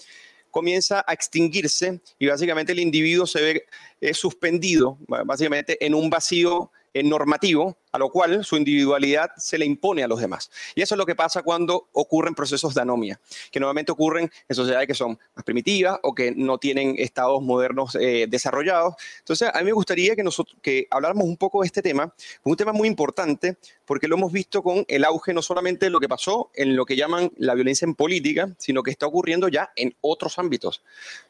comienza 0.50 1.04
a 1.06 1.12
extinguirse 1.12 2.00
y 2.18 2.26
básicamente 2.26 2.72
el 2.72 2.80
individuo 2.80 3.26
se 3.26 3.42
ve 3.42 3.66
eh, 4.00 4.14
suspendido, 4.14 4.96
básicamente 5.26 5.76
en 5.84 5.94
un 5.94 6.08
vacío 6.08 6.72
eh, 6.94 7.02
normativo, 7.02 7.76
a 7.92 7.98
lo 7.98 8.08
cual 8.08 8.44
su 8.44 8.56
individualidad 8.56 9.30
se 9.36 9.58
le 9.58 9.66
impone 9.66 10.02
a 10.02 10.08
los 10.08 10.20
demás. 10.20 10.50
Y 10.74 10.82
eso 10.82 10.94
es 10.94 10.98
lo 10.98 11.06
que 11.06 11.14
pasa 11.14 11.42
cuando 11.42 11.88
ocurren 11.92 12.34
procesos 12.34 12.74
de 12.74 12.80
anomia, 12.80 13.20
que 13.50 13.60
normalmente 13.60 13.92
ocurren 13.92 14.30
en 14.48 14.56
sociedades 14.56 14.86
que 14.86 14.94
son 14.94 15.18
más 15.34 15.44
primitivas 15.44 15.98
o 16.02 16.14
que 16.14 16.32
no 16.32 16.58
tienen 16.58 16.94
estados 16.98 17.42
modernos 17.42 17.94
eh, 17.94 18.26
desarrollados. 18.28 18.94
Entonces, 19.18 19.50
a 19.52 19.58
mí 19.58 19.66
me 19.66 19.72
gustaría 19.72 20.16
que 20.16 20.22
nosotros 20.22 20.56
que 20.62 20.86
habláramos 20.90 21.24
un 21.24 21.36
poco 21.36 21.60
de 21.60 21.66
este 21.66 21.82
tema, 21.82 22.12
un 22.44 22.56
tema 22.56 22.72
muy 22.72 22.88
importante 22.88 23.56
porque 23.84 24.08
lo 24.08 24.16
hemos 24.16 24.32
visto 24.32 24.62
con 24.62 24.84
el 24.88 25.04
auge 25.04 25.34
no 25.34 25.42
solamente 25.42 25.86
de 25.86 25.90
lo 25.90 26.00
que 26.00 26.08
pasó 26.08 26.50
en 26.54 26.76
lo 26.76 26.86
que 26.86 26.96
llaman 26.96 27.30
la 27.36 27.54
violencia 27.54 27.84
en 27.84 27.94
política, 27.94 28.48
sino 28.56 28.82
que 28.82 28.90
está 28.90 29.06
ocurriendo 29.06 29.48
ya 29.48 29.70
en 29.76 29.94
otros 30.00 30.38
ámbitos. 30.38 30.82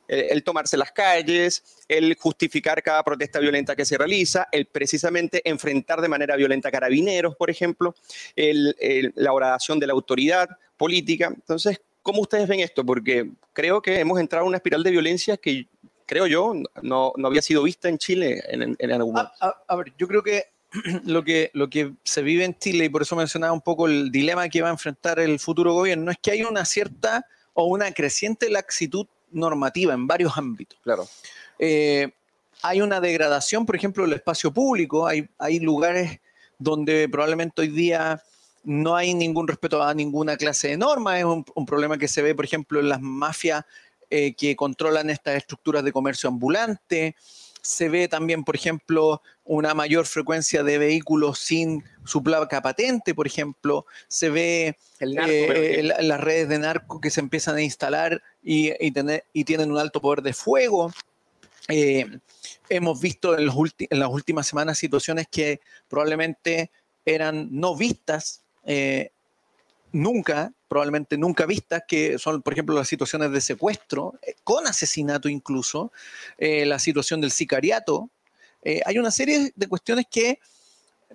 El, 0.06 0.26
el 0.30 0.44
tomarse 0.44 0.76
las 0.76 0.92
calles, 0.92 1.64
el 1.88 2.14
justificar 2.16 2.82
cada 2.82 3.02
protesta 3.02 3.40
violenta 3.40 3.74
que 3.74 3.84
se 3.84 3.98
realiza, 3.98 4.48
el 4.52 4.66
precisamente 4.66 5.42
enfrentar 5.48 6.00
de 6.00 6.08
manera 6.08 6.36
violenta 6.36 6.51
a 6.68 6.70
carabineros, 6.70 7.34
por 7.36 7.50
ejemplo, 7.50 7.94
el- 8.36 8.74
el- 8.78 9.12
la 9.16 9.32
oración 9.32 9.78
de 9.78 9.86
la 9.86 9.92
autoridad 9.92 10.48
política. 10.76 11.26
Entonces, 11.34 11.80
¿cómo 12.02 12.20
ustedes 12.22 12.48
ven 12.48 12.60
esto? 12.60 12.84
Porque 12.84 13.30
creo 13.52 13.80
que 13.80 13.98
hemos 14.00 14.18
entrado 14.20 14.44
en 14.44 14.48
una 14.48 14.56
espiral 14.58 14.82
de 14.82 14.90
violencia 14.90 15.36
que, 15.36 15.66
creo 16.06 16.26
yo, 16.26 16.52
no, 16.82 17.12
no 17.16 17.28
había 17.28 17.42
sido 17.42 17.62
vista 17.62 17.88
en 17.88 17.98
Chile 17.98 18.42
en, 18.48 18.62
en- 18.62 18.76
en 18.78 18.92
algún 18.92 19.14
momento. 19.14 19.32
A, 19.40 19.46
a- 19.48 19.62
a 19.68 19.76
ver, 19.76 19.92
yo 19.96 20.06
creo 20.08 20.22
que 20.22 20.44
lo, 21.04 21.22
que 21.22 21.50
lo 21.54 21.68
que 21.68 21.92
se 22.02 22.22
vive 22.22 22.44
en 22.44 22.58
Chile, 22.58 22.86
y 22.86 22.88
por 22.88 23.02
eso 23.02 23.14
mencionaba 23.16 23.52
un 23.52 23.60
poco 23.60 23.86
el 23.86 24.10
dilema 24.10 24.48
que 24.48 24.62
va 24.62 24.68
a 24.68 24.72
enfrentar 24.72 25.20
el 25.20 25.38
futuro 25.38 25.74
gobierno, 25.74 26.10
es 26.10 26.18
que 26.20 26.30
hay 26.32 26.42
una 26.42 26.64
cierta 26.64 27.26
o 27.54 27.66
una 27.66 27.92
creciente 27.92 28.48
laxitud 28.48 29.06
normativa 29.30 29.92
en 29.94 30.06
varios 30.06 30.36
ámbitos. 30.36 30.78
Claro. 30.82 31.06
Eh, 31.58 32.10
hay 32.62 32.80
una 32.80 33.00
degradación, 33.00 33.66
por 33.66 33.76
ejemplo, 33.76 34.04
del 34.04 34.14
espacio 34.14 34.52
público. 34.52 35.06
Hay, 35.06 35.28
hay 35.38 35.58
lugares 35.60 36.20
donde 36.62 37.08
probablemente 37.08 37.62
hoy 37.62 37.68
día 37.68 38.22
no 38.64 38.94
hay 38.94 39.12
ningún 39.14 39.48
respeto 39.48 39.82
a 39.82 39.92
ninguna 39.94 40.36
clase 40.36 40.68
de 40.68 40.76
norma. 40.76 41.18
Es 41.18 41.24
un, 41.24 41.44
un 41.54 41.66
problema 41.66 41.98
que 41.98 42.08
se 42.08 42.22
ve, 42.22 42.34
por 42.34 42.44
ejemplo, 42.44 42.78
en 42.80 42.88
las 42.88 43.00
mafias 43.00 43.64
eh, 44.10 44.34
que 44.34 44.54
controlan 44.54 45.10
estas 45.10 45.36
estructuras 45.36 45.82
de 45.82 45.92
comercio 45.92 46.28
ambulante. 46.28 47.16
Se 47.60 47.88
ve 47.88 48.08
también, 48.08 48.42
por 48.44 48.56
ejemplo, 48.56 49.22
una 49.44 49.72
mayor 49.72 50.04
frecuencia 50.06 50.62
de 50.64 50.78
vehículos 50.78 51.38
sin 51.38 51.82
su 52.04 52.22
placa 52.22 52.60
patente, 52.60 53.14
por 53.14 53.26
ejemplo. 53.26 53.86
Se 54.08 54.30
ve 54.30 54.76
El 54.98 55.14
narco, 55.14 55.30
eh, 55.32 55.82
las 55.82 56.20
redes 56.20 56.48
de 56.48 56.58
narco 56.58 57.00
que 57.00 57.10
se 57.10 57.20
empiezan 57.20 57.56
a 57.56 57.62
instalar 57.62 58.20
y, 58.42 58.72
y 58.84 58.90
tener- 58.92 59.24
y 59.32 59.44
tienen 59.44 59.70
un 59.70 59.78
alto 59.78 60.00
poder 60.00 60.22
de 60.22 60.32
fuego. 60.32 60.92
Eh, 61.68 62.06
hemos 62.68 63.00
visto 63.00 63.38
en, 63.38 63.46
los 63.46 63.54
en 63.78 63.98
las 63.98 64.08
últimas 64.10 64.46
semanas 64.46 64.78
situaciones 64.78 65.26
que 65.30 65.60
probablemente 65.88 66.70
eran 67.04 67.48
no 67.50 67.76
vistas 67.76 68.42
eh, 68.64 69.10
nunca, 69.92 70.52
probablemente 70.68 71.18
nunca 71.18 71.46
vistas, 71.46 71.82
que 71.86 72.18
son, 72.18 72.42
por 72.42 72.52
ejemplo, 72.54 72.74
las 72.74 72.88
situaciones 72.88 73.30
de 73.30 73.40
secuestro, 73.40 74.14
eh, 74.22 74.34
con 74.42 74.66
asesinato 74.66 75.28
incluso, 75.28 75.92
eh, 76.38 76.64
la 76.66 76.78
situación 76.78 77.20
del 77.20 77.30
sicariato. 77.30 78.08
Eh, 78.64 78.80
hay 78.86 78.98
una 78.98 79.10
serie 79.10 79.52
de 79.54 79.66
cuestiones 79.68 80.06
que 80.10 80.38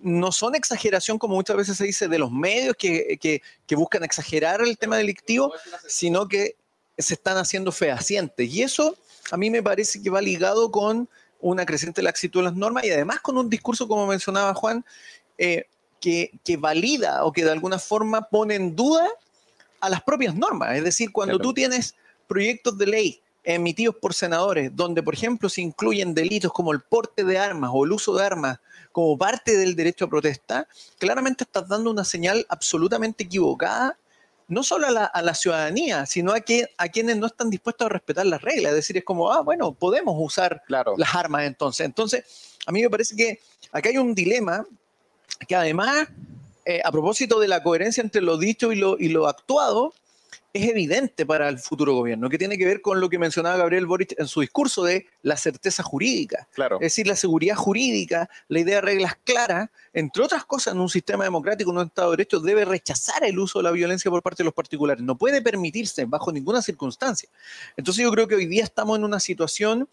no 0.01 0.31
son 0.31 0.53
exageración, 0.55 1.17
como 1.17 1.35
muchas 1.35 1.57
veces 1.57 1.75
se 1.77 1.85
dice, 1.85 2.07
de 2.07 2.19
los 2.19 2.31
medios 2.31 2.75
que, 2.77 3.17
que- 3.19 3.41
que 3.65 3.75
buscan 3.75 4.03
exagerar 4.03 4.61
el 4.61 4.77
tema 4.77 4.95
delictivo, 4.97 5.51
sino 5.87 6.27
que 6.27 6.55
se 6.97 7.15
están 7.15 7.37
haciendo 7.37 7.71
fehacientes. 7.71 8.47
Y 8.53 8.61
eso 8.61 8.95
a 9.31 9.37
mí 9.37 9.49
me 9.49 9.63
parece 9.63 10.01
que 10.01 10.09
va 10.09 10.21
ligado 10.21 10.71
con 10.71 11.09
una 11.39 11.65
creciente 11.65 12.01
laxitud 12.01 12.39
de 12.39 12.45
las 12.45 12.55
normas 12.55 12.83
y 12.85 12.91
además 12.91 13.19
con 13.19 13.37
un 13.37 13.49
discurso, 13.49 13.87
como 13.87 14.07
mencionaba 14.07 14.53
Juan, 14.53 14.83
eh, 15.37 15.65
que, 15.99 16.31
que 16.43 16.57
valida 16.57 17.25
o 17.25 17.31
que 17.31 17.43
de 17.43 17.51
alguna 17.51 17.79
forma 17.79 18.21
pone 18.29 18.55
en 18.55 18.75
duda 18.75 19.07
a 19.79 19.89
las 19.89 20.01
propias 20.01 20.35
normas. 20.35 20.75
Es 20.75 20.83
decir, 20.83 21.11
cuando 21.11 21.37
Claro. 21.37 21.49
tú 21.49 21.53
tienes 21.53 21.95
proyectos 22.27 22.77
de 22.77 22.87
ley 22.87 23.21
emitidos 23.43 23.95
por 23.95 24.13
senadores, 24.13 24.75
donde, 24.75 25.01
por 25.01 25.13
ejemplo, 25.13 25.47
se 25.47 25.61
incluyen 25.61 26.13
delitos 26.13 26.51
como 26.51 26.73
el 26.73 26.81
porte 26.81 27.23
de 27.23 27.37
armas 27.37 27.69
o 27.73 27.85
el 27.85 27.93
uso 27.93 28.15
de 28.15 28.25
armas 28.25 28.59
como 28.91 29.17
parte 29.17 29.55
del 29.55 29.75
derecho 29.75 30.05
a 30.05 30.09
protesta, 30.09 30.67
claramente 30.97 31.45
estás 31.45 31.67
dando 31.67 31.89
una 31.91 32.03
señal 32.03 32.45
absolutamente 32.49 33.23
equivocada, 33.23 33.97
no 34.47 34.63
solo 34.63 34.87
a 34.87 34.91
la, 34.91 35.05
a 35.05 35.21
la 35.21 35.33
ciudadanía, 35.33 36.05
sino 36.05 36.31
a, 36.33 36.39
que, 36.39 36.69
a 36.77 36.87
quienes 36.89 37.17
no 37.17 37.27
están 37.27 37.49
dispuestos 37.49 37.85
a 37.85 37.89
respetar 37.89 38.25
las 38.25 38.41
reglas. 38.41 38.71
Es 38.71 38.75
decir, 38.77 38.97
es 38.97 39.03
como, 39.03 39.31
ah, 39.31 39.41
bueno, 39.41 39.73
podemos 39.73 40.15
usar 40.17 40.61
Claro. 40.67 40.93
las 40.97 41.13
armas 41.15 41.43
entonces. 41.43 41.85
Entonces, 41.85 42.23
a 42.65 42.71
mí 42.71 42.81
me 42.81 42.89
parece 42.89 43.15
que 43.15 43.39
acá 43.71 43.89
hay 43.89 43.97
un 43.97 44.15
dilema 44.15 44.65
que 45.47 45.55
además, 45.55 46.07
eh, 46.65 46.81
a 46.83 46.91
propósito 46.91 47.39
de 47.39 47.47
la 47.47 47.61
coherencia 47.61 48.01
entre 48.01 48.21
lo 48.21 48.37
dicho 48.37 48.71
y 48.71 48.77
lo, 48.77 48.97
y 48.97 49.09
lo 49.09 49.27
actuado, 49.27 49.93
es 50.57 50.69
evidente 50.69 51.25
para 51.25 51.49
el 51.49 51.59
futuro 51.59 51.93
gobierno, 51.95 52.29
que 52.29 52.37
tiene 52.37 52.57
que 52.57 52.65
ver 52.65 52.81
con 52.81 52.99
lo 52.99 53.09
que 53.09 53.17
mencionaba 53.19 53.57
Gabriel 53.57 53.85
Boric 53.85 54.13
en 54.19 54.27
su 54.27 54.41
discurso 54.41 54.83
de 54.83 55.05
la 55.21 55.37
certeza 55.37 55.83
jurídica. 55.83 56.47
Claro. 56.53 56.75
Es 56.77 56.81
decir, 56.93 57.07
la 57.07 57.15
seguridad 57.15 57.55
jurídica, 57.55 58.29
la 58.47 58.59
idea 58.59 58.75
de 58.75 58.81
reglas 58.81 59.17
claras, 59.23 59.69
entre 59.93 60.23
otras 60.23 60.45
cosas, 60.45 60.73
en 60.73 60.79
un 60.81 60.89
sistema 60.89 61.23
democrático, 61.23 61.71
en 61.71 61.77
un 61.77 61.85
Estado 61.87 62.11
de 62.11 62.17
Derecho, 62.17 62.39
debe 62.39 62.65
rechazar 62.65 63.23
el 63.23 63.39
uso 63.39 63.59
de 63.59 63.63
la 63.63 63.71
violencia 63.71 64.11
por 64.11 64.21
parte 64.21 64.43
de 64.43 64.45
los 64.45 64.53
particulares. 64.53 65.03
No 65.03 65.17
puede 65.17 65.41
permitirse 65.41 66.05
bajo 66.05 66.31
ninguna 66.31 66.61
circunstancia. 66.61 67.29
Entonces 67.75 68.03
yo 68.03 68.11
creo 68.11 68.27
que 68.27 68.35
hoy 68.35 68.45
día 68.45 68.63
estamos 68.63 68.97
en 68.97 69.03
una 69.03 69.19
situación 69.19 69.87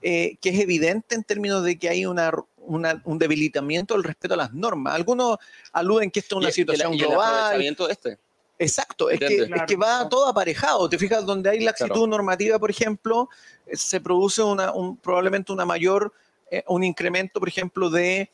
eh, 0.00 0.38
que 0.40 0.48
es 0.48 0.60
evidente 0.60 1.14
en 1.14 1.24
términos 1.24 1.62
de 1.62 1.78
que 1.78 1.90
hay 1.90 2.06
una, 2.06 2.32
una- 2.56 3.02
un 3.04 3.18
debilitamiento 3.18 3.92
del 3.94 4.02
respeto 4.04 4.32
a 4.34 4.36
las 4.38 4.54
normas. 4.54 4.94
Algunos 4.94 5.36
aluden 5.72 6.10
que 6.10 6.20
esto 6.20 6.36
es 6.36 6.38
una 6.38 6.46
Y- 6.46 6.48
y 6.48 6.48
el- 6.48 6.54
situación 6.54 6.94
y 6.94 7.00
el 7.00 7.06
global. 7.08 7.34
aprovechamiento 7.34 7.88
este. 7.90 8.18
Exacto, 8.58 9.08
es 9.10 9.20
que, 9.20 9.36
es 9.42 9.62
que 9.66 9.76
va 9.76 10.08
todo 10.08 10.26
aparejado. 10.26 10.88
Te 10.88 10.98
fijas, 10.98 11.24
donde 11.24 11.50
hay 11.50 11.60
laxitud 11.60 11.88
Claro. 11.94 12.06
normativa, 12.08 12.58
por 12.58 12.70
ejemplo, 12.70 13.28
eh, 13.66 13.76
se 13.76 14.00
produce 14.00 14.42
una, 14.42 14.72
un- 14.72 14.96
probablemente 14.96 15.52
una 15.52 15.64
mayor, 15.64 16.12
eh, 16.50 16.64
un 16.66 16.82
incremento, 16.82 17.38
por 17.38 17.48
ejemplo, 17.48 17.88
de 17.90 18.30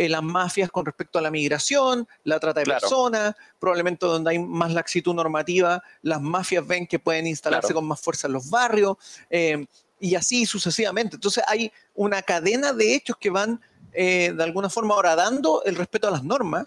eh, 0.00 0.08
las 0.08 0.22
mafias 0.22 0.70
con 0.70 0.86
respecto 0.86 1.18
a 1.18 1.22
la 1.22 1.30
migración, 1.30 2.06
la 2.22 2.38
trata 2.38 2.60
de 2.60 2.64
Claro. 2.66 2.80
personas, 2.80 3.34
probablemente 3.58 4.06
donde 4.06 4.30
hay 4.30 4.38
más 4.38 4.72
laxitud 4.72 5.12
normativa, 5.12 5.82
las 6.02 6.20
mafias 6.22 6.64
ven 6.64 6.86
que 6.86 7.00
pueden 7.00 7.26
instalarse 7.26 7.68
Claro. 7.68 7.80
con 7.80 7.86
más 7.88 8.00
fuerza 8.00 8.28
en 8.28 8.32
los 8.34 8.48
barrios, 8.48 8.96
eh, 9.28 9.66
y 9.98 10.14
así 10.14 10.46
sucesivamente. 10.46 11.16
Entonces 11.16 11.42
hay 11.48 11.72
una 11.96 12.22
cadena 12.22 12.72
de 12.72 12.94
hechos 12.94 13.16
que 13.18 13.30
van 13.30 13.60
eh, 13.92 14.32
de 14.36 14.42
alguna 14.44 14.70
forma 14.70 14.94
ahora 14.94 15.16
dando 15.16 15.64
el 15.64 15.74
respeto 15.74 16.06
a 16.06 16.10
las 16.12 16.22
normas. 16.22 16.66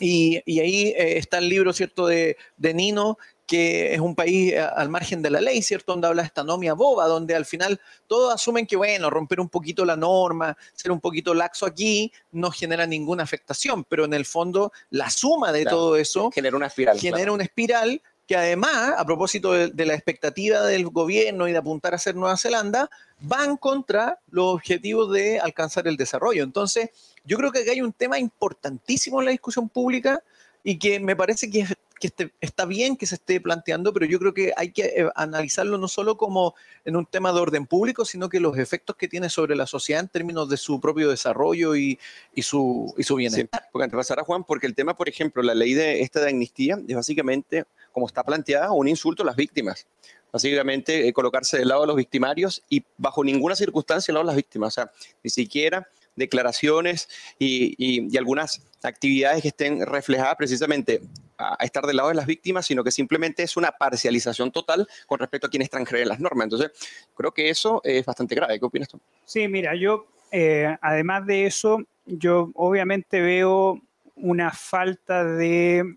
Y, 0.00 0.42
y 0.44 0.60
ahí 0.60 0.86
eh, 0.96 1.18
está 1.18 1.38
el 1.38 1.48
libro, 1.48 1.72
¿cierto?, 1.72 2.06
de, 2.06 2.36
de 2.56 2.74
Nino, 2.74 3.18
que 3.46 3.94
es 3.94 4.00
un 4.00 4.16
país 4.16 4.52
eh, 4.52 4.58
al 4.58 4.88
margen 4.88 5.22
de 5.22 5.30
la 5.30 5.40
ley, 5.40 5.62
¿cierto?, 5.62 5.92
donde 5.92 6.08
habla 6.08 6.22
esta 6.22 6.40
anomia 6.40 6.74
boba, 6.74 7.06
donde 7.06 7.34
al 7.34 7.44
final 7.46 7.80
todos 8.08 8.34
asumen 8.34 8.66
que, 8.66 8.74
bueno, 8.76 9.08
romper 9.08 9.38
un 9.40 9.48
poquito 9.48 9.84
la 9.84 9.96
norma, 9.96 10.56
ser 10.74 10.90
un 10.90 11.00
poquito 11.00 11.32
laxo 11.32 11.64
aquí, 11.64 12.12
no 12.32 12.50
genera 12.50 12.86
ninguna 12.86 13.22
afectación, 13.22 13.84
pero 13.84 14.04
en 14.04 14.14
el 14.14 14.24
fondo 14.24 14.72
la 14.90 15.08
suma 15.10 15.52
de 15.52 15.62
Claro. 15.62 15.76
todo 15.76 15.96
eso 15.96 16.30
Genera 16.32 16.56
una 16.56 16.66
espiral. 16.66 16.98
genera 16.98 17.18
claro. 17.18 17.34
una 17.34 17.44
espiral 17.44 18.02
que 18.26 18.36
además, 18.36 18.94
a 18.96 19.04
propósito 19.04 19.52
de, 19.52 19.68
de 19.68 19.86
la 19.86 19.94
expectativa 19.94 20.62
del 20.62 20.86
gobierno 20.88 21.46
y 21.48 21.52
de 21.52 21.58
apuntar 21.58 21.94
a 21.94 21.98
ser 21.98 22.16
Nueva 22.16 22.36
Zelanda, 22.36 22.90
van 23.20 23.56
contra 23.56 24.18
los 24.30 24.46
objetivos 24.54 25.12
de 25.12 25.38
alcanzar 25.38 25.86
el 25.86 25.96
desarrollo. 25.96 26.42
Entonces, 26.42 26.90
yo 27.24 27.36
creo 27.36 27.52
que 27.52 27.60
aquí 27.60 27.70
hay 27.70 27.80
un 27.82 27.92
tema 27.92 28.18
importantísimo 28.18 29.20
en 29.20 29.26
la 29.26 29.30
discusión 29.30 29.68
pública 29.68 30.22
y 30.64 30.78
que 30.78 30.98
me 30.98 31.14
parece 31.14 31.48
que, 31.48 31.64
que 32.00 32.08
este- 32.08 32.32
está 32.40 32.64
bien 32.64 32.96
que 32.96 33.06
se 33.06 33.14
esté 33.14 33.40
planteando, 33.40 33.92
pero 33.92 34.06
yo 34.06 34.18
creo 34.18 34.34
que 34.34 34.52
hay 34.56 34.72
que 34.72 34.86
eh, 34.86 35.08
analizarlo 35.14 35.78
no 35.78 35.86
solo 35.86 36.16
como 36.16 36.56
en 36.84 36.96
un 36.96 37.06
tema 37.06 37.32
de 37.32 37.38
orden 37.38 37.66
público, 37.66 38.04
sino 38.04 38.28
que 38.28 38.40
los 38.40 38.58
efectos 38.58 38.96
que 38.96 39.06
tiene 39.06 39.30
sobre 39.30 39.54
la 39.54 39.68
sociedad 39.68 40.02
en 40.02 40.08
términos 40.08 40.48
de 40.48 40.56
su 40.56 40.80
propio 40.80 41.08
desarrollo 41.08 41.76
y, 41.76 41.98
y 42.34 42.42
su, 42.42 42.92
y 42.98 43.04
su 43.04 43.14
Sí, 43.14 43.18
bienestar. 43.18 43.68
porque 43.70 43.84
antes 43.84 43.96
pasará 43.96 44.24
Juan, 44.24 44.42
porque 44.42 44.66
el 44.66 44.74
tema, 44.74 44.96
por 44.96 45.08
ejemplo, 45.08 45.40
la 45.44 45.54
ley 45.54 45.74
de 45.74 46.00
esta 46.00 46.20
de 46.20 46.30
amnistía 46.30 46.76
es 46.88 46.96
básicamente, 46.96 47.64
como 47.96 48.08
está 48.08 48.22
planteada, 48.22 48.72
un 48.72 48.88
insulto 48.88 49.22
a 49.22 49.26
las 49.26 49.36
víctimas. 49.36 49.86
Básicamente, 50.30 51.08
eh, 51.08 51.14
colocarse 51.14 51.56
del 51.56 51.68
lado 51.68 51.80
de 51.80 51.86
los 51.86 51.96
victimarios 51.96 52.62
y 52.68 52.84
bajo 52.98 53.24
ninguna 53.24 53.56
circunstancia 53.56 54.12
del 54.12 54.16
lado 54.16 54.26
de 54.26 54.32
las 54.32 54.36
víctimas. 54.36 54.74
O 54.74 54.82
sea, 54.82 54.92
ni 55.24 55.30
siquiera 55.30 55.88
declaraciones 56.14 57.08
y, 57.38 58.14
algunas 58.18 58.60
actividades 58.82 59.40
que 59.40 59.48
estén 59.48 59.80
reflejadas 59.86 60.36
precisamente 60.36 61.00
a, 61.38 61.56
a 61.58 61.64
estar 61.64 61.86
del 61.86 61.96
lado 61.96 62.10
de 62.10 62.16
las 62.16 62.26
víctimas, 62.26 62.66
sino 62.66 62.84
que 62.84 62.90
simplemente 62.90 63.42
es 63.42 63.56
una 63.56 63.72
parcialización 63.72 64.52
total 64.52 64.86
con 65.06 65.18
respecto 65.18 65.46
a 65.46 65.50
quienes 65.50 65.70
transgreden 65.70 66.08
las 66.10 66.20
normas. 66.20 66.44
Entonces, 66.44 66.72
creo 67.14 67.32
que 67.32 67.48
eso 67.48 67.80
es 67.82 68.04
bastante 68.04 68.34
grave. 68.34 68.58
¿Qué 68.58 68.66
opinas 68.66 68.90
tú? 68.90 69.00
Sí, 69.24 69.48
mira, 69.48 69.74
yo, 69.74 70.04
eh, 70.32 70.76
además 70.82 71.24
de 71.26 71.46
eso, 71.46 71.78
yo 72.04 72.50
obviamente 72.56 73.22
veo 73.22 73.80
una 74.16 74.50
falta 74.50 75.24
de, 75.24 75.96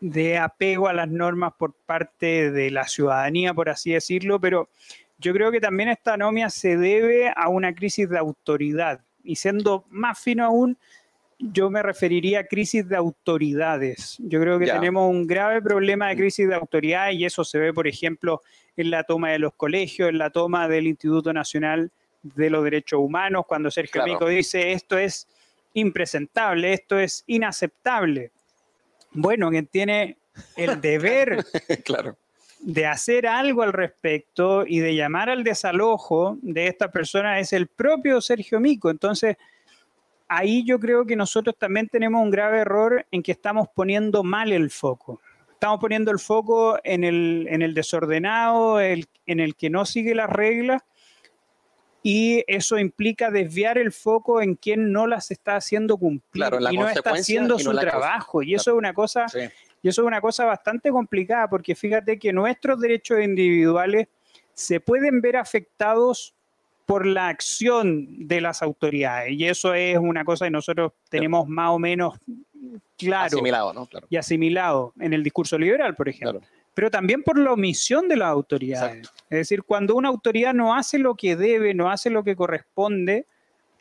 de 0.00 0.38
apego 0.38 0.88
a 0.88 0.92
las 0.92 1.08
normas 1.08 1.52
por 1.58 1.72
parte 1.74 2.50
de 2.50 2.70
la 2.70 2.86
ciudadanía, 2.86 3.52
por 3.54 3.68
así 3.68 3.92
decirlo, 3.92 4.40
pero 4.40 4.68
yo 5.18 5.32
creo 5.32 5.50
que 5.50 5.60
también 5.60 5.88
esta 5.88 6.14
anomia 6.14 6.50
se 6.50 6.76
debe 6.76 7.32
a 7.34 7.48
una 7.48 7.74
crisis 7.74 8.08
de 8.08 8.18
autoridad. 8.18 9.00
Y 9.24 9.36
siendo 9.36 9.84
más 9.90 10.18
fino 10.20 10.44
aún, 10.44 10.78
yo 11.40 11.70
me 11.70 11.82
referiría 11.82 12.40
a 12.40 12.44
crisis 12.44 12.88
de 12.88 12.96
autoridades. 12.96 14.16
Yo 14.20 14.40
creo 14.40 14.58
que 14.58 14.66
Ya. 14.66 14.74
tenemos 14.74 15.10
un 15.10 15.26
grave 15.26 15.60
problema 15.62 16.08
de 16.08 16.16
crisis 16.16 16.48
de 16.48 16.54
autoridad 16.54 17.10
y 17.10 17.24
eso 17.24 17.44
se 17.44 17.58
ve, 17.58 17.72
por 17.72 17.86
ejemplo, 17.88 18.42
en 18.76 18.90
la 18.90 19.02
toma 19.04 19.30
de 19.30 19.38
los 19.40 19.54
colegios, 19.54 20.08
en 20.08 20.18
la 20.18 20.30
toma 20.30 20.68
del 20.68 20.86
Instituto 20.86 21.32
Nacional 21.32 21.90
de 22.22 22.50
los 22.50 22.64
Derechos 22.64 23.00
Humanos, 23.00 23.44
cuando 23.46 23.70
Sergio 23.70 24.02
Claro. 24.02 24.12
Mico 24.12 24.28
dice 24.28 24.72
esto 24.72 24.98
es 24.98 25.28
impresentable, 25.74 26.72
esto 26.72 26.98
es 26.98 27.22
inaceptable. 27.26 28.30
Bueno, 29.12 29.50
quien 29.50 29.66
tiene 29.66 30.16
el 30.56 30.80
deber 30.80 31.44
claro. 31.84 32.16
de 32.60 32.86
hacer 32.86 33.26
algo 33.26 33.62
al 33.62 33.72
respecto 33.72 34.64
y 34.66 34.78
de 34.80 34.94
llamar 34.94 35.30
al 35.30 35.44
desalojo 35.44 36.38
de 36.42 36.66
esta 36.68 36.90
persona 36.90 37.38
es 37.40 37.52
el 37.52 37.66
propio 37.66 38.20
Sergio 38.20 38.60
Mico. 38.60 38.90
Entonces, 38.90 39.36
ahí 40.28 40.64
yo 40.64 40.78
creo 40.78 41.06
que 41.06 41.16
nosotros 41.16 41.56
también 41.58 41.88
tenemos 41.88 42.22
un 42.22 42.30
grave 42.30 42.58
error 42.58 43.06
en 43.10 43.22
que 43.22 43.32
estamos 43.32 43.68
poniendo 43.74 44.22
mal 44.22 44.52
el 44.52 44.70
foco. 44.70 45.20
Estamos 45.52 45.80
poniendo 45.80 46.10
el 46.12 46.18
foco 46.20 46.78
en 46.84 47.02
el, 47.02 47.46
en 47.50 47.62
el 47.62 47.74
desordenado, 47.74 48.78
el- 48.78 49.06
en 49.26 49.40
el 49.40 49.56
que 49.56 49.70
no 49.70 49.84
sigue 49.84 50.14
las 50.14 50.30
reglas, 50.30 50.82
y 52.02 52.44
eso 52.46 52.78
implica 52.78 53.30
desviar 53.30 53.76
el 53.78 53.92
foco 53.92 54.40
en 54.40 54.54
quien 54.54 54.92
no 54.92 55.06
las 55.06 55.30
está 55.30 55.56
haciendo 55.56 55.96
cumplir 55.96 56.30
Claro, 56.44 56.58
en 56.58 56.64
la 56.64 56.72
y 56.72 56.76
no 56.78 56.88
está 56.88 57.10
haciendo 57.10 57.54
no 57.54 57.58
su 57.60 57.76
trabajo. 57.76 58.42
Y 58.42 58.54
eso 58.54 58.70
es 58.70 58.76
una 58.76 58.94
cosa 58.94 59.28
Sí. 59.28 59.40
y 59.82 59.88
eso 59.88 60.02
es 60.02 60.06
una 60.06 60.20
cosa 60.20 60.44
bastante 60.44 60.90
complicada 60.90 61.48
porque 61.48 61.74
fíjate 61.74 62.18
que 62.18 62.32
nuestros 62.32 62.80
derechos 62.80 63.20
individuales 63.20 64.08
se 64.54 64.80
pueden 64.80 65.20
ver 65.20 65.36
afectados 65.36 66.34
por 66.86 67.04
la 67.04 67.28
acción 67.28 68.26
de 68.26 68.40
las 68.40 68.62
autoridades. 68.62 69.32
Y 69.32 69.44
eso 69.44 69.74
es 69.74 69.98
una 69.98 70.24
cosa 70.24 70.46
que 70.46 70.50
nosotros 70.50 70.92
tenemos 71.10 71.46
más 71.46 71.70
o 71.70 71.78
menos 71.78 72.18
claro 72.96 73.26
Asimilado, 73.26 73.72
¿no? 73.74 73.86
Claro. 73.86 74.06
y 74.08 74.16
asimilado 74.16 74.92
en 74.98 75.12
el 75.12 75.22
discurso 75.22 75.58
liberal, 75.58 75.94
por 75.94 76.08
ejemplo. 76.08 76.40
Claro. 76.40 76.54
Pero 76.78 76.92
también 76.92 77.24
por 77.24 77.36
la 77.36 77.54
omisión 77.54 78.06
de 78.06 78.16
las 78.16 78.28
autoridades. 78.28 79.10
Es 79.28 79.38
decir, 79.38 79.64
cuando 79.64 79.96
una 79.96 80.10
autoridad 80.10 80.54
no 80.54 80.76
hace 80.76 80.96
lo 80.96 81.16
que 81.16 81.34
debe, 81.34 81.74
no 81.74 81.90
hace 81.90 82.08
lo 82.08 82.22
que 82.22 82.36
corresponde, 82.36 83.26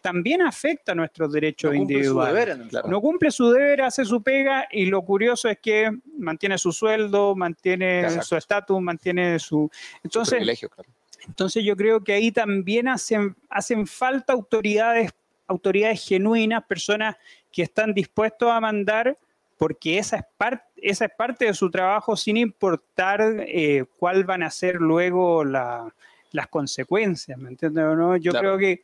también 0.02 0.42
afecta 0.42 0.96
nuestros 0.96 1.32
derechos 1.32 1.74
No 1.74 1.78
cumple 1.78 1.94
su 1.94 2.00
individuales 2.00 2.34
deber 2.58 2.70
Claro. 2.70 2.88
no 2.88 3.00
cumple 3.00 3.30
su 3.30 3.52
deber, 3.52 3.84
hace 3.84 4.04
su 4.04 4.24
pega 4.24 4.68
y 4.72 4.88
lo 4.88 5.04
curioso 5.04 5.48
es 5.48 5.60
que 5.60 5.92
mantiene 6.18 6.58
su 6.58 6.72
sueldo, 6.72 7.36
mantiene 7.36 8.00
Exacto. 8.00 8.26
su 8.26 8.36
estatus, 8.36 8.82
mantiene 8.82 9.38
su... 9.38 9.70
Entonces, 10.04 10.38
privilegio, 10.38 10.68
claro. 10.68 10.90
entonces 11.28 11.64
yo 11.64 11.76
creo 11.76 12.04
que 12.04 12.14
ahí 12.14 12.32
también 12.32 12.88
hacen, 12.88 13.36
hacen 13.48 13.86
falta 13.86 14.34
autoridades, 14.34 15.12
autoridades 15.46 16.04
genuinas, 16.04 16.64
personas 16.66 17.16
que 17.52 17.62
están 17.62 17.94
dispuestos 17.94 18.50
a 18.50 18.60
mandar 18.60 19.16
porque 19.58 19.98
esa 19.98 20.18
es, 20.18 20.24
par- 20.38 20.66
esa 20.78 21.06
es 21.06 21.12
parte 21.18 21.46
de 21.46 21.54
su 21.54 21.70
trabajo 21.72 22.16
sin 22.16 22.38
importar 22.38 23.22
eh, 23.48 23.86
cuál 23.98 24.24
van 24.24 24.44
a 24.44 24.50
ser 24.52 24.76
luego 24.76 25.44
la- 25.44 25.94
las 26.32 26.48
consecuencias, 26.48 27.38
¿me 27.38 27.50
entiendes 27.50 27.84
o 27.84 27.96
no? 27.96 28.18
Yo 28.18 28.32
Claro. 28.32 28.56
creo 28.56 28.58
que 28.60 28.84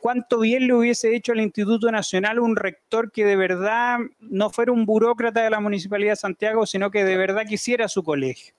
cuánto 0.00 0.40
bien 0.40 0.66
le 0.66 0.74
hubiese 0.74 1.14
hecho 1.14 1.32
al 1.32 1.40
Instituto 1.40 1.90
Nacional 1.92 2.40
un 2.40 2.56
rector 2.56 3.12
que 3.12 3.24
de 3.24 3.36
verdad 3.36 3.98
no 4.18 4.50
fuera 4.50 4.72
un 4.72 4.84
burócrata 4.84 5.42
de 5.42 5.50
la 5.50 5.60
Municipalidad 5.60 6.12
de 6.12 6.16
Santiago, 6.16 6.66
sino 6.66 6.90
que 6.90 7.04
de 7.04 7.16
verdad 7.16 7.46
quisiera 7.46 7.86
su 7.88 8.02
colegio. 8.02 8.54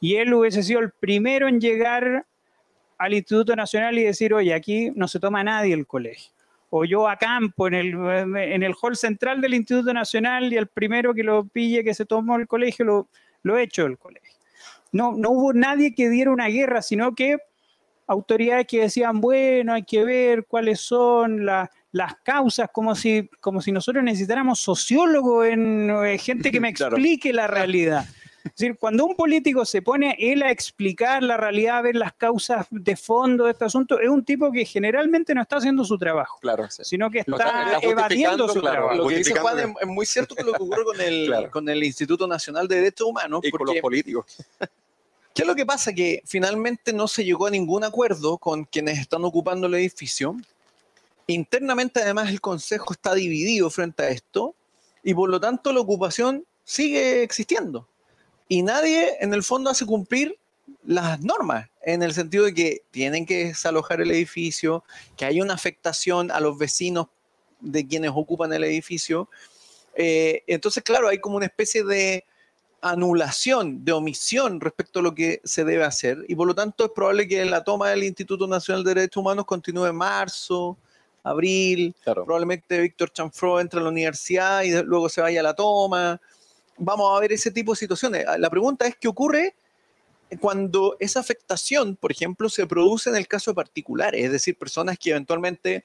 Y 0.00 0.16
él 0.16 0.32
hubiese 0.34 0.62
sido 0.62 0.80
el 0.80 0.90
primero 0.90 1.46
en 1.46 1.60
llegar 1.60 2.24
al 2.98 3.14
Instituto 3.14 3.54
Nacional 3.54 3.98
y 3.98 4.04
decir, 4.04 4.34
oye, 4.34 4.52
aquí 4.52 4.90
no 4.96 5.06
se 5.06 5.20
toma 5.20 5.44
nadie 5.44 5.74
el 5.74 5.86
colegio. 5.86 6.32
O 6.70 6.84
yo 6.84 7.08
a 7.08 7.16
campo, 7.16 7.66
en 7.66 7.74
el, 7.74 7.94
en 8.36 8.62
el 8.62 8.74
hall 8.80 8.96
central 8.96 9.40
del 9.40 9.54
Instituto 9.54 9.92
Nacional, 9.92 10.52
y 10.52 10.56
el 10.56 10.68
primero 10.68 11.12
que 11.12 11.24
lo 11.24 11.44
pille 11.44 11.82
que 11.84 11.94
se 11.94 12.06
tomó 12.06 12.36
el 12.36 12.46
colegio, 12.46 12.84
lo, 12.84 13.08
lo 13.42 13.58
echo 13.58 13.82
del 13.84 13.98
colegio. 13.98 14.30
No, 14.92 15.12
no 15.16 15.30
hubo 15.30 15.52
nadie 15.52 15.94
que 15.94 16.08
diera 16.08 16.30
una 16.30 16.46
guerra, 16.48 16.80
sino 16.82 17.14
que 17.14 17.36
autoridades 18.06 18.66
que 18.66 18.80
decían, 18.82 19.20
bueno, 19.20 19.72
hay 19.72 19.84
que 19.84 20.04
ver 20.04 20.44
cuáles 20.46 20.80
son 20.80 21.44
la- 21.44 21.70
las 21.92 22.14
causas, 22.22 22.68
como 22.72 22.94
si, 22.94 23.28
como 23.40 23.60
si 23.60 23.72
nosotros 23.72 24.02
necesitáramos 24.04 24.60
sociólogos, 24.60 25.46
en, 25.48 25.90
eh, 25.90 26.18
gente 26.18 26.50
que 26.52 26.60
me 26.60 26.72
Claro. 26.74 26.96
explique 26.96 27.32
la 27.32 27.46
realidad. 27.48 28.04
Es 28.44 28.52
decir, 28.56 28.76
cuando 28.78 29.04
un 29.04 29.14
político 29.14 29.64
se 29.64 29.82
pone 29.82 30.16
él 30.18 30.42
a 30.42 30.50
explicar 30.50 31.22
la 31.22 31.36
realidad, 31.36 31.78
a 31.78 31.82
ver 31.82 31.96
las 31.96 32.14
causas 32.14 32.66
de 32.70 32.96
fondo 32.96 33.44
de 33.44 33.52
este 33.52 33.66
asunto, 33.66 34.00
es 34.00 34.08
un 34.08 34.24
tipo 34.24 34.50
que 34.50 34.64
generalmente 34.64 35.34
no 35.34 35.42
está 35.42 35.56
haciendo 35.56 35.84
su 35.84 35.98
trabajo, 35.98 36.38
Claro, 36.40 36.68
sí. 36.70 36.82
sino 36.84 37.10
que 37.10 37.20
está, 37.20 37.74
está 37.74 37.86
evadiendo 37.86 38.48
su 38.48 38.60
claro, 38.60 38.76
trabajo. 38.76 38.94
Lo 38.96 39.08
que 39.08 39.16
dice 39.16 39.30
justificando 39.32 39.62
Juan 39.62 39.76
es, 39.76 39.82
es 39.82 39.88
muy 39.88 40.06
cierto 40.06 40.34
que 40.34 40.42
lo 40.42 40.52
que 40.52 40.62
ocurre 40.62 40.84
con 40.84 41.00
el, 41.00 41.26
Claro. 41.26 41.50
con 41.50 41.68
el 41.68 41.84
Instituto 41.84 42.26
Nacional 42.26 42.66
de 42.66 42.76
Derechos 42.76 43.06
Humanos. 43.06 43.40
Y 43.44 43.50
con 43.50 43.66
los 43.66 43.76
políticos. 43.76 44.24
¿Qué 45.34 45.42
es 45.42 45.48
lo 45.48 45.54
que 45.54 45.64
pasa? 45.66 45.92
Que 45.92 46.22
finalmente 46.24 46.92
no 46.92 47.06
se 47.06 47.24
llegó 47.24 47.46
a 47.46 47.50
ningún 47.50 47.84
acuerdo 47.84 48.36
con 48.38 48.64
quienes 48.64 48.98
están 48.98 49.24
ocupando 49.24 49.66
el 49.68 49.74
edificio. 49.74 50.36
Internamente, 51.26 52.02
además, 52.02 52.30
el 52.30 52.40
Consejo 52.40 52.92
está 52.92 53.14
dividido 53.14 53.70
frente 53.70 54.02
a 54.02 54.08
esto 54.08 54.54
y 55.04 55.14
por 55.14 55.30
lo 55.30 55.40
tanto 55.40 55.72
la 55.72 55.80
ocupación 55.80 56.44
sigue 56.64 57.22
existiendo. 57.22 57.86
Y 58.50 58.62
nadie, 58.62 59.16
en 59.20 59.32
el 59.32 59.44
fondo, 59.44 59.70
hace 59.70 59.86
cumplir 59.86 60.36
las 60.84 61.20
normas, 61.20 61.68
en 61.82 62.02
el 62.02 62.12
sentido 62.12 62.46
de 62.46 62.52
que 62.52 62.82
tienen 62.90 63.24
que 63.24 63.46
desalojar 63.46 64.00
el 64.00 64.10
edificio, 64.10 64.82
que 65.16 65.24
hay 65.24 65.40
una 65.40 65.54
afectación 65.54 66.32
a 66.32 66.40
los 66.40 66.58
vecinos 66.58 67.06
de 67.60 67.86
quienes 67.86 68.10
ocupan 68.12 68.52
el 68.52 68.64
edificio. 68.64 69.28
Eh, 69.94 70.42
entonces, 70.48 70.82
claro, 70.82 71.06
hay 71.06 71.20
como 71.20 71.36
una 71.36 71.46
especie 71.46 71.84
de 71.84 72.24
anulación, 72.82 73.84
de 73.84 73.92
omisión 73.92 74.60
respecto 74.60 74.98
a 74.98 75.02
lo 75.02 75.14
que 75.14 75.40
se 75.44 75.64
debe 75.64 75.84
hacer 75.84 76.24
y 76.26 76.34
por 76.34 76.48
lo 76.48 76.54
tanto 76.54 76.86
es 76.86 76.90
probable 76.90 77.28
que 77.28 77.44
la 77.44 77.62
toma 77.62 77.90
del 77.90 78.02
Instituto 78.02 78.48
Nacional 78.48 78.82
de 78.82 78.94
Derechos 78.94 79.20
Humanos 79.20 79.44
continúe 79.44 79.86
en 79.86 79.94
marzo, 79.96 80.76
abril, 81.22 81.94
Claro. 82.02 82.24
probablemente 82.24 82.80
Víctor 82.80 83.12
Chanfro 83.12 83.60
entre 83.60 83.78
a 83.78 83.82
la 83.84 83.90
universidad 83.90 84.62
y 84.62 84.72
luego 84.82 85.08
se 85.08 85.20
vaya 85.20 85.38
a 85.40 85.44
la 85.44 85.54
toma. 85.54 86.20
Vamos 86.82 87.16
a 87.16 87.20
ver 87.20 87.32
ese 87.32 87.50
tipo 87.50 87.72
de 87.72 87.76
situaciones. 87.76 88.24
La 88.38 88.48
pregunta 88.48 88.86
es 88.86 88.96
qué 88.96 89.06
ocurre 89.06 89.54
cuando 90.38 90.96
esa 90.98 91.20
afectación, 91.20 91.96
por 91.96 92.10
ejemplo, 92.10 92.48
se 92.48 92.66
produce 92.66 93.10
en 93.10 93.16
el 93.16 93.28
caso 93.28 93.50
de 93.50 93.56
particulares, 93.56 94.24
es 94.24 94.32
decir, 94.32 94.56
personas 94.56 94.98
que 94.98 95.10
eventualmente 95.10 95.84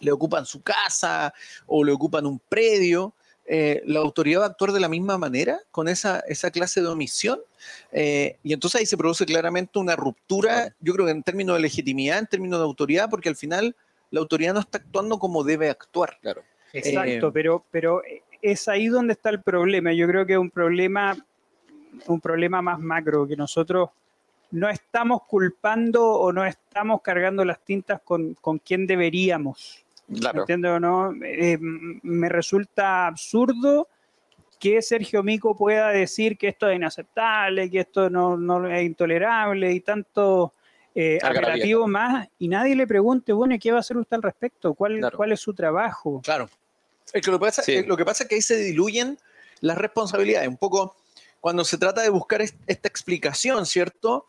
le 0.00 0.12
ocupan 0.12 0.46
su 0.46 0.62
casa 0.62 1.34
o 1.66 1.84
le 1.84 1.92
ocupan 1.92 2.26
un 2.26 2.38
predio, 2.38 3.12
eh, 3.44 3.82
¿la 3.84 4.00
autoridad 4.00 4.40
va 4.40 4.44
a 4.44 4.48
actuar 4.48 4.72
de 4.72 4.80
la 4.80 4.88
misma 4.88 5.18
manera 5.18 5.60
con 5.70 5.88
esa, 5.88 6.20
esa 6.20 6.50
clase 6.50 6.80
de 6.80 6.86
omisión? 6.86 7.40
Eh, 7.92 8.38
y 8.42 8.52
entonces 8.52 8.80
ahí 8.80 8.86
se 8.86 8.96
produce 8.96 9.26
claramente 9.26 9.78
una 9.78 9.96
ruptura, 9.96 10.74
yo 10.80 10.94
creo 10.94 11.06
que 11.06 11.12
en 11.12 11.22
términos 11.22 11.56
de 11.56 11.62
legitimidad, 11.62 12.18
en 12.18 12.26
términos 12.26 12.60
de 12.60 12.64
autoridad, 12.64 13.10
porque 13.10 13.28
al 13.28 13.36
final 13.36 13.76
la 14.10 14.20
autoridad 14.20 14.54
no 14.54 14.60
está 14.60 14.78
actuando 14.78 15.18
como 15.18 15.44
debe 15.44 15.68
actuar. 15.68 16.18
Claro. 16.22 16.42
Exacto, 16.72 17.28
Eh, 17.28 17.30
pero, 17.32 17.64
pero 17.70 18.02
es 18.42 18.68
ahí 18.68 18.88
donde 18.88 19.12
está 19.12 19.30
el 19.30 19.42
problema. 19.42 19.92
Yo 19.92 20.06
creo 20.06 20.26
que 20.26 20.34
es 20.34 20.38
un 20.38 20.50
problema, 20.50 21.16
un 22.06 22.20
problema 22.20 22.62
más 22.62 22.78
macro, 22.78 23.26
que 23.26 23.36
nosotros 23.36 23.90
no 24.52 24.68
estamos 24.68 25.22
culpando 25.24 26.06
o 26.08 26.32
no 26.32 26.44
estamos 26.44 27.02
cargando 27.02 27.44
las 27.44 27.60
tintas 27.60 28.00
con, 28.02 28.34
con 28.34 28.58
quien 28.58 28.86
deberíamos. 28.86 29.84
Claro. 30.18 30.40
¿Entiendes 30.40 30.72
o 30.72 30.80
no? 30.80 31.12
Eh, 31.24 31.56
me 31.60 32.28
resulta 32.28 33.06
absurdo 33.06 33.86
que 34.58 34.82
Sergio 34.82 35.22
Mico 35.22 35.56
pueda 35.56 35.88
decir 35.88 36.36
que 36.36 36.48
esto 36.48 36.68
es 36.68 36.76
inaceptable, 36.76 37.70
que 37.70 37.80
esto 37.80 38.10
no, 38.10 38.36
no 38.36 38.68
es 38.68 38.84
intolerable 38.84 39.72
y 39.72 39.80
tanto 39.80 40.52
eh, 40.94 41.18
apelativo 41.22 41.86
más, 41.86 42.28
y 42.38 42.48
nadie 42.48 42.74
le 42.74 42.86
pregunte, 42.86 43.32
bueno, 43.32 43.54
¿y 43.54 43.58
qué 43.58 43.70
va 43.70 43.78
a 43.78 43.80
hacer 43.80 43.96
usted 43.96 44.16
al 44.16 44.22
respecto? 44.22 44.74
¿Cuál, 44.74 44.98
Claro. 44.98 45.16
cuál 45.16 45.32
es 45.32 45.40
su 45.40 45.54
trabajo? 45.54 46.20
Claro. 46.22 46.48
Es 47.12 47.22
que 47.22 47.30
lo, 47.30 47.38
que 47.38 47.46
pasa, 47.46 47.62
Sí. 47.62 47.82
lo 47.84 47.96
que 47.96 48.04
pasa 48.04 48.24
es 48.24 48.28
que 48.28 48.34
ahí 48.36 48.42
se 48.42 48.56
diluyen 48.56 49.18
las 49.60 49.76
responsabilidades. 49.78 50.48
Un 50.48 50.56
poco 50.56 50.96
cuando 51.40 51.64
se 51.64 51.78
trata 51.78 52.02
de 52.02 52.08
buscar 52.10 52.42
est- 52.42 52.56
esta 52.66 52.88
explicación, 52.88 53.66
¿cierto? 53.66 54.26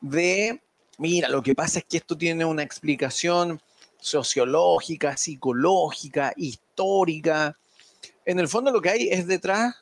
De, 0.00 0.60
mira, 0.98 1.28
lo 1.28 1.42
que 1.42 1.54
pasa 1.54 1.78
es 1.78 1.84
que 1.84 1.96
esto 1.96 2.16
tiene 2.16 2.44
una 2.44 2.62
explicación 2.62 3.60
sociológica, 4.00 5.16
psicológica, 5.16 6.32
histórica. 6.36 7.56
En 8.24 8.38
el 8.38 8.48
fondo 8.48 8.70
lo 8.70 8.80
que 8.80 8.90
hay 8.90 9.08
es 9.08 9.26
detrás 9.26 9.74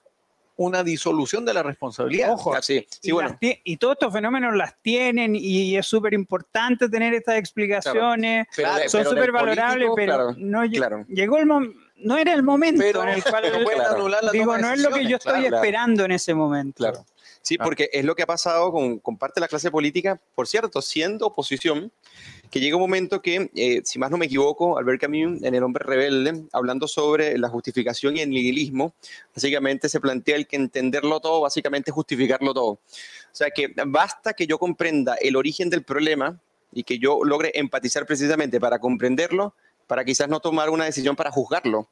una 0.58 0.82
disolución 0.82 1.44
de 1.44 1.52
la 1.52 1.62
responsabilidad. 1.62 2.32
Ojo, 2.32 2.54
sí, 2.62 2.86
sí, 2.88 3.10
y, 3.10 3.12
bueno. 3.12 3.36
y 3.40 3.76
todos 3.76 3.94
estos 3.94 4.10
fenómenos 4.12 4.54
las 4.56 4.74
tienen 4.80 5.36
y 5.36 5.76
es 5.76 5.84
súper 5.86 6.14
importante 6.14 6.88
tener 6.88 7.12
estas 7.12 7.36
explicaciones. 7.36 8.46
Pero 8.56 8.70
Son 8.88 9.04
súper 9.04 9.32
valorables, 9.32 9.90
pero 9.94 10.14
claro, 10.14 10.34
no 10.38 10.62
claro. 10.70 11.04
llegó 11.08 11.36
el 11.38 11.46
mom- 11.46 11.74
no 11.98 12.16
era 12.18 12.32
el 12.34 12.42
momento 12.42 12.82
Pero 12.82 13.02
en 13.02 13.08
el 13.10 13.22
cual 13.24 13.44
pueden 13.64 13.80
Claro. 13.80 13.96
anular 13.96 14.30
digo, 14.32 14.56
no 14.58 14.72
es 14.72 14.80
lo 14.80 14.90
que 14.90 15.06
yo 15.06 15.16
estoy 15.16 15.40
Claro, 15.42 15.56
esperando 15.56 16.04
en 16.04 16.12
ese 16.12 16.34
momento. 16.34 16.76
Claro. 16.78 17.04
Sí, 17.42 17.56
Ah. 17.60 17.64
porque 17.64 17.88
es 17.92 18.04
lo 18.04 18.16
que 18.16 18.24
ha 18.24 18.26
pasado 18.26 18.72
con, 18.72 18.98
con 18.98 19.16
parte 19.16 19.34
de 19.36 19.42
la 19.42 19.48
clase 19.48 19.70
política, 19.70 20.20
por 20.34 20.48
cierto, 20.48 20.82
siendo 20.82 21.26
oposición, 21.26 21.92
que 22.50 22.58
llega 22.60 22.74
un 22.76 22.82
momento 22.82 23.22
que, 23.22 23.50
eh, 23.54 23.82
si 23.84 23.98
más 24.00 24.10
no 24.10 24.16
me 24.16 24.26
equivoco, 24.26 24.78
Albert 24.78 25.00
Camus, 25.00 25.42
en 25.42 25.54
El 25.54 25.62
hombre 25.62 25.84
rebelde, 25.84 26.44
hablando 26.52 26.88
sobre 26.88 27.38
la 27.38 27.48
justificación 27.48 28.16
y 28.16 28.20
el 28.20 28.30
nihilismo, 28.30 28.94
básicamente 29.34 29.88
se 29.88 30.00
plantea 30.00 30.36
el 30.36 30.46
que 30.48 30.56
entenderlo 30.56 31.20
todo, 31.20 31.40
básicamente 31.40 31.92
justificarlo 31.92 32.52
todo. 32.52 32.66
O 32.66 32.80
sea 33.32 33.50
que 33.50 33.72
basta 33.86 34.32
que 34.34 34.46
yo 34.46 34.58
comprenda 34.58 35.14
el 35.20 35.36
origen 35.36 35.70
del 35.70 35.82
problema 35.84 36.40
y 36.72 36.82
que 36.82 36.98
yo 36.98 37.20
logre 37.24 37.52
empatizar 37.54 38.06
precisamente 38.06 38.58
para 38.60 38.78
comprenderlo, 38.80 39.54
para 39.86 40.04
quizás 40.04 40.28
no 40.28 40.40
tomar 40.40 40.70
una 40.70 40.84
decisión 40.84 41.16
para 41.16 41.30
juzgarlo. 41.30 41.88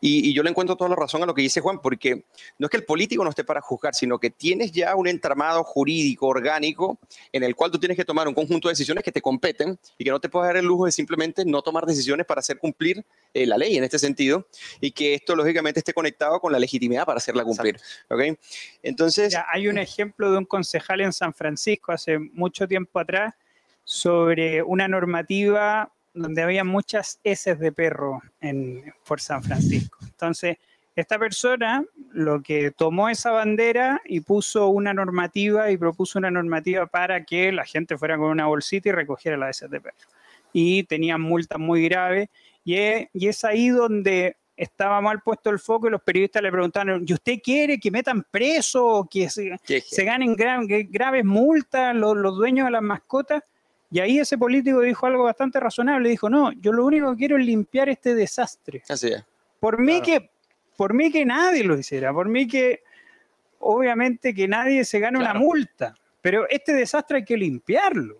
Y, 0.00 0.28
y 0.28 0.34
yo 0.34 0.42
le 0.42 0.50
encuentro 0.50 0.76
toda 0.76 0.90
la 0.90 0.96
razón 0.96 1.22
a 1.22 1.26
lo 1.26 1.34
que 1.34 1.42
dice 1.42 1.60
Juan, 1.60 1.80
porque 1.80 2.24
no 2.58 2.66
es 2.66 2.70
que 2.70 2.76
el 2.76 2.84
político 2.84 3.24
no 3.24 3.30
esté 3.30 3.44
para 3.44 3.60
juzgar, 3.60 3.94
sino 3.94 4.18
que 4.18 4.30
tienes 4.30 4.72
ya 4.72 4.94
un 4.94 5.08
entramado 5.08 5.62
jurídico, 5.64 6.26
orgánico, 6.26 6.98
en 7.32 7.42
el 7.42 7.54
cual 7.54 7.70
tú 7.70 7.78
tienes 7.78 7.96
que 7.96 8.04
tomar 8.04 8.28
un 8.28 8.34
conjunto 8.34 8.68
de 8.68 8.72
decisiones 8.72 9.04
que 9.04 9.12
te 9.12 9.20
competen 9.20 9.78
y 9.98 10.04
que 10.04 10.10
no 10.10 10.20
te 10.20 10.28
puedes 10.28 10.48
dar 10.48 10.56
el 10.56 10.64
lujo 10.64 10.86
de 10.86 10.92
simplemente 10.92 11.44
no 11.44 11.62
tomar 11.62 11.86
decisiones 11.86 12.26
para 12.26 12.40
hacer 12.40 12.58
cumplir 12.58 13.04
eh, 13.32 13.46
la 13.46 13.58
ley 13.58 13.76
en 13.76 13.84
este 13.84 13.98
sentido 13.98 14.46
y 14.80 14.90
que 14.92 15.14
esto 15.14 15.34
lógicamente 15.36 15.80
esté 15.80 15.92
conectado 15.92 16.40
con 16.40 16.52
la 16.52 16.58
legitimidad 16.58 17.04
para 17.04 17.18
hacerla 17.18 17.44
cumplir. 17.44 17.78
¿ok? 18.08 18.38
Entonces, 18.82 19.32
Ya, 19.32 19.46
hay 19.50 19.68
un 19.68 19.78
ejemplo 19.78 20.30
de 20.30 20.38
un 20.38 20.44
concejal 20.44 21.00
en 21.00 21.12
San 21.12 21.34
Francisco 21.34 21.92
hace 21.92 22.18
mucho 22.18 22.66
tiempo 22.68 22.98
atrás 22.98 23.34
sobre 23.84 24.62
una 24.62 24.88
normativa 24.88 25.90
donde 26.14 26.42
había 26.42 26.64
muchas 26.64 27.18
heces 27.24 27.58
de 27.58 27.72
perro 27.72 28.22
en, 28.40 28.94
por 29.06 29.20
San 29.20 29.42
Francisco. 29.42 29.98
Entonces, 30.02 30.56
esta 30.96 31.18
persona 31.18 31.84
lo 32.12 32.40
que 32.40 32.70
tomó 32.70 33.08
esa 33.08 33.32
bandera 33.32 34.00
y 34.04 34.20
puso 34.20 34.68
una 34.68 34.94
normativa 34.94 35.70
y 35.70 35.76
propuso 35.76 36.20
una 36.20 36.30
normativa 36.30 36.86
para 36.86 37.24
que 37.24 37.50
la 37.50 37.64
gente 37.64 37.98
fuera 37.98 38.16
con 38.16 38.30
una 38.30 38.46
bolsita 38.46 38.90
y 38.90 38.92
recogiera 38.92 39.36
las 39.36 39.56
heces 39.56 39.70
de 39.70 39.80
perro. 39.80 39.96
Y 40.52 40.84
tenían 40.84 41.20
multas 41.20 41.58
muy 41.58 41.88
graves. 41.88 42.28
Y 42.64 42.76
es, 42.76 43.08
y 43.12 43.26
es 43.26 43.44
ahí 43.44 43.70
donde 43.70 44.36
estaba 44.56 45.00
mal 45.00 45.20
puesto 45.20 45.50
el 45.50 45.58
foco 45.58 45.88
y 45.88 45.90
los 45.90 46.00
periodistas 46.00 46.40
le 46.40 46.52
preguntaron, 46.52 47.04
¿y 47.04 47.12
usted 47.12 47.40
quiere 47.42 47.80
que 47.80 47.90
metan 47.90 48.24
preso 48.30 48.86
o 48.86 49.08
que 49.08 49.28
se, 49.28 49.58
se 49.64 50.04
ganen 50.04 50.36
gra- 50.36 50.86
graves 50.88 51.24
multas 51.24 51.92
los, 51.96 52.16
los 52.16 52.36
dueños 52.36 52.66
de 52.66 52.70
las 52.70 52.82
mascotas? 52.82 53.42
Y 53.90 54.00
ahí 54.00 54.18
ese 54.18 54.36
político 54.38 54.80
dijo 54.80 55.06
algo 55.06 55.24
bastante 55.24 55.60
razonable, 55.60 56.08
dijo, 56.08 56.28
no, 56.28 56.52
yo 56.52 56.72
lo 56.72 56.84
único 56.84 57.10
que 57.12 57.16
quiero 57.18 57.36
es 57.38 57.44
limpiar 57.46 57.88
este 57.88 58.14
desastre. 58.14 58.82
así 58.88 59.08
es. 59.08 59.22
Por 59.60 59.78
mí 59.80 60.00
Claro. 60.00 60.04
que, 60.22 60.30
por 60.76 60.94
mí 60.94 61.10
que 61.12 61.24
nadie 61.24 61.62
lo 61.64 61.78
hiciera, 61.78 62.12
por 62.12 62.28
mí 62.28 62.46
que 62.48 62.82
obviamente 63.60 64.34
que 64.34 64.48
nadie 64.48 64.84
se 64.84 64.98
gane 64.98 65.18
una 65.18 65.34
multa, 65.34 65.94
pero 66.20 66.48
este 66.48 66.72
desastre 66.74 67.18
hay 67.18 67.24
que 67.24 67.36
limpiarlo. 67.36 68.18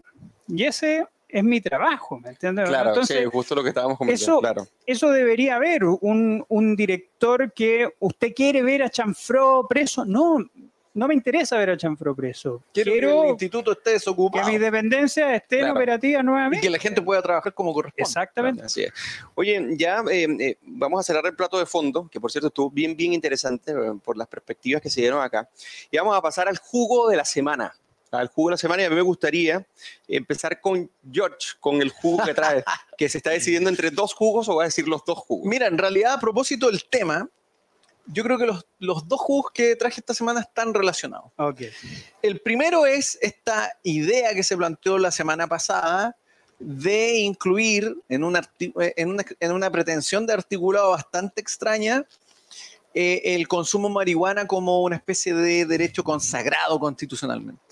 Y 0.49 0.65
ese 0.65 1.07
es 1.29 1.43
mi 1.43 1.61
trabajo, 1.61 2.19
¿me 2.21 2.29
entiendes? 2.31 2.69
Claro, 2.69 2.91
Entonces, 2.91 3.19
sí, 3.19 3.25
justo 3.31 3.55
lo 3.55 3.63
que 3.63 3.71
estábamos 3.71 3.99
comentando. 3.99 4.23
eso- 4.23 4.41
claro. 4.41 4.67
eso 4.87 5.11
debería 5.11 5.57
haber, 5.57 5.85
un, 5.85 6.45
un 6.49 6.77
director 6.77 7.53
que 7.53 7.89
usted 7.99 8.33
quiere 8.35 8.63
ver 8.63 8.83
a 8.85 8.91
Chanfro 8.91 9.67
preso. 9.69 10.05
No, 10.05 10.37
no 10.95 11.09
me 11.09 11.15
interesa 11.15 11.59
ver 11.59 11.71
a 11.71 11.77
Chanfro 11.77 12.15
preso. 12.15 12.63
Quiero, 12.73 12.93
que 12.93 12.99
el 12.99 13.05
Quiero 13.05 13.29
instituto 13.31 13.73
esté 13.73 13.91
que 13.91 13.91
desocupado 13.95 14.49
mis 14.49 14.61
dependencias 14.61 15.35
estén 15.35 15.59
Claro. 15.61 15.75
operativas 15.75 16.23
y 16.23 16.27
nuevamente. 16.27 16.61
que 16.67 16.71
la 16.71 16.79
gente 16.79 17.03
pueda 17.03 17.21
trabajar 17.21 17.53
como 17.53 17.73
corresponde. 17.75 18.03
Exactamente. 18.03 18.63
Así 18.63 18.85
es. 18.85 18.93
Oye, 19.35 19.77
ya 19.77 20.03
eh, 20.11 20.27
eh, 20.41 20.57
vamos 20.63 21.01
a 21.01 21.03
cerrar 21.03 21.27
el 21.27 21.35
plato 21.35 21.59
de 21.59 21.67
fondo, 21.67 22.09
que 22.11 22.21
por 22.21 22.31
cierto 22.31 22.47
estuvo 22.49 22.71
bien, 22.71 22.97
bien 22.97 23.13
interesante 23.13 23.73
eh, 23.73 23.93
por 24.03 24.17
las 24.17 24.29
perspectivas 24.29 24.81
que 24.81 24.89
se 24.89 25.01
dieron 25.01 25.21
acá. 25.21 25.49
Y 25.91 25.99
vamos 25.99 26.17
a 26.17 26.23
pasar 26.23 26.49
al 26.49 26.59
jugo 26.59 27.09
de 27.09 27.17
la 27.17 27.25
semana. 27.25 27.75
Al 28.13 28.29
jugo 28.29 28.51
de 28.51 28.53
la 28.53 28.59
semana, 28.59 28.83
y 28.83 28.85
a 28.87 28.91
mí 28.91 28.95
me 28.95 29.03
gustaría 29.03 29.67
empezar 30.07 30.61
con 30.61 30.89
George, 31.11 31.55
con 31.59 31.83
el 31.83 31.91
jugo 31.91 32.25
que 32.25 32.33
trae, 32.33 32.63
que 32.97 33.09
se 33.09 33.19
está 33.19 33.31
decidiendo 33.31 33.69
entre 33.69 33.91
dos 33.91 34.15
jugos 34.15 34.49
o 34.49 34.55
va 34.55 34.63
a 34.63 34.67
decir 34.67 34.87
los 34.87 35.05
dos 35.05 35.19
jugos. 35.19 35.49
Mira, 35.49 35.67
en 35.67 35.77
realidad, 35.77 36.13
a 36.13 36.21
propósito 36.21 36.71
del 36.71 36.85
tema, 36.85 37.29
yo 38.07 38.23
creo 38.23 38.39
que 38.39 38.47
los, 38.47 38.67
los 38.79 39.09
dos 39.09 39.21
jugos 39.21 39.51
que 39.53 39.77
traje 39.77 40.01
esta 40.01 40.15
semana 40.15 40.41
están 40.41 40.75
relacionados. 40.75 41.33
El 42.23 42.41
primero 42.41 42.87
es 42.87 43.19
esta 43.23 43.73
idea 43.83 44.35
que 44.35 44.43
se 44.43 44.57
planteó 44.57 44.99
la 44.99 45.11
semana 45.11 45.47
pasada 45.47 46.17
de 46.59 47.19
incluir 47.19 47.97
en 48.09 48.25
una, 48.25 48.43
en 48.59 49.09
una, 49.11 49.25
en 49.41 49.53
una 49.53 49.71
pretensión 49.71 50.27
de 50.27 50.35
articulado 50.35 50.91
bastante 50.91 51.41
extraña 51.41 52.07
eh, 52.95 53.35
el 53.35 53.49
consumo 53.49 53.89
de 53.89 53.95
marihuana 53.95 54.47
como 54.47 54.83
una 54.83 54.95
especie 54.95 55.35
de 55.35 55.67
derecho 55.67 56.05
consagrado 56.05 56.79
constitucionalmente. 56.79 57.63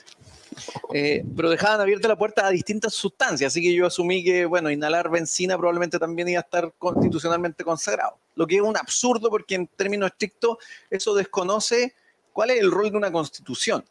Eh, 0.95 1.24
pero 1.35 1.49
dejaban 1.49 1.80
abierta 1.80 2.07
la 2.07 2.18
puerta 2.18 2.47
a 2.47 2.51
distintas 2.51 2.93
sustancias, 2.93 3.51
así 3.51 3.62
que 3.62 3.72
yo 3.72 3.87
asumí 3.87 4.22
que, 4.22 4.45
bueno, 4.45 4.70
inhalar 4.70 5.11
benzina 5.11 5.57
probablemente 5.57 5.99
también 5.99 6.28
iba 6.28 6.41
a 6.41 6.43
estar 6.43 6.70
constitucionalmente 6.76 7.64
consagrado. 7.64 8.18
Lo 8.35 8.47
que 8.47 8.57
es 8.57 8.62
un 8.62 8.76
absurdo 8.76 9.30
porque 9.30 9.55
en 9.55 9.66
términos 9.66 10.11
estrictos 10.11 10.59
eso 10.91 11.14
desconoce 11.14 11.95
cuál 12.33 12.51
es 12.51 12.61
el 12.61 12.70
rol 12.70 12.91
de 12.91 12.97
una 12.97 13.12
constitución. 13.12 13.85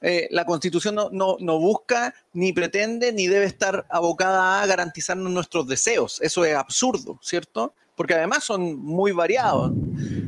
Eh, 0.00 0.28
la 0.30 0.44
constitución 0.44 0.94
no, 0.94 1.08
no, 1.10 1.36
no, 1.40 1.58
busca, 1.58 2.14
ni 2.34 2.52
pretende, 2.52 3.12
ni 3.12 3.26
debe 3.26 3.46
estar 3.46 3.86
abocada 3.88 4.62
a 4.62 4.66
garantizarnos 4.66 5.32
nuestros 5.32 5.66
deseos. 5.66 6.20
Eso 6.20 6.44
es 6.44 6.54
absurdo, 6.54 7.18
¿cierto? 7.22 7.72
Porque 7.94 8.14
además 8.14 8.44
son 8.44 8.76
muy 8.76 9.12
variados. 9.12 9.72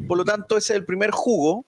Por 0.07 0.17
lo 0.17 0.25
tanto, 0.25 0.57
ese 0.57 0.73
es 0.73 0.79
el 0.79 0.87
primer 0.87 1.11
jugo 1.11 1.65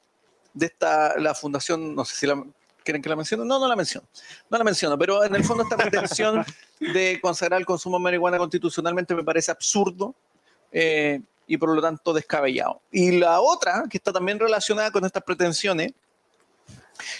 de 0.54 0.66
esta, 0.66 1.18
la 1.18 1.34
fundación, 1.34 1.94
no 1.94 2.04
sé 2.04 2.16
si 2.16 2.26
la, 2.26 2.42
¿Quieren 2.82 3.02
que 3.02 3.08
la 3.08 3.16
mencione? 3.16 3.44
No, 3.44 3.58
no 3.58 3.68
la 3.68 3.76
menciono. 3.76 4.06
No 4.48 4.58
la 4.58 4.64
menciono, 4.64 4.98
pero 4.98 5.22
en 5.24 5.34
el 5.34 5.44
fondo 5.44 5.62
esta 5.62 5.76
pretensión 5.76 6.44
de 6.80 7.18
consagrar 7.20 7.60
el 7.60 7.66
consumo 7.66 7.98
de 7.98 8.04
marihuana 8.04 8.38
constitucionalmente 8.38 9.14
me 9.14 9.24
parece 9.24 9.50
absurdo 9.50 10.14
eh, 10.72 11.20
y 11.50 11.56
por 11.58 11.74
lo 11.74 11.82
tanto 11.82 12.12
descabellado. 12.12 12.80
Y 12.92 13.18
la 13.18 13.40
otra, 13.40 13.82
que 13.90 13.96
está 13.98 14.12
también 14.12 14.38
relacionada 14.38 14.92
con 14.92 15.04
estas 15.04 15.24
pretensiones, 15.24 15.92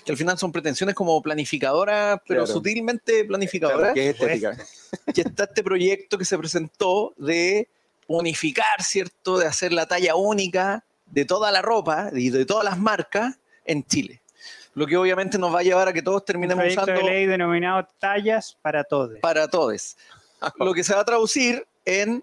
que 0.05 0.13
al 0.13 0.17
final 0.17 0.39
son 0.39 0.53
pretensiones 0.53 0.95
como 0.95 1.21
planificadoras, 1.21 2.21
pero 2.29 2.45
Claro. 2.45 2.53
sutilmente 2.53 3.25
planificadoras, 3.25 3.93
que 3.93 4.11
es 4.11 4.21
estética. 4.21 4.57
que 5.15 5.23
está 5.23 5.45
este 5.45 5.65
proyecto 5.65 6.17
que 6.17 6.25
se 6.25 6.39
presentó 6.39 7.13
de 7.17 7.67
unificar, 8.07 8.81
¿cierto? 8.83 9.37
De 9.37 9.47
hacer 9.47 9.73
la 9.73 9.87
talla 9.87 10.15
única 10.15 10.85
de 11.07 11.25
toda 11.25 11.51
la 11.51 11.61
ropa 11.61 12.11
y 12.13 12.31
de 12.31 12.47
todas 12.47 12.65
las 12.65 12.79
marcas 12.79 13.37
en 13.65 13.85
Chile. 13.85 14.23
Lo 14.75 14.87
que 14.87 14.97
obviamente 14.97 15.39
nos 15.39 15.53
va 15.53 15.59
a 15.59 15.63
llevar 15.65 15.89
a 15.89 15.93
que 15.93 16.03
todos 16.03 16.25
terminemos 16.25 16.65
usando 16.65 16.93
de 16.93 17.03
ley 17.03 17.27
denominado 17.27 17.85
tallas 17.99 18.57
para 18.63 18.85
todos. 18.85 19.19
para 19.21 19.49
todos. 19.49 19.97
Lo 20.61 20.73
que 20.73 20.85
se 20.85 20.95
va 20.95 21.01
a 21.01 21.05
traducir 21.05 21.67
en 21.85 22.23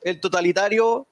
el 0.00 0.18
totalitario 0.18 1.06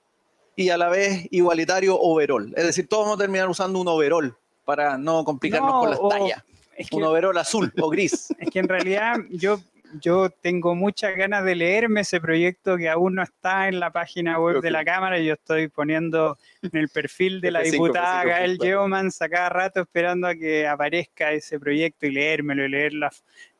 y 0.57 0.71
a 0.71 0.77
la 0.77 0.89
vez 0.89 1.27
igualitario 1.31 1.99
overall. 1.99 2.53
Es 2.57 2.65
decir, 2.65 2.89
todos 2.89 3.05
vamos 3.05 3.19
a 3.19 3.23
terminar 3.23 3.49
usando 3.49 3.79
un 3.81 3.89
overall 3.89 4.35
para 4.65 4.99
no 4.99 5.25
complicarnos 5.25 5.71
No, 5.73 5.81
con 5.81 5.91
las 5.91 5.99
o- 6.01 6.09
tallas. 6.09 6.45
Es 6.77 6.89
que, 6.89 6.97
Un 6.97 7.05
overall 7.05 7.37
azul 7.37 7.73
o 7.81 7.91
gris. 7.91 8.29
es 8.39 8.51
que 8.51 8.59
en 8.59 8.69
realidad 8.69 9.17
yo, 9.29 9.61
yo 10.01 10.31
tengo 10.31 10.75
muchas 10.75 11.15
ganas 11.17 11.45
de 11.45 11.55
leerme 11.55 12.01
ese 12.03 12.21
proyecto 12.21 12.77
que 12.79 12.89
aún 12.89 13.17
no 13.17 13.23
está 13.23 13.69
en 13.69 13.81
la 13.81 13.91
página 13.91 14.39
web 14.39 14.53
Creo 14.55 14.63
de 14.63 14.71
la 14.71 14.85
Cámara. 14.85 15.19
Yo 15.19 15.35
estoy 15.35 15.69
poniendo 15.69 16.39
en 16.63 16.75
el 16.79 16.89
perfil 16.89 17.41
de 17.43 17.51
la 17.51 17.63
F5, 17.63 17.71
diputada 17.73 18.23
F5, 18.23 18.27
Gael 18.29 18.57
claro. 18.59 18.69
Yeomans 18.71 19.21
a 19.21 19.29
cada 19.29 19.49
rato 19.51 19.81
esperando 19.83 20.27
a 20.27 20.35
que 20.35 20.67
aparezca 20.67 21.33
ese 21.33 21.61
proyecto 21.61 22.07
y 22.07 22.13
leérmelo 22.13 22.65
y 22.65 22.69
leer 22.71 22.95
la, 22.95 23.11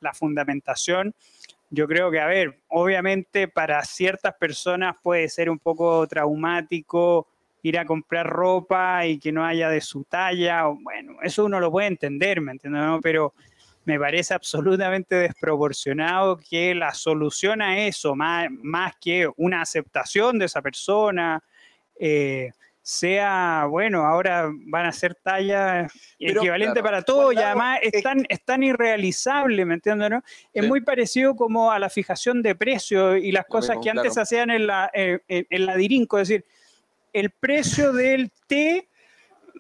la 0.01 0.15
fundamentación. 0.15 1.15
Yo 1.71 1.87
creo 1.87 2.11
que, 2.11 2.21
a 2.21 2.27
ver, 2.27 2.59
obviamente 2.69 3.47
para 3.47 3.83
ciertas 3.85 4.35
personas 4.35 4.97
puede 5.03 5.29
ser 5.29 5.49
un 5.49 5.59
poco 5.59 6.07
traumático 6.09 7.29
ir 7.63 7.79
a 7.79 7.85
comprar 7.85 8.27
ropa 8.27 9.07
y 9.07 9.19
que 9.19 9.31
no 9.31 9.45
haya 9.45 9.69
de 9.69 9.81
su 9.81 10.05
talla. 10.05 10.65
Bueno, 10.67 11.19
eso 11.23 11.45
uno 11.45 11.61
lo 11.61 11.71
puede 11.71 11.89
entender, 11.89 12.41
¿me 12.41 12.53
entiendes? 12.53 12.83
no? 12.83 13.01
Pero 13.01 13.35
me 13.85 13.99
parece 13.99 14.35
absolutamente 14.35 15.15
desproporcionado 15.15 16.39
que 16.39 16.75
la 16.75 16.93
solución 16.93 17.63
a 17.63 17.79
eso, 17.87 18.15
más, 18.15 18.49
más 18.51 18.95
que 19.01 19.29
una 19.37 19.63
aceptación 19.63 20.39
de 20.39 20.47
esa 20.47 20.63
persona, 20.63 21.43
eh, 21.99 22.51
sea, 22.83 23.67
bueno, 23.69 24.05
ahora 24.07 24.51
van 24.67 24.87
a 24.87 24.93
ser 24.93 25.15
tallas 25.15 25.93
Pero, 26.19 26.41
equivalente 26.41 26.81
claro, 26.81 26.85
para 26.85 27.03
todo 27.03 27.33
y 27.33 27.37
además 27.37 27.79
es 27.83 27.95
es- 27.95 28.03
tan, 28.03 28.25
es 28.29 28.43
tan 28.43 28.63
irrealizable, 28.63 29.65
¿me 29.65 29.75
entiendes? 29.75 30.11
no? 30.11 30.23
Es 30.53 30.63
Sí. 30.63 30.69
muy 30.69 30.81
parecido 30.81 31.37
como 31.37 31.71
a 31.71 31.79
la 31.79 31.91
fijación 31.91 32.43
de 32.43 32.55
precios 32.55 33.19
y 33.23 33.33
las 33.33 33.45
Lo 33.45 33.53
cosas 33.53 33.71
mismo, 33.77 33.83
que 33.83 33.91
antes 33.91 34.13
claro. 34.15 34.23
hacían 34.23 34.51
en 34.51 34.67
la, 34.67 34.91
en, 34.95 35.23
en- 35.29 35.47
en 35.51 35.67
la 35.67 35.77
Dirinco, 35.77 36.19
es 36.19 36.29
decir, 36.29 36.45
el 37.13 37.31
precio 37.31 37.93
del 37.93 38.31
té, 38.47 38.89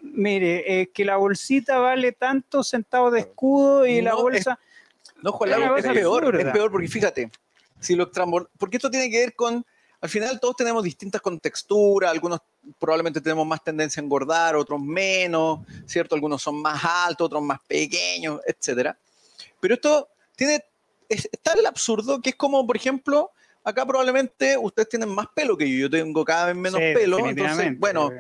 mire, 0.02 0.80
eh, 0.82 0.90
que 0.92 1.04
la 1.04 1.16
bolsita 1.16 1.78
vale 1.78 2.12
tantos 2.12 2.68
centavos 2.68 3.12
de 3.12 3.20
escudo 3.20 3.86
y 3.86 4.00
la 4.00 4.14
bolsa... 4.14 4.58
No, 5.22 5.32
Juan 5.32 5.50
Es 5.50 5.84
es 5.84 5.92
peor, 5.92 6.24
absurda. 6.24 6.40
es 6.48 6.52
peor 6.52 6.70
porque 6.70 6.88
fíjate, 6.88 7.30
si 7.78 7.94
lo 7.94 8.10
porque 8.56 8.78
esto 8.78 8.90
tiene 8.90 9.10
que 9.10 9.18
ver 9.18 9.34
con, 9.34 9.66
al 10.00 10.08
final 10.08 10.40
todos 10.40 10.56
tenemos 10.56 10.82
distintas 10.82 11.20
contexturas, 11.20 12.10
algunos 12.10 12.40
probablemente 12.78 13.20
tenemos 13.20 13.46
más 13.46 13.62
tendencia 13.62 14.00
a 14.00 14.04
engordar, 14.04 14.56
otros 14.56 14.80
menos, 14.80 15.60
¿cierto? 15.86 16.14
Algunos 16.14 16.42
son 16.42 16.60
más 16.62 16.82
altos, 16.84 17.26
otros 17.26 17.42
más 17.42 17.60
pequeños, 17.66 18.40
etcétera. 18.46 18.96
Pero 19.60 19.74
esto 19.74 20.08
tiene, 20.36 20.64
es, 21.08 21.28
está 21.30 21.52
el 21.52 21.66
absurdo 21.66 22.20
que 22.20 22.30
es 22.30 22.36
como, 22.36 22.66
por 22.66 22.76
ejemplo, 22.76 23.30
acá 23.62 23.84
probablemente 23.84 24.56
ustedes 24.56 24.88
tienen 24.88 25.10
más 25.10 25.26
pelo 25.34 25.56
que 25.56 25.70
yo, 25.70 25.80
yo 25.80 25.90
tengo 25.90 26.24
cada 26.24 26.46
vez 26.46 26.56
menos 26.56 26.80
Sí, 26.80 26.94
pelo, 26.94 27.18
entonces, 27.26 27.78
bueno, 27.78 28.10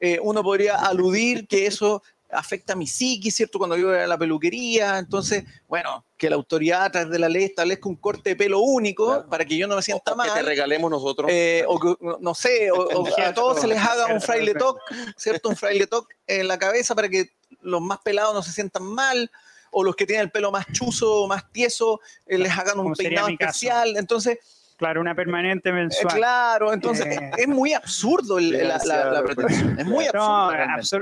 eh, 0.00 0.18
uno 0.22 0.42
podría 0.42 0.76
aludir 0.76 1.46
que 1.46 1.66
eso 1.66 2.02
afecta 2.30 2.72
a 2.72 2.76
mi 2.76 2.86
psiquis, 2.86 3.34
¿cierto? 3.36 3.58
Cuando 3.58 3.76
yo 3.76 3.88
voy 3.88 3.98
a 3.98 4.06
la 4.06 4.18
peluquería, 4.18 4.98
entonces, 4.98 5.44
bueno, 5.68 6.04
que 6.16 6.28
la 6.28 6.36
autoridad 6.36 6.84
a 6.84 6.90
través 6.90 7.10
de 7.10 7.18
la 7.18 7.28
ley 7.28 7.44
establezca 7.44 7.88
un 7.88 7.96
corte 7.96 8.30
de 8.30 8.36
pelo 8.36 8.60
único 8.60 9.06
Claro. 9.06 9.28
para 9.28 9.44
que 9.44 9.56
yo 9.56 9.66
no 9.68 9.76
me 9.76 9.82
sienta 9.82 10.12
o 10.12 10.16
que 10.16 10.22
te 10.28 10.34
mal. 10.34 10.44
regalemos 10.46 10.90
nosotros. 10.90 11.30
eh, 11.32 11.64
o 11.68 11.78
que, 11.78 11.94
no- 12.20 12.34
sé, 12.34 12.70
o, 12.72 12.76
o 12.78 13.06
a 13.20 13.32
todos 13.34 13.60
se 13.60 13.66
les 13.66 13.78
haga 13.78 14.06
un 14.12 14.20
fraile 14.20 14.54
talk, 14.54 14.78
¿cierto? 15.16 15.48
Un 15.50 15.56
fraile 15.56 15.86
talk 15.86 16.08
en 16.26 16.48
la 16.48 16.58
cabeza 16.58 16.94
para 16.94 17.08
que 17.08 17.30
los 17.60 17.80
más 17.80 17.98
pelados 17.98 18.34
no 18.34 18.42
se 18.42 18.52
sientan 18.52 18.82
mal, 18.82 19.30
o 19.70 19.84
los 19.84 19.94
que 19.94 20.06
tienen 20.06 20.24
el 20.24 20.30
pelo 20.30 20.50
más 20.50 20.66
chuzo, 20.72 21.26
más 21.28 21.50
tieso, 21.52 22.00
eh, 22.26 22.38
les 22.38 22.50
hagan 22.56 22.78
un 22.80 22.94
peinado 22.94 23.26
caso. 23.38 23.50
especial. 23.50 23.96
Entonces, 23.96 24.38
Claro, 24.78 25.00
una 25.00 25.14
permanente 25.14 25.70
eh, 25.70 25.72
mensual. 25.72 26.14
claro, 26.14 26.72
entonces 26.72 27.06
Eh. 27.06 27.30
es 27.38 27.48
muy 27.48 27.72
absurdo 27.72 28.38
el- 28.38 28.50
la, 28.68 28.78
la- 28.84 29.10
la 29.10 29.22
pretensión. 29.22 29.78
Es 29.78 29.86
muy 29.86 30.04
absurdo. 30.06 30.26
No, 30.26 30.50
realmente. 30.50 30.96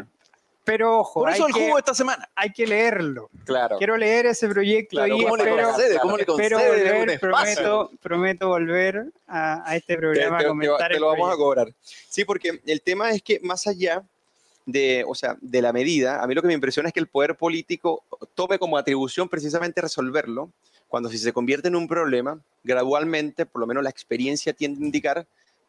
Pero 0.64 1.00
ojo, 1.00 1.20
Por 1.20 1.30
eso 1.30 1.44
hay, 1.44 1.48
el 1.50 1.54
que, 1.54 1.60
jugo 1.64 1.74
de 1.76 1.80
esta 1.80 1.94
semana. 1.94 2.28
hay 2.34 2.50
que 2.50 2.66
leerlo. 2.66 3.28
claro. 3.44 3.76
Quiero 3.76 3.96
leer 3.98 4.26
ese 4.26 4.48
proyecto 4.48 4.96
Claro, 4.96 5.14
y 5.16 5.22
¿Cómo 5.22 5.36
le 5.36 5.42
espero, 5.44 5.68
concede? 5.68 5.98
¿Cómo 5.98 6.16
le 6.16 6.22
espero 6.22 6.56
concede 6.56 6.82
un 6.82 6.98
volver, 7.00 7.20
prometo, 7.20 7.90
prometo 8.00 8.48
volver 8.48 9.04
a, 9.26 9.70
a 9.70 9.76
este 9.76 9.94
te, 9.94 9.98
programa 9.98 10.38
te- 10.38 10.44
a 10.44 10.46
te- 10.46 10.48
comentar 10.48 10.88
te 10.88 10.94
el 10.94 11.00
lo 11.00 11.08
vamos 11.08 11.32
a 11.32 11.36
cobrar. 11.36 11.68
Sí, 12.08 12.24
porque 12.24 12.60
el 12.66 12.80
tema 12.80 13.10
es 13.10 13.22
que 13.22 13.40
más 13.42 13.66
allá 13.66 14.02
de, 14.66 15.04
o 15.06 15.14
sea, 15.14 15.36
de 15.42 15.60
la 15.60 15.74
medida, 15.74 16.22
a 16.22 16.26
mí 16.26 16.34
lo 16.34 16.40
que 16.40 16.48
me 16.48 16.54
impresiona 16.54 16.88
es 16.88 16.92
que 16.94 17.00
el 17.00 17.08
poder 17.08 17.36
político 17.36 18.02
tome 18.34 18.58
como 18.58 18.78
atribución 18.78 19.28
precisamente 19.28 19.82
resolverlo, 19.82 20.50
cuando 20.88 21.10
si 21.10 21.18
se 21.18 21.32
convierte 21.34 21.68
en 21.68 21.76
un 21.76 21.86
problema, 21.86 22.40
gradualmente, 22.62 23.44
por 23.44 23.60
lo 23.60 23.66
menos 23.66 23.82
la 23.84 23.90
experiencia 23.90 24.54
tiende 24.54 24.82
a 24.82 24.86
indicar 24.86 25.26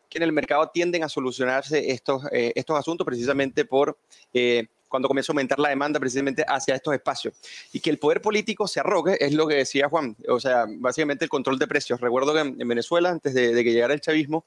que 0.10 0.20
en 0.20 0.24
el 0.24 0.32
mercado 0.32 0.70
tienden 0.70 1.04
a 1.04 1.10
solucionarse 1.10 1.91
estos, 1.91 2.24
eh, 2.32 2.54
estos 2.56 2.78
asuntos 2.80 3.04
precisamente 3.06 3.66
por 3.66 3.98
eh, 4.34 4.68
cuando 4.88 5.07
comienza 5.07 5.31
a 5.31 5.33
aumentar 5.33 5.59
la 5.59 5.69
demanda 5.69 5.99
precisamente 5.99 6.45
hacia 6.47 6.75
estos 6.75 6.93
espacios. 6.93 7.33
Y 7.73 7.79
que 7.79 7.89
el 7.89 7.97
poder 7.99 8.21
político 8.21 8.67
se 8.67 8.79
arrogue, 8.79 9.17
es 9.19 9.33
lo 9.33 9.47
que 9.47 9.55
decía 9.55 9.89
Juan, 9.89 10.15
o 10.29 10.39
sea, 10.39 10.65
básicamente 10.67 11.25
el 11.25 11.29
control 11.29 11.57
de 11.59 11.67
precios. 11.67 11.99
Recuerdo 11.99 12.33
que 12.33 12.39
en 12.41 12.61
en 12.61 12.67
Venezuela, 12.67 13.09
antes 13.09 13.33
de, 13.33 13.53
de 13.53 13.63
que 13.63 13.71
llegara 13.73 13.93
el 13.93 14.01
chavismo, 14.01 14.45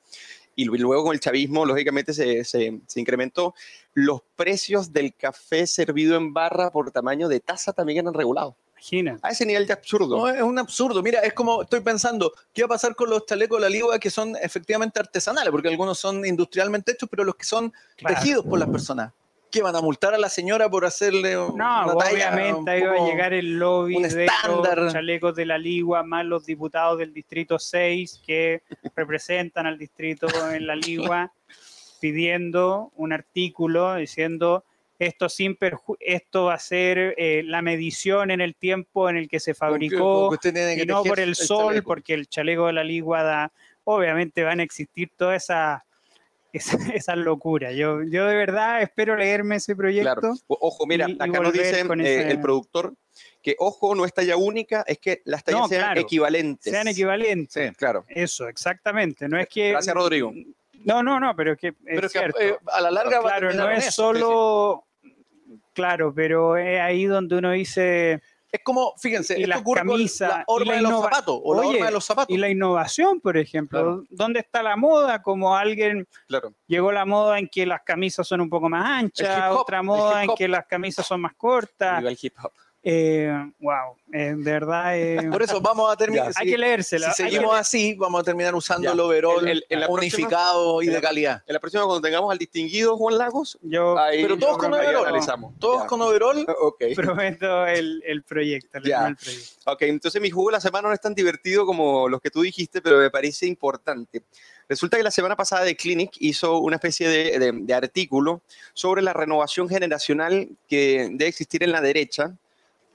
y 0.57 0.64
lu- 0.64 0.74
luego 0.76 1.05
con 1.05 1.12
el 1.14 1.20
chavismo, 1.20 1.64
lógicamente, 1.66 2.12
se, 2.12 2.45
se- 2.45 2.80
se 2.86 3.01
incrementó, 3.01 3.55
los 3.95 4.22
precios 4.36 4.93
del 4.93 5.14
café 5.14 5.66
servido 5.66 6.16
en 6.16 6.32
barra 6.32 6.70
por 6.70 6.91
tamaño 6.91 7.28
de 7.28 7.41
taza 7.41 7.72
también 7.72 7.99
eran 8.01 8.14
regulados. 8.14 8.55
Imagina. 8.72 9.18
A 9.22 9.30
ese 9.30 9.45
nivel 9.45 9.66
de 9.66 9.72
absurdo. 9.72 10.16
No, 10.16 10.28
es 10.28 10.41
un 10.41 10.57
absurdo. 10.59 11.03
Mira, 11.03 11.20
es 11.20 11.32
como 11.32 11.62
estoy 11.62 11.80
pensando, 11.80 12.32
¿qué 12.55 12.62
va 12.62 12.66
a 12.66 12.68
pasar 12.70 12.95
con 12.95 13.11
los 13.11 13.26
chalecos 13.26 13.59
de 13.59 13.62
la 13.62 13.68
ligua 13.68 13.99
que 13.99 14.09
son 14.09 14.36
efectivamente 14.41 15.01
artesanales? 15.01 15.51
Porque 15.51 15.68
algunos 15.68 15.99
son 15.99 16.24
industrialmente 16.24 16.93
hechos, 16.93 17.09
pero 17.11 17.24
los 17.24 17.34
que 17.34 17.45
son 17.45 17.72
Claro. 17.97 18.14
tejidos 18.14 18.45
por 18.47 18.59
las 18.59 18.68
personas. 18.68 19.12
¿Qué 19.51 19.63
van 19.63 19.75
a 19.77 19.81
multar 19.81 20.13
a 20.15 20.19
la 20.19 20.29
señora 20.29 20.69
por 20.69 20.85
hacerle 20.85 21.33
No, 21.35 21.55
una 21.55 21.95
talla 21.97 22.31
obviamente 22.31 22.71
ahí 22.71 22.83
un 22.83 22.89
va 22.89 23.05
a 23.05 23.07
llegar 23.11 23.33
el 23.33 23.59
lobby 23.59 23.97
un 23.97 24.03
de 24.03 24.27
estándar. 24.27 24.79
los 24.79 24.93
chalecos 24.93 25.35
de 25.35 25.47
la 25.47 25.57
Ligua, 25.59 26.03
más 26.03 26.25
los 26.27 26.45
diputados 26.47 26.99
del 26.99 27.13
Distrito 27.15 27.59
6 27.59 28.23
que 28.27 28.63
representan 28.97 29.67
al 29.67 29.79
distrito 29.79 30.27
en 30.53 30.67
la 30.67 30.77
Ligua, 30.77 31.33
pidiendo 32.01 32.93
un 32.97 33.13
artículo 33.13 33.95
diciendo 33.97 34.65
esto 34.99 35.29
sin 35.29 35.57
perju- 35.57 35.97
esto 36.01 36.45
va 36.47 36.55
a 36.55 36.59
ser 36.59 37.15
eh, 37.17 37.43
la 37.45 37.63
medición 37.63 38.31
en 38.33 38.41
el 38.41 38.55
tiempo 38.57 39.09
en 39.09 39.17
el 39.17 39.29
que 39.29 39.39
se 39.41 39.55
fabricó 39.55 40.31
que 40.43 40.53
que 40.53 40.83
y 40.83 40.87
no 40.87 41.05
por 41.05 41.21
el 41.21 41.35
sol, 41.37 41.69
chaleco. 41.75 41.87
porque 41.87 42.15
el 42.15 42.29
chaleco 42.29 42.67
de 42.67 42.73
la 42.73 42.83
Ligua 42.85 43.23
da, 43.23 43.53
obviamente 43.85 44.43
van 44.43 44.59
a 44.61 44.65
existir 44.65 45.11
todas 45.17 45.45
esas 45.45 45.83
esa, 46.53 46.77
esa 46.95 47.17
locura. 47.17 47.73
Yo, 47.73 48.03
yo 48.03 48.27
de 48.27 48.35
verdad 48.37 48.83
espero 48.83 49.17
leerme 49.17 49.57
ese 49.57 49.75
proyecto. 49.77 50.21
Claro. 50.21 50.35
Ojo, 50.47 50.87
mira, 50.87 51.09
y- 51.09 51.13
y 51.13 51.15
acá 51.17 51.41
nos 51.41 51.53
dice 51.53 51.81
eh, 51.81 51.83
ese- 51.83 52.31
el 52.31 52.41
productor 52.41 52.95
que, 53.43 53.57
ojo, 53.59 53.95
no 53.95 54.05
es 54.05 54.13
talla 54.13 54.37
única, 54.37 54.85
es 54.87 54.99
que 54.99 55.23
las 55.25 55.43
tallas 55.45 55.61
No, 55.63 55.69
sean 55.69 55.83
claro. 55.83 56.01
equivalentes. 56.01 56.73
Sean 56.73 56.89
equivalentes. 56.89 57.69
Sí, 57.71 57.75
claro. 57.77 58.05
Eso, 58.09 58.49
exactamente. 58.49 59.29
No 59.29 59.39
es 59.39 59.49
que. 59.49 59.71
Gracias, 59.71 59.95
Rodrigo. 59.95 60.33
No, 60.85 61.03
no, 61.03 61.19
no, 61.19 61.35
pero 61.35 61.57
que 61.57 61.69
es 61.69 61.75
Pero 61.85 62.03
que 62.03 62.09
cierto. 62.09 62.41
eh, 62.41 62.57
a 62.73 62.81
la 62.81 62.91
larga 62.91 63.21
va 63.21 63.31
a 63.31 63.39
claro, 63.39 63.53
no 63.55 63.69
es 63.71 63.89
eso. 63.89 63.93
solo... 64.13 64.85
Claro, 65.75 66.13
pero 66.15 66.57
es 66.57 66.81
ahí 66.81 67.05
donde 67.07 67.37
uno 67.37 67.51
dice... 67.53 68.21
Es 68.51 68.61
como, 68.65 68.95
fíjense, 68.97 69.39
Y 69.39 69.43
esto 69.43 69.63
con 69.63 69.75
la 69.77 69.83
y 69.99 70.09
horma 70.47 70.73
la 70.73 70.77
de 70.77 70.83
los 70.83 71.03
zapatos 71.03 71.41
o 71.45 71.55
la 71.55 71.61
Oye, 71.61 71.69
horma 71.77 71.87
de 71.87 71.93
los 71.93 72.05
zapatos. 72.05 72.35
Y 72.35 72.39
la 72.39 72.49
innovación, 72.49 73.21
por 73.21 73.37
ejemplo, 73.37 73.79
Claro. 73.79 74.05
¿dónde 74.09 74.41
está 74.41 74.63
la 74.63 74.75
moda? 74.77 75.21
Como 75.21 75.55
alguien 75.55 76.09
Claro. 76.27 76.55
llegó 76.67 76.91
la 76.91 77.05
moda 77.05 77.39
en 77.39 77.49
que 77.49 77.67
las 77.67 77.83
camisas 77.83 78.27
son 78.27 78.41
un 78.41 78.49
poco 78.49 78.69
más 78.71 78.85
anchas, 78.87 79.51
otra 79.53 79.83
moda 79.83 80.25
en 80.25 80.31
que 80.35 80.49
las 80.49 80.67
camisas 80.67 81.07
son 81.07 81.21
más 81.21 81.35
cortas. 81.37 81.99
Viva 81.99 82.11
el 82.11 82.19
hip 82.21 82.35
hop. 82.43 82.53
Eh, 82.91 83.30
wow, 83.61 83.97
eh, 84.14 84.32
de 84.34 84.51
verdad, 84.53 84.99
eh, 84.99 85.28
Por 85.30 85.43
eso 85.43 85.61
vamos 85.61 85.93
a 85.93 85.97
terminar. 85.97 86.32
hay 86.34 86.51
que 86.51 86.57
leérsela. 86.57 87.12
Si 87.12 87.22
seguimos 87.24 87.53
leer- 87.53 87.61
así, 87.61 87.95
vamos 87.99 88.22
a 88.22 88.24
terminar 88.24 88.55
usando 88.55 88.84
Ya. 88.84 88.93
el 88.93 89.01
overall 89.01 89.41
El- 89.47 89.59
el- 89.59 89.64
en 89.68 89.80
la 89.80 89.89
unificado 89.89 90.80
y 90.82 90.86
en 90.86 90.95
de 90.95 91.01
calidad. 91.03 91.43
En 91.47 91.53
la 91.53 91.61
próxima, 91.61 91.84
cuando 91.84 92.01
tengamos 92.01 92.32
al 92.32 92.39
distinguido 92.39 92.97
Juan 92.97 93.18
Lagos, 93.18 93.59
yo 93.61 93.99
ahí, 93.99 94.22
Pero 94.22 94.39
todos 94.39 94.57
con 94.57 94.72
ahí 94.72 94.86
overol. 94.86 95.07
analizamos. 95.07 95.53
Todos 95.59 95.82
Ya. 95.82 95.86
con 95.86 96.01
overall. 96.01 96.47
Ok. 96.62 96.82
prometo 96.97 97.66
el, 97.66 98.03
el 98.07 98.22
proyecto. 98.22 98.78
Ya. 98.82 99.09
el 99.09 99.16
proyecto. 99.16 99.70
Ok, 99.70 99.82
entonces 99.82 100.22
mi 100.22 100.30
jugo 100.30 100.49
de 100.49 100.53
la 100.55 100.61
semana 100.62 100.89
no 100.89 100.95
es 100.95 101.01
tan 101.03 101.14
divertido 101.14 101.66
como 101.66 102.09
los 102.09 102.22
que 102.22 102.30
tú 102.30 102.41
dijiste, 102.41 102.80
pero 102.80 102.97
me 102.97 103.11
parece 103.11 103.45
importante. 103.47 104.22
Resulta 104.66 104.97
que 104.97 105.03
la 105.03 105.11
semana 105.11 105.36
pasada 105.36 105.66
The 105.66 105.76
Clinic 105.76 106.12
hizo 106.20 106.59
una 106.61 106.76
especie 106.76 107.07
de, 107.07 107.39
de- 107.39 107.53
de 107.53 107.74
artículo 107.74 108.41
sobre 108.72 109.03
la 109.03 109.12
renovación 109.12 109.68
generacional 109.68 110.49
que 110.66 111.09
debe 111.11 111.26
existir 111.26 111.62
en 111.62 111.72
la 111.72 111.82
derecha 111.82 112.32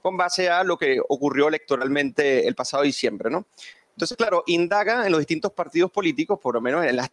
con 0.04 0.18
base 0.18 0.50
a 0.50 0.62
lo 0.64 0.76
que 0.76 1.00
ocurrió 1.08 1.48
electoralmente 1.48 2.46
el 2.46 2.54
pasado 2.54 2.82
diciembre, 2.82 3.30
¿no? 3.30 3.46
Entonces, 3.94 4.18
claro, 4.18 4.42
indaga 4.48 5.06
en 5.06 5.12
los 5.12 5.20
distintos 5.20 5.52
partidos 5.52 5.90
políticos, 5.90 6.38
por 6.42 6.52
lo 6.54 6.60
menos 6.60 6.84
en 6.84 6.94
las, 6.96 7.10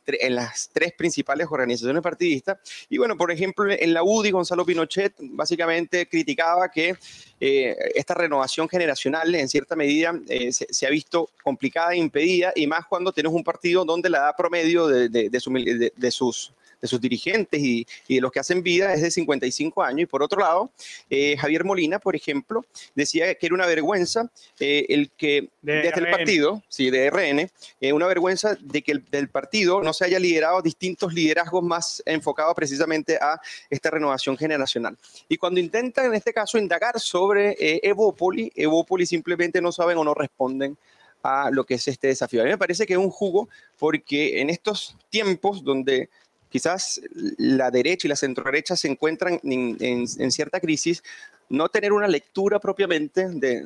tres 0.74 0.92
principales 0.98 1.48
organizaciones 1.50 2.02
partidistas. 2.04 2.58
Y 2.90 2.98
bueno, 2.98 3.16
por 3.16 3.32
ejemplo, 3.32 3.72
en 3.72 3.94
la 3.94 4.04
UDI, 4.04 4.32
Gonzalo 4.32 4.66
Pinochet 4.66 5.14
básicamente 5.20 6.10
criticaba 6.10 6.70
que 6.70 6.96
eh, 7.40 7.78
esta 7.96 8.14
renovación 8.14 8.68
generacional 8.68 9.34
en 9.36 9.48
cierta 9.48 9.78
medida 9.78 10.14
eh, 10.28 10.52
se, 10.52 10.86
ha 10.86 10.90
visto 10.90 11.30
complicada 11.44 11.94
e 11.94 11.98
impedida, 11.98 12.52
y 12.56 12.68
más 12.68 12.86
cuando 12.88 13.14
tienes 13.14 13.32
un 13.32 13.44
partido 13.44 13.86
donde 13.86 14.10
la 14.10 14.18
edad 14.18 14.36
promedio 14.36 14.88
de, 14.88 15.08
de- 15.08 15.30
de- 15.30 15.94
de 15.96 16.12
sus 16.12 16.52
de 16.82 16.88
sus 16.88 17.00
dirigentes 17.00 17.62
y, 17.62 17.86
y 18.08 18.16
de 18.16 18.22
los 18.22 18.32
que 18.32 18.40
hacen 18.40 18.64
vida 18.64 18.94
es 18.94 19.02
de 19.02 19.12
55 19.12 19.84
años. 19.84 20.02
Y 20.02 20.06
por 20.06 20.24
otro 20.24 20.40
lado, 20.42 20.72
eh, 21.10 21.38
Javier 21.38 21.64
Molina, 21.64 22.00
por 22.00 22.16
ejemplo, 22.16 22.66
decía 22.96 23.34
que 23.36 23.46
era 23.46 23.56
una 23.56 23.66
vergüenza 23.66 24.30
eh, 24.60 24.86
el 24.90 25.12
que 25.12 25.50
De 25.62 25.82
desde 25.82 26.00
el 26.00 26.10
partido, 26.10 26.64
sí, 26.68 26.90
de 26.90 27.10
RN, 27.10 27.50
eh, 27.80 27.94
una 27.94 28.08
vergüenza 28.08 28.56
de 28.60 28.82
que 28.82 28.94
el, 28.94 29.06
del 29.10 29.30
partido 29.30 29.82
no 29.82 29.94
se 29.94 30.06
haya 30.06 30.20
liderado 30.20 30.62
distintos 30.62 31.14
liderazgos 31.14 31.64
más 31.64 32.02
enfocados 32.06 32.56
precisamente 32.56 33.18
a 33.22 33.40
esta 33.70 33.92
renovación 33.92 34.38
generacional. 34.38 34.98
Y 35.30 35.38
cuando 35.38 35.60
intentan, 35.60 36.06
en 36.06 36.16
este 36.16 36.34
caso, 36.34 36.58
indagar 36.58 37.00
sobre 37.00 37.56
Evópoli, 37.84 38.52
Evópoli 38.56 39.06
simplemente 39.06 39.62
no 39.62 39.72
saben 39.72 39.98
o 39.98 40.04
no 40.04 40.14
responden 40.14 40.78
a 41.24 41.50
lo 41.52 41.64
que 41.66 41.76
es 41.76 41.88
este 41.88 42.08
desafío. 42.08 42.42
A 42.42 42.46
mí 42.46 42.50
me 42.50 42.58
parece 42.58 42.86
que 42.86 42.94
es 42.94 43.00
un 43.00 43.10
jugo 43.10 43.50
porque 43.78 44.42
en 44.42 44.50
estos 44.50 44.96
tiempos 45.10 45.64
donde 45.64 46.10
quizás 46.52 47.02
la 47.38 47.72
derecha 47.72 48.08
y 48.08 48.10
la 48.10 48.16
centroderecha 48.16 48.76
se 48.76 48.90
encuentran 48.90 49.40
en, 49.44 50.32
cierta 50.32 50.60
crisis, 50.60 51.02
no 51.50 51.70
tener 51.70 51.94
una 51.94 52.08
lectura 52.08 52.60
propiamente 52.60 53.30
de, 53.30 53.66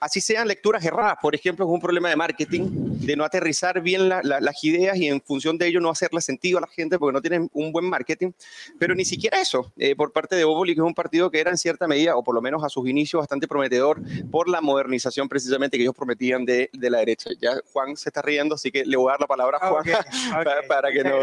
así 0.00 0.20
sean 0.20 0.46
lecturas 0.48 0.84
erradas, 0.84 1.16
por 1.20 1.34
ejemplo, 1.34 1.64
es 1.66 1.70
un 1.70 1.80
problema 1.80 2.08
de 2.08 2.16
marketing, 2.16 2.62
de 3.00 3.16
no 3.16 3.24
aterrizar 3.24 3.80
bien 3.80 4.08
la- 4.08 4.20
la- 4.22 4.40
las 4.40 4.62
ideas 4.64 4.96
y 4.96 5.08
en 5.08 5.20
función 5.20 5.58
de 5.58 5.66
ello 5.66 5.80
no 5.80 5.90
hacerle 5.90 6.20
sentido 6.20 6.58
a 6.58 6.60
la 6.60 6.66
gente 6.68 6.98
porque 6.98 7.12
no 7.12 7.20
tienen 7.20 7.48
un 7.52 7.72
buen 7.72 7.84
marketing, 7.88 8.32
pero 8.78 8.94
ni 8.94 9.04
siquiera 9.04 9.40
eso, 9.40 9.72
eh, 9.76 9.94
por 9.96 10.12
parte 10.12 10.36
de 10.36 10.44
Boboli, 10.44 10.74
que 10.74 10.80
es 10.80 10.86
un 10.86 10.94
partido 10.94 11.30
que 11.30 11.40
era 11.40 11.50
en 11.50 11.58
cierta 11.58 11.86
medida, 11.86 12.16
o 12.16 12.22
por 12.22 12.34
lo 12.34 12.40
menos 12.40 12.62
a 12.64 12.68
sus 12.68 12.88
inicios, 12.88 13.20
bastante 13.20 13.48
prometedor 13.48 14.00
por 14.30 14.48
la 14.48 14.60
modernización 14.60 15.28
precisamente 15.28 15.76
que 15.76 15.82
ellos 15.82 15.94
prometían 15.94 16.44
de, 16.44 16.70
de 16.72 16.90
la 16.90 16.98
derecha. 16.98 17.30
Ya 17.40 17.52
Juan 17.72 17.96
se 17.96 18.08
está 18.08 18.22
riendo, 18.22 18.54
así 18.54 18.70
que 18.70 18.84
le 18.84 18.96
voy 18.96 19.08
a 19.08 19.12
dar 19.12 19.20
la 19.20 19.26
palabra 19.26 19.58
a 19.60 19.68
Juan. 19.70 19.84
para- 20.68 20.92
que 20.92 21.04
no. 21.04 21.18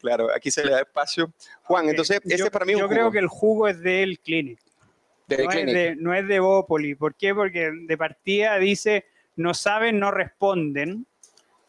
Claro, 0.00 0.28
aquí 0.34 0.50
se 0.50 0.64
le 0.64 0.70
da 0.72 0.80
espacio. 0.80 1.32
Juan, 1.64 1.88
entonces, 1.88 2.20
ese 2.24 2.36
yo, 2.38 2.50
para 2.50 2.64
mí 2.64 2.72
es 2.72 2.78
yo 2.78 2.84
un 2.86 2.90
creo 2.90 3.10
que 3.10 3.18
el 3.18 3.28
jugo 3.28 3.68
es 3.68 3.80
del 3.80 4.18
Clinic. 4.18 4.58
De 5.26 5.44
no, 5.44 5.50
es 5.52 5.66
de, 5.66 5.96
no 5.96 6.14
es 6.14 6.28
de 6.28 6.40
Bópoli. 6.40 6.94
¿Por 6.94 7.14
qué? 7.14 7.34
Porque 7.34 7.70
de 7.72 7.96
partida 7.98 8.58
dice, 8.58 9.06
no 9.36 9.54
saben, 9.54 9.98
no 9.98 10.10
responden. 10.10 11.06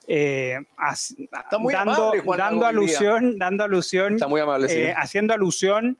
eh, 0.07 0.57
as- 0.77 1.15
muy 1.59 1.73
dando, 1.73 1.93
amable, 1.93 2.19
Juan 2.21 2.37
dando 2.37 2.65
alusión, 2.67 3.39
dando 3.39 3.63
alusión, 3.63 4.13
Está 4.13 4.27
muy 4.27 4.39
amable, 4.39 4.69
sí. 4.69 4.77
eh, 4.77 4.93
haciendo 4.95 5.33
alusión 5.33 5.97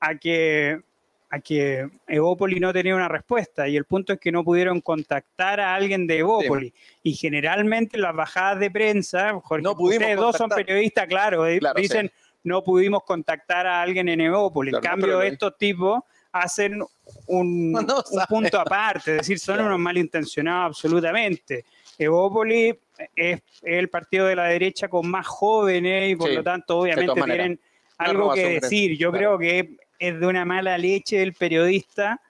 a 0.00 0.14
que 0.16 0.80
a 1.28 1.38
que 1.40 1.88
Evópoli 2.08 2.60
no 2.60 2.72
tenía 2.74 2.94
una 2.94 3.08
respuesta 3.08 3.66
y 3.68 3.76
el 3.76 3.84
punto 3.86 4.12
es 4.14 4.20
que 4.20 4.30
no 4.32 4.42
pudieron 4.44 4.80
contactar 4.82 5.60
a 5.60 5.74
alguien 5.74 6.06
de 6.06 6.18
Evópoli 6.18 6.72
y 7.02 7.14
generalmente 7.14 7.96
las 7.98 8.14
bajadas 8.14 8.58
de 8.60 8.70
prensa, 8.70 9.32
Jorge, 9.42 9.62
No 9.62 9.74
pudimos 9.74 10.02
ustedes 10.02 10.16
dos 10.18 10.36
son 10.36 10.48
contactar. 10.50 10.66
periodistas, 10.66 11.06
claro, 11.06 11.46
eh, 11.46 11.58
Claro, 11.58 11.80
dicen 11.80 12.10
no 12.44 12.62
pudimos 12.62 13.02
contactar 13.04 13.66
a 13.66 13.80
alguien 13.82 14.08
en 14.10 14.20
Evópoli, 14.22 14.70
Claro, 14.72 14.82
en 14.82 14.84
no, 14.84 14.90
cambio 14.90 15.18
pero- 15.18 15.22
estos 15.32 15.56
tipos 15.58 16.00
hacen 16.32 16.82
un, 17.26 17.72
No 17.72 17.80
un 17.80 17.86
saben. 18.04 18.26
punto 18.28 18.58
aparte, 18.60 19.12
es 19.12 19.16
decir, 19.18 19.38
son 19.38 19.60
unos 19.60 19.78
malintencionados 19.78 20.76
absolutamente. 20.76 21.64
Evópoli 21.98 22.74
es, 23.14 23.40
el 23.62 23.88
partido 23.88 24.26
de 24.26 24.34
la 24.36 24.44
derecha 24.46 24.88
con 24.88 25.08
más 25.08 25.26
jóvenes 25.26 26.10
y 26.10 26.16
por 26.16 26.28
Sí, 26.30 26.34
lo 26.34 26.42
tanto 26.42 26.78
obviamente 26.78 27.20
tienen 27.22 27.60
algo 27.98 28.32
que 28.32 28.60
decir. 28.60 28.96
Yo 28.96 29.10
claro. 29.10 29.36
creo 29.36 29.38
que 29.38 29.76
es 29.98 30.18
de 30.18 30.26
una 30.26 30.44
mala 30.44 30.76
leche 30.78 31.18
del 31.18 31.34
periodista 31.34 32.20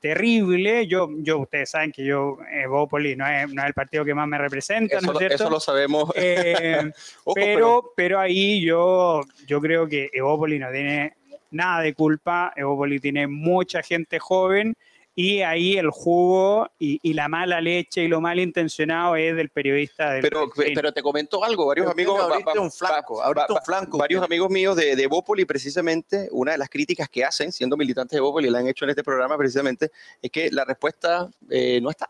terrible. 0.00 0.86
Yo, 0.86 1.08
yo 1.18 1.38
ustedes 1.38 1.70
saben 1.70 1.92
que 1.92 2.04
yo, 2.04 2.38
Evópoli 2.50 3.16
no 3.16 3.26
es, 3.26 3.52
no 3.52 3.60
es 3.62 3.68
el 3.68 3.74
partido 3.74 4.04
que 4.04 4.14
más 4.14 4.26
me 4.28 4.38
representa, 4.38 4.96
Eso, 4.96 5.06
¿no 5.06 5.12
es 5.12 5.14
lo- 5.14 5.18
cierto? 5.18 5.34
eso 5.34 5.50
lo 5.50 5.60
sabemos. 5.60 6.10
Eh, 6.14 6.90
Ojo, 7.24 7.34
pero, 7.34 7.92
pero 7.96 8.18
ahí 8.18 8.62
yo, 8.64 9.20
yo 9.46 9.60
creo 9.60 9.86
que 9.86 10.08
Evópoli 10.12 10.58
no 10.58 10.70
tiene 10.70 11.14
nada 11.50 11.82
de 11.82 11.94
culpa. 11.94 12.52
Evópoli 12.56 13.00
tiene 13.00 13.26
mucha 13.26 13.82
gente 13.82 14.18
joven 14.18 14.74
y 15.14 15.40
ahí 15.42 15.76
el 15.76 15.90
jugo 15.90 16.70
y, 16.78 16.98
y 17.02 17.12
la 17.14 17.28
mala 17.28 17.60
leche 17.60 18.04
y 18.04 18.08
lo 18.08 18.20
malintencionado 18.20 19.16
es 19.16 19.34
del 19.36 19.50
periodista 19.50 20.12
del 20.12 20.22
Pero, 20.22 20.48
pero 20.74 20.92
te 20.92 21.02
comento 21.02 21.42
algo, 21.44 21.66
varios 21.66 21.84
Pero 21.86 21.92
amigos, 21.92 22.14
que 22.38 22.44
va- 22.44 22.62
un 22.62 22.70
flanco, 22.70 23.16
va- 23.18 23.32
va- 23.32 23.46
un 23.50 23.58
flanco. 23.64 23.98
varios 23.98 24.22
amigos 24.22 24.48
míos 24.50 24.76
de, 24.76 24.94
de 24.96 25.06
Bópoli, 25.08 25.44
precisamente, 25.44 26.28
una 26.30 26.52
de 26.52 26.58
las 26.58 26.70
críticas 26.70 27.08
que 27.08 27.24
hacen, 27.24 27.50
siendo 27.52 27.76
militantes 27.76 28.16
de 28.16 28.20
Bópoli, 28.20 28.48
la 28.48 28.60
han 28.60 28.68
hecho 28.68 28.84
en 28.84 28.90
este 28.90 29.02
programa 29.02 29.36
precisamente, 29.36 29.90
es 30.22 30.30
que 30.30 30.50
la 30.52 30.64
respuesta 30.64 31.28
eh, 31.50 31.80
no 31.82 31.90
está. 31.90 32.08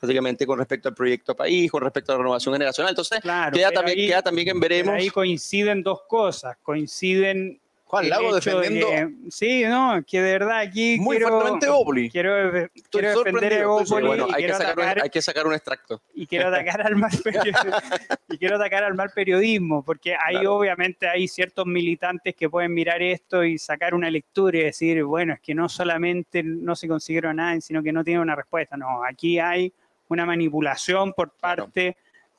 Básicamente 0.00 0.44
con 0.46 0.58
respecto 0.58 0.88
al 0.88 0.96
proyecto 0.96 1.36
país, 1.36 1.70
con 1.70 1.80
respecto 1.80 2.10
a 2.10 2.16
la 2.16 2.22
renovación 2.22 2.54
generacional. 2.54 2.90
Entonces, 2.90 3.20
Claro, 3.20 3.54
queda, 3.56 3.70
también, 3.70 3.98
ahí- 4.00 4.06
queda 4.08 4.22
también 4.22 4.48
en 4.48 4.58
veremos. 4.58 4.94
ahí 4.94 5.10
coinciden 5.10 5.84
dos 5.84 6.00
cosas. 6.08 6.56
Coinciden 6.60 7.60
Juan 7.92 8.08
Lago 8.08 8.34
defendiendo 8.34 8.86
que- 8.88 9.30
sí, 9.30 9.64
no, 9.64 10.02
que 10.06 10.22
de 10.22 10.32
verdad 10.32 10.60
aquí 10.60 10.96
muy 10.98 11.18
quiero, 11.18 11.28
fuertemente 11.40 11.66
quiero, 12.10 12.70
quiero 12.90 13.08
defender 13.10 13.52
a 13.52 13.84
sorprendido. 13.84 14.00
bueno, 14.00 14.26
y 14.28 14.30
hay 14.30 14.32
que, 14.32 14.36
quiero 14.38 14.54
sacar 14.56 14.76
un, 14.78 14.82
atacar 14.82 15.02
hay 15.04 15.10
que 15.10 15.22
sacar 15.22 15.46
un 15.46 15.52
extracto. 15.52 16.02
y 16.14 16.26
quiero 16.26 16.48
atacar 16.48 16.80
al 16.86 16.96
mal 16.96 17.10
periodismo, 17.22 17.70
y 18.30 18.38
quiero 18.38 18.56
atacar 18.56 18.84
al 18.84 18.94
mal 18.94 19.10
periodismo 19.14 19.84
porque 19.84 20.14
hay 20.14 20.36
Claro. 20.36 20.54
obviamente 20.56 21.06
hay 21.06 21.28
ciertos 21.28 21.66
militantes 21.66 22.34
que 22.34 22.48
pueden 22.48 22.72
mirar 22.72 23.02
esto 23.02 23.44
y 23.44 23.58
sacar 23.58 23.94
una 23.94 24.10
lectura 24.10 24.56
y 24.58 24.62
decir 24.62 25.04
bueno 25.04 25.34
es 25.34 25.40
que 25.40 25.54
no 25.54 25.68
solamente 25.68 26.42
no 26.42 26.74
se 26.74 26.88
consiguieron 26.88 27.36
nada 27.36 27.60
sino 27.60 27.82
que 27.82 27.92
no 27.92 28.02
tiene 28.02 28.20
una 28.20 28.34
respuesta 28.34 28.74
no 28.78 29.04
aquí 29.04 29.38
hay 29.38 29.70
una 30.08 30.24
manipulación 30.24 31.12
por 31.12 31.34
Claro. 31.36 31.70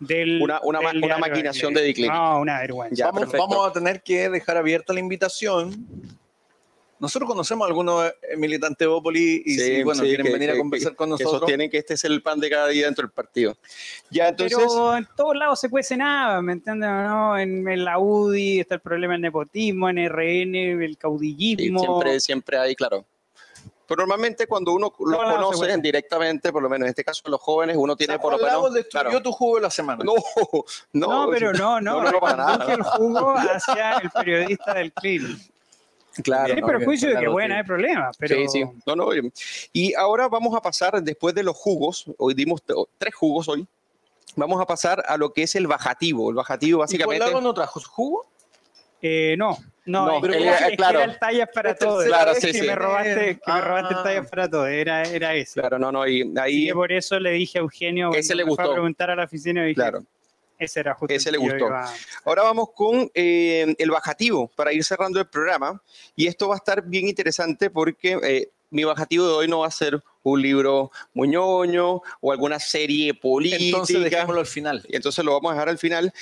Del 0.07 0.41
Una- 0.41 0.59
una 0.63 0.81
ma- 0.81 0.91
del 0.93 1.03
una 1.03 1.17
maquinación 1.17 1.73
de 1.73 1.81
Diclin. 1.83 2.07
no 2.11 2.39
una 2.39 2.59
vergüenza 2.59 2.95
Ya, 2.95 3.11
vamos, 3.11 3.31
vamos 3.31 3.67
a 3.67 3.71
tener 3.73 4.01
que 4.01 4.29
dejar 4.29 4.57
abierta 4.57 4.93
la 4.93 4.99
invitación. 4.99 5.85
Nosotros 6.99 7.27
conocemos 7.29 7.65
a 7.65 7.67
algunos 7.67 8.05
eh, 8.21 8.37
militantes 8.37 8.77
de 8.79 8.87
Bópoli 8.87 9.41
y 9.45 9.55
Sí, 9.55 9.59
si 9.59 9.83
bueno, 9.83 10.01
sí, 10.03 10.07
quieren 10.07 10.25
que- 10.25 10.31
venir 10.31 10.49
a 10.51 10.53
que- 10.53 10.59
conversar 10.59 10.95
con 10.95 11.07
Que 11.07 11.11
nosotros. 11.11 11.39
sostienen 11.41 11.69
que 11.69 11.77
este 11.79 11.95
es 11.95 12.03
el 12.05 12.21
pan 12.21 12.39
de 12.39 12.49
cada 12.49 12.67
día 12.69 12.85
dentro 12.85 13.01
del 13.05 13.11
partido. 13.11 13.57
Ya, 14.09 14.29
entonces. 14.29 14.57
pero 14.57 14.95
en 14.95 15.05
todos 15.17 15.35
lados 15.35 15.59
se 15.59 15.69
cuece 15.69 15.97
nada, 15.97 16.41
¿me 16.41 16.53
entiendes? 16.53 16.87
o 16.89 16.93
¿no? 16.93 17.37
En, 17.37 17.67
en 17.67 17.83
la 17.83 17.99
UDI 17.99 18.61
está 18.61 18.75
el 18.75 18.81
problema 18.81 19.13
del 19.15 19.21
nepotismo, 19.21 19.89
en 19.89 19.97
RN 19.97 20.55
el 20.81 20.91
Sí, 20.91 20.95
caudillismo. 20.95 21.79
siempre, 21.81 22.19
siempre 22.21 22.57
hay, 22.57 22.73
claro. 22.73 23.05
Pero 23.87 24.01
normalmente 24.01 24.47
cuando 24.47 24.73
uno 24.73 24.93
los 24.97 25.11
No, 25.11 25.23
no, 25.23 25.35
conoce 25.35 25.65
seguro. 25.65 25.81
directamente, 25.81 26.51
por 26.51 26.63
lo 26.63 26.69
menos 26.69 26.85
en 26.85 26.89
este 26.89 27.03
caso 27.03 27.21
los 27.27 27.41
jóvenes, 27.41 27.75
uno 27.77 27.95
tiene 27.95 28.17
por 28.17 28.33
lo 28.33 28.43
menos... 28.43 28.73
destruyó 28.73 29.09
claro. 29.09 29.21
tu 29.21 29.31
jugo 29.31 29.55
de 29.57 29.61
la 29.63 29.69
semana. 29.69 30.03
No, 30.03 30.13
no, 30.93 31.25
No, 31.25 31.31
pero 31.31 31.51
no, 31.53 31.81
no, 31.81 32.01
no, 32.01 32.11
no, 32.11 32.19
para 32.19 32.35
nada. 32.37 32.73
El 32.73 32.83
jugo 32.83 33.35
hacia 33.37 33.97
el 33.97 34.09
periodista 34.09 34.73
del 34.73 34.93
clip. 34.93 35.23
Claro, 36.23 36.53
Sin 36.53 36.61
no, 36.61 36.67
perjuicio 36.67 37.07
de 37.07 37.15
que, 37.15 37.19
claro, 37.21 37.31
bueno, 37.31 37.55
sí. 37.55 37.57
hay 37.57 37.63
problemas, 37.63 38.17
pero 38.17 38.35
Sí, 38.35 38.47
sí. 38.47 38.63
No, 38.85 38.95
no. 38.95 39.05
oye. 39.05 39.31
Y 39.73 39.95
ahora 39.95 40.27
vamos 40.27 40.55
a 40.55 40.61
pasar, 40.61 41.01
después 41.01 41.33
de 41.33 41.41
los 41.41 41.57
jugos, 41.57 42.05
hoy 42.19 42.35
dimos 42.35 42.61
tres 42.99 43.15
jugos 43.15 43.49
hoy, 43.49 43.65
vamos 44.35 44.61
a 44.61 44.65
pasar 44.65 45.03
a 45.07 45.17
lo 45.17 45.33
que 45.33 45.43
es 45.43 45.55
el 45.55 45.65
bajativo. 45.65 46.29
El 46.29 46.35
bajativo 46.35 46.79
básicamente... 46.79 47.25
¿Y 47.31 47.41
no 47.41 47.53
trajo 47.53 47.79
su 47.79 47.89
jugo? 47.89 48.27
Eh, 49.01 49.35
no, 49.37 49.57
no, 49.85 50.19
pero 50.21 50.33
que 50.33 50.39
era- 50.43 50.57
era, 50.57 50.65
es 50.65 50.71
que 50.71 50.77
claro. 50.77 50.99
era 51.01 51.11
el 51.11 51.19
tallas 51.19 51.49
para 51.53 51.75
tercera 51.75 52.05
Claro, 52.05 52.33
sí, 52.35 52.41
que 52.47 52.53
sí. 52.53 52.61
me 52.67 52.75
robaste, 52.75 53.39
que 53.45 53.51
me 53.51 53.61
robaste 53.61 53.93
Ah. 53.93 53.97
el 53.97 54.03
tallas 54.03 54.29
para 54.29 54.49
todos. 54.49 54.67
Era, 54.69 55.03
era 55.03 55.35
ese. 55.35 55.59
Claro, 55.59 55.77
no, 55.79 55.91
no, 55.91 56.07
y 56.07 56.31
ahí... 56.39 56.67
que 56.67 56.73
por 56.73 56.91
eso 56.91 57.19
le 57.19 57.31
dije 57.31 57.57
a 57.57 57.61
Eugenio, 57.61 58.11
Ese 58.13 58.33
le 58.35 58.43
me 58.43 58.49
fue 58.49 58.57
gustó. 58.57 58.71
a 58.71 58.73
preguntar 58.75 59.09
a 59.11 59.15
la 59.15 59.23
oficina, 59.25 59.61
dije, 59.63 59.75
Claro. 59.75 60.03
ese 60.57 60.79
era 60.79 60.93
justo 60.93 61.13
Ese 61.13 61.31
le 61.31 61.37
gustó. 61.37 61.57
iba- 61.67 61.91
Ahora 62.25 62.43
vamos 62.43 62.69
con 62.73 63.11
eh, 63.13 63.75
el 63.77 63.91
bajativo 63.91 64.49
para 64.55 64.71
ir 64.71 64.83
cerrando 64.83 65.19
el 65.19 65.27
programa. 65.27 65.81
Y 66.15 66.27
esto 66.27 66.47
va 66.47 66.55
a 66.55 66.57
estar 66.57 66.81
bien 66.83 67.07
interesante 67.07 67.69
porque 67.69 68.17
eh, 68.23 68.49
mi 68.69 68.83
bajativo 68.85 69.27
de 69.27 69.33
hoy 69.33 69.47
no 69.47 69.59
va 69.59 69.67
a 69.67 69.71
ser 69.71 70.01
un 70.23 70.41
libro 70.41 70.89
muy 71.13 71.27
ñoño 71.27 72.01
o 72.21 72.31
alguna 72.31 72.57
serie 72.59 73.13
política. 73.13 73.61
Entonces 73.63 74.01
dejémoslo 74.01 74.39
al 74.39 74.47
final. 74.47 74.81
Y 74.87 74.95
entonces 74.95 75.23
lo 75.25 75.33
vamos 75.33 75.51
a 75.51 75.55
dejar 75.55 75.69
al 75.69 75.77
final. 75.77 76.13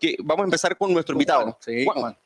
Que 0.00 0.14
vamos 0.20 0.44
a 0.44 0.46
empezar 0.46 0.76
con 0.76 0.92
nuestro 0.92 1.14
invitado. 1.14 1.58
Sí, 1.60 1.84
Juan. 1.84 1.98
Juan. 1.98 2.16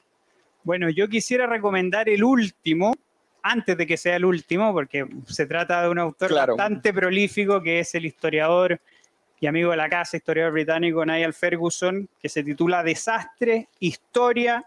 Bueno, 0.65 0.89
yo 0.91 1.09
quisiera 1.09 1.47
recomendar 1.47 2.09
el 2.09 2.23
último, 2.23 2.95
antes 3.43 3.77
de 3.77 3.87
que 3.87 3.97
sea 3.97 4.17
el 4.17 4.25
último, 4.25 4.73
porque 4.73 5.07
se 5.27 5.47
trata 5.47 5.83
de 5.83 5.89
un 5.89 5.99
autor 5.99 6.29
Claro. 6.29 6.57
bastante 6.57 6.93
prolífico, 6.93 7.61
que 7.63 7.81
es 7.81 7.95
el 7.95 8.07
historiador 8.07 8.81
y 9.41 9.47
amigo 9.47 9.73
de 9.73 9.77
la 9.77 9.89
casa, 9.89 10.17
historiador 10.17 10.53
británico 10.53 11.05
Niall 11.05 11.35
Ferguson, 11.35 12.09
que 12.21 12.29
se 12.29 12.45
titula 12.45 12.85
Desastre, 12.85 13.69
Historia 13.81 14.65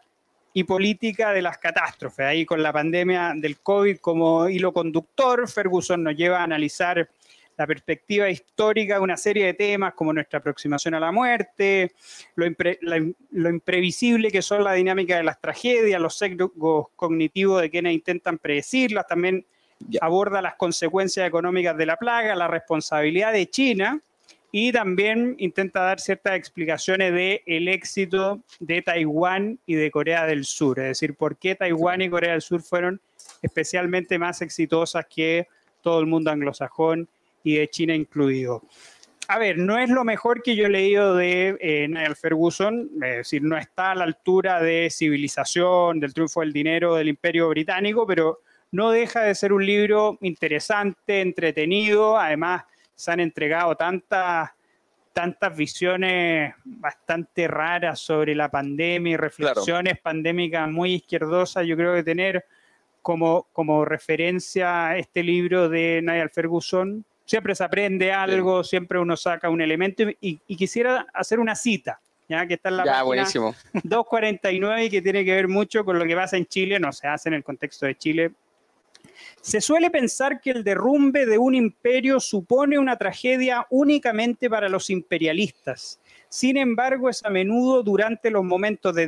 y 0.54 0.66
Política 0.66 1.32
de 1.32 1.42
las 1.42 1.58
Catástrofes. 1.58 2.26
Ahí 2.26 2.46
con 2.46 2.62
la 2.62 2.74
pandemia 2.74 3.34
del 3.36 3.60
COVID 3.60 4.00
como 4.00 4.50
hilo 4.50 4.74
conductor, 4.74 5.50
Ferguson 5.50 6.04
nos 6.04 6.16
lleva 6.16 6.40
a 6.40 6.44
analizar 6.44 7.10
la 7.58 7.66
perspectiva 7.68 8.30
histórica 8.30 8.96
de 8.96 9.00
una 9.00 9.18
serie 9.18 9.46
de 9.46 9.54
temas 9.54 9.94
como 9.94 10.12
nuestra 10.12 10.40
aproximación 10.40 10.94
a 10.94 11.00
la 11.00 11.12
muerte, 11.12 11.92
lo, 12.36 12.46
impre- 12.46 12.78
la- 12.82 13.06
lo 13.32 13.50
imprevisible 13.50 14.30
que 14.32 14.42
son 14.42 14.64
la 14.64 14.74
dinámica 14.74 15.18
de 15.18 15.24
las 15.24 15.40
tragedias, 15.40 16.02
los 16.02 16.18
sesgos 16.18 16.88
cognitivos 16.96 17.62
de 17.62 17.70
quienes 17.70 17.94
intentan 17.94 18.38
predecirlas, 18.38 19.08
también 19.08 19.46
aborda 20.02 20.42
las 20.42 20.56
consecuencias 20.56 21.28
económicas 21.28 21.78
de 21.78 21.86
la 21.86 21.98
plaga, 21.98 22.36
la 22.36 22.48
responsabilidad 22.48 23.34
de 23.34 23.50
China 23.50 24.00
y 24.52 24.72
también 24.72 25.36
intenta 25.38 25.82
dar 25.82 26.00
ciertas 26.00 26.36
explicaciones 26.36 27.14
de 27.14 27.44
el 27.46 27.68
éxito 27.68 28.42
de 28.60 28.82
Taiwán 28.82 29.60
y 29.66 29.76
de 29.76 29.92
Corea 29.92 30.26
del 30.26 30.46
Sur, 30.46 30.80
es 30.80 30.86
decir, 30.88 31.16
por 31.16 31.36
qué 31.38 31.56
Taiwán 31.56 32.02
y 32.02 32.10
Corea 32.10 32.32
del 32.32 32.42
Sur 32.42 32.62
fueron 32.62 33.02
especialmente 33.42 34.18
más 34.18 34.42
exitosas 34.42 35.06
que 35.14 35.48
todo 35.82 36.00
el 36.00 36.06
mundo 36.06 36.32
anglosajón 36.32 37.08
y 37.46 37.56
de 37.56 37.70
China 37.70 37.96
incluido. 37.96 38.64
A 39.28 39.40
ver, 39.40 39.58
no 39.58 39.78
es 39.78 39.90
lo 39.90 40.04
mejor 40.04 40.44
que 40.44 40.56
yo 40.56 40.66
he 40.66 40.70
leído 40.70 41.16
de 41.16 41.58
eh, 41.60 41.88
Niall 41.88 42.16
Ferguson, 42.16 42.90
es 42.96 43.18
decir, 43.18 43.42
no 43.42 43.58
está 43.58 43.92
a 43.92 43.96
la 43.96 44.04
altura 44.04 44.62
de 44.62 44.90
Civilización, 44.92 46.00
del 46.00 46.14
triunfo 46.14 46.42
del 46.42 46.52
dinero 46.52 46.96
del 46.96 47.08
Imperio 47.08 47.50
Británico, 47.50 48.06
pero 48.06 48.42
no 48.72 48.92
deja 48.92 49.22
de 49.22 49.34
ser 49.34 49.54
un 49.54 49.66
libro 49.66 50.18
interesante, 50.22 51.22
entretenido, 51.22 52.18
además 52.18 52.64
se 52.94 53.12
han 53.12 53.20
entregado 53.20 53.76
tantas 53.76 54.52
tantas 55.14 55.56
visiones 55.56 56.54
bastante 56.66 57.48
raras 57.48 58.02
sobre 58.02 58.36
la 58.36 58.52
pandemia 58.52 59.14
y 59.14 59.18
reflexiones 59.18 59.98
pandémicas 60.02 60.70
muy 60.70 60.96
izquierdosas, 60.96 61.66
yo 61.66 61.78
creo 61.78 61.96
que 61.96 62.04
tener 62.04 62.46
como, 63.02 63.48
como 63.54 63.86
referencia 63.86 64.98
este 64.98 65.24
libro 65.24 65.70
de 65.70 66.02
Niall 66.04 66.32
Ferguson, 66.32 67.06
siempre 67.26 67.56
se 67.56 67.64
aprende 67.64 68.12
algo, 68.12 68.64
siempre 68.64 69.00
uno 69.00 69.18
saca 69.18 69.50
un 69.50 69.62
elemento 69.62 70.04
y, 70.22 70.40
y 70.48 70.56
quisiera 70.56 71.08
hacer 71.14 71.40
una 71.40 71.56
cita, 71.56 72.00
ya 72.30 72.46
que 72.48 72.56
está 72.56 72.70
en 72.70 72.78
la 72.78 72.86
Ya, 72.86 72.92
página 72.92 73.04
buenísimo. 73.06 73.56
249 73.84 74.86
y 74.86 74.90
que 74.90 75.02
tiene 75.02 75.26
que 75.26 75.36
ver 75.36 75.48
mucho 75.48 75.84
con 75.84 76.00
lo 76.00 76.06
que 76.06 76.16
pasa 76.16 76.38
en 76.38 76.46
Chile, 76.46 76.80
no 76.80 76.92
se 76.94 77.08
hace 77.08 77.30
en 77.30 77.36
el 77.36 77.44
contexto 77.44 77.86
de 77.86 77.96
Chile. 77.96 78.32
Se 79.42 79.62
suele 79.62 79.90
pensar 79.92 80.42
que 80.42 80.52
el 80.52 80.64
derrumbe 80.64 81.26
de 81.26 81.38
un 81.38 81.56
imperio 81.56 82.20
supone 82.20 82.80
una 82.80 82.98
tragedia 82.98 83.66
únicamente 83.70 84.50
para 84.50 84.68
los 84.68 84.90
imperialistas. 84.90 86.00
Sin 86.28 86.58
embargo, 86.58 87.10
es 87.10 87.24
a 87.24 87.30
menudo 87.30 87.84
durante 87.84 88.30
los 88.32 88.44
momentos 88.44 88.94
de 88.96 89.08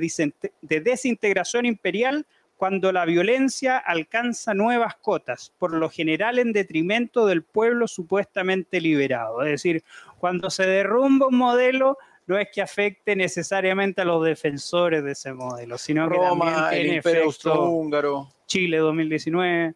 desintegración 0.61 1.65
imperial 1.65 2.25
cuando 2.57 2.91
la 2.91 3.05
violencia 3.05 3.77
alcanza 3.77 4.53
nuevas 4.53 4.95
cotas, 4.95 5.53
por 5.59 5.73
lo 5.73 5.89
general 5.89 6.39
en 6.39 6.51
detrimento 6.53 7.25
del 7.27 7.43
pueblo 7.43 7.87
supuestamente 7.87 8.81
liberado. 8.81 9.43
Es 9.43 9.49
decir, 9.51 9.83
cuando 10.19 10.49
se 10.49 10.65
derrumba 10.65 11.27
un 11.27 11.35
modelo, 11.37 11.97
no 12.25 12.37
es 12.37 12.47
que 12.51 12.61
afecte 12.61 13.15
necesariamente 13.15 14.01
a 14.01 14.05
los 14.05 14.25
defensores 14.25 15.03
de 15.03 15.11
ese 15.11 15.33
modelo, 15.33 15.77
sino 15.77 16.09
que 16.09 16.15
Roma, 16.17 16.53
también 16.53 16.87
el 16.87 16.93
Imperio 16.95 17.23
Austrohúngaro. 17.25 18.27
Chile 18.47 18.77
2019. 18.77 19.73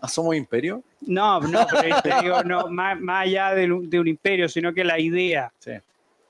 ¿Ah, 0.00 0.08
¿Somos 0.08 0.34
imperio? 0.36 0.82
No, 1.02 1.40
no, 1.40 1.66
pero 1.80 2.00
te 2.02 2.10
digo, 2.22 2.42
no, 2.44 2.68
más, 2.68 2.98
más 3.00 3.22
allá 3.26 3.54
de, 3.54 3.70
un- 3.72 3.88
de 3.88 4.00
un 4.00 4.08
imperio, 4.08 4.48
sino 4.48 4.72
que 4.72 4.82
la 4.84 4.98
idea, 4.98 5.52
Sí. 5.58 5.72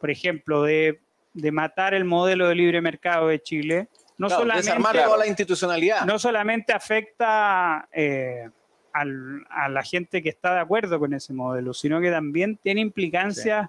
por 0.01 0.11
ejemplo, 0.11 0.63
de, 0.65 1.01
de 1.33 1.53
matar 1.53 1.95
el 1.95 2.05
modelo 2.05 2.49
de 2.49 2.55
libre 2.55 2.81
mercado 2.81 3.29
de 3.29 3.41
Chile, 3.41 3.89
no 4.19 4.29
Claro, 4.29 4.43
solamente 4.43 4.67
desarmar 4.69 4.97
toda 5.05 5.17
la 5.19 5.27
institucionalidad. 5.27 6.05
no 6.07 6.19
solamente 6.19 6.73
afecta 6.73 7.89
eh, 7.93 8.49
al- 8.93 9.45
a 9.51 9.69
la 9.69 9.83
gente 9.83 10.23
que 10.23 10.29
está 10.29 10.55
de 10.55 10.61
acuerdo 10.61 10.99
con 11.01 11.15
ese 11.15 11.33
modelo, 11.33 11.75
sino 11.75 12.01
que 12.01 12.11
también 12.11 12.57
tiene 12.57 12.81
implicancias 12.81 13.69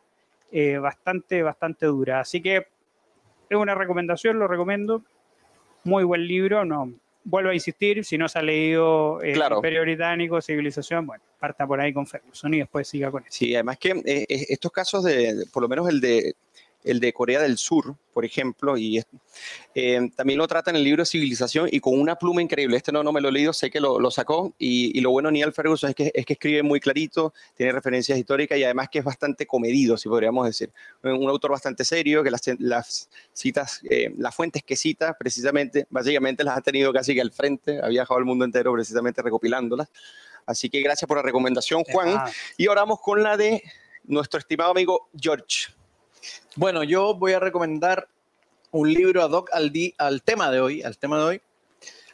eh, 0.51 0.77
bastante, 0.77 1.41
bastante 1.41 1.87
duras. 1.87 2.21
Así 2.27 2.41
que 2.41 2.57
es 3.49 3.57
una 3.57 3.73
recomendación, 3.75 4.37
lo 4.39 4.47
recomiendo. 4.47 5.01
Muy 5.83 6.03
buen 6.03 6.25
libro, 6.27 6.63
no. 6.65 6.91
Vuelvo 7.23 7.49
a 7.49 7.53
insistir, 7.55 8.05
si 8.05 8.17
no 8.19 8.29
se 8.29 8.37
ha 8.37 8.41
leído 8.43 9.21
eh, 9.23 9.33
Claro. 9.33 9.55
Imperio 9.57 9.81
Británico, 9.81 10.39
Civilización, 10.41 11.07
bueno, 11.07 11.23
parta 11.39 11.65
por 11.65 11.81
ahí 11.81 11.91
con 11.91 12.05
Ferguson 12.05 12.53
y 12.53 12.59
después 12.59 12.87
siga 12.87 13.09
con 13.09 13.23
eso. 13.23 13.31
Sí, 13.31 13.53
además 13.55 13.77
que 13.79 13.89
eh, 14.05 14.25
estos 14.29 14.71
casos 14.71 15.03
de- 15.03 15.45
por 15.51 15.63
lo 15.63 15.67
menos 15.67 15.89
el 15.89 15.99
de 15.99 16.35
el 16.85 16.99
de 16.99 17.11
Corea 17.11 17.41
del 17.41 17.57
Sur, 17.57 17.95
por 18.13 18.23
ejemplo, 18.23 18.77
y 18.77 19.03
eh, 19.73 20.09
también 20.15 20.39
lo 20.39 20.47
trata 20.47 20.69
en 20.69 20.77
el 20.77 20.83
libro 20.83 21.03
Civilización 21.03 21.67
y 21.69 21.81
con 21.81 21.99
una 21.99 22.15
pluma 22.15 22.41
increíble. 22.41 22.77
Este 22.77 22.91
no, 22.91 23.03
no 23.03 23.11
me 23.11 23.19
lo 23.19 23.27
he 23.27 23.31
leído, 23.31 23.51
sé 23.51 23.69
que 23.69 23.81
lo, 23.81 23.99
lo 23.99 24.09
sacó 24.11 24.53
y, 24.57 24.97
y 24.97 25.01
lo 25.01 25.11
bueno 25.11 25.27
de 25.29 25.33
Neil 25.33 25.51
Ferguson 25.51 25.89
es 25.89 25.95
que, 25.95 26.11
es 26.13 26.25
que 26.25 26.33
escribe 26.33 26.63
muy 26.63 26.79
clarito, 26.79 27.33
tiene 27.55 27.73
referencias 27.73 28.17
históricas 28.17 28.57
y 28.57 28.63
además 28.63 28.87
que 28.89 28.99
es 28.99 29.05
bastante 29.05 29.45
comedido, 29.45 29.97
si 29.97 30.07
podríamos 30.07 30.45
decir. 30.45 30.71
Un 31.03 31.27
autor 31.27 31.51
bastante 31.51 31.83
serio, 31.83 32.23
que 32.23 32.31
las, 32.31 32.41
las 32.59 33.09
citas, 33.33 33.81
eh, 33.89 34.13
las 34.17 34.33
fuentes 34.33 34.63
que 34.63 34.75
cita, 34.75 35.17
precisamente, 35.17 35.87
básicamente 35.89 36.43
las 36.43 36.57
ha 36.57 36.61
tenido 36.61 36.93
casi 36.93 37.13
que 37.13 37.21
al 37.21 37.31
frente, 37.31 37.81
ha 37.81 37.87
viajado 37.87 38.17
al 38.17 38.25
mundo 38.25 38.45
entero 38.45 38.71
precisamente 38.71 39.21
recopilándolas. 39.21 39.89
Así 40.45 40.69
que 40.69 40.79
gracias 40.81 41.07
por 41.07 41.17
la 41.17 41.23
recomendación, 41.23 41.83
Juan. 41.83 42.21
Y 42.55 42.67
ahora 42.67 42.81
vamos 42.81 43.01
con 43.01 43.23
la 43.23 43.35
de 43.35 43.63
nuestro 44.03 44.39
estimado 44.39 44.71
amigo 44.71 45.09
George. 45.19 45.73
Bueno, 46.55 46.83
yo 46.83 47.13
voy 47.15 47.33
a 47.33 47.39
recomendar 47.39 48.07
un 48.71 48.93
libro 48.93 49.23
ad 49.23 49.31
hoc 49.31 49.49
al, 49.53 50.21
tema 50.21 50.51
de 50.51 50.59
hoy, 50.59 50.81
al 50.81 50.97
tema 50.97 51.17
de 51.17 51.23
hoy, 51.23 51.41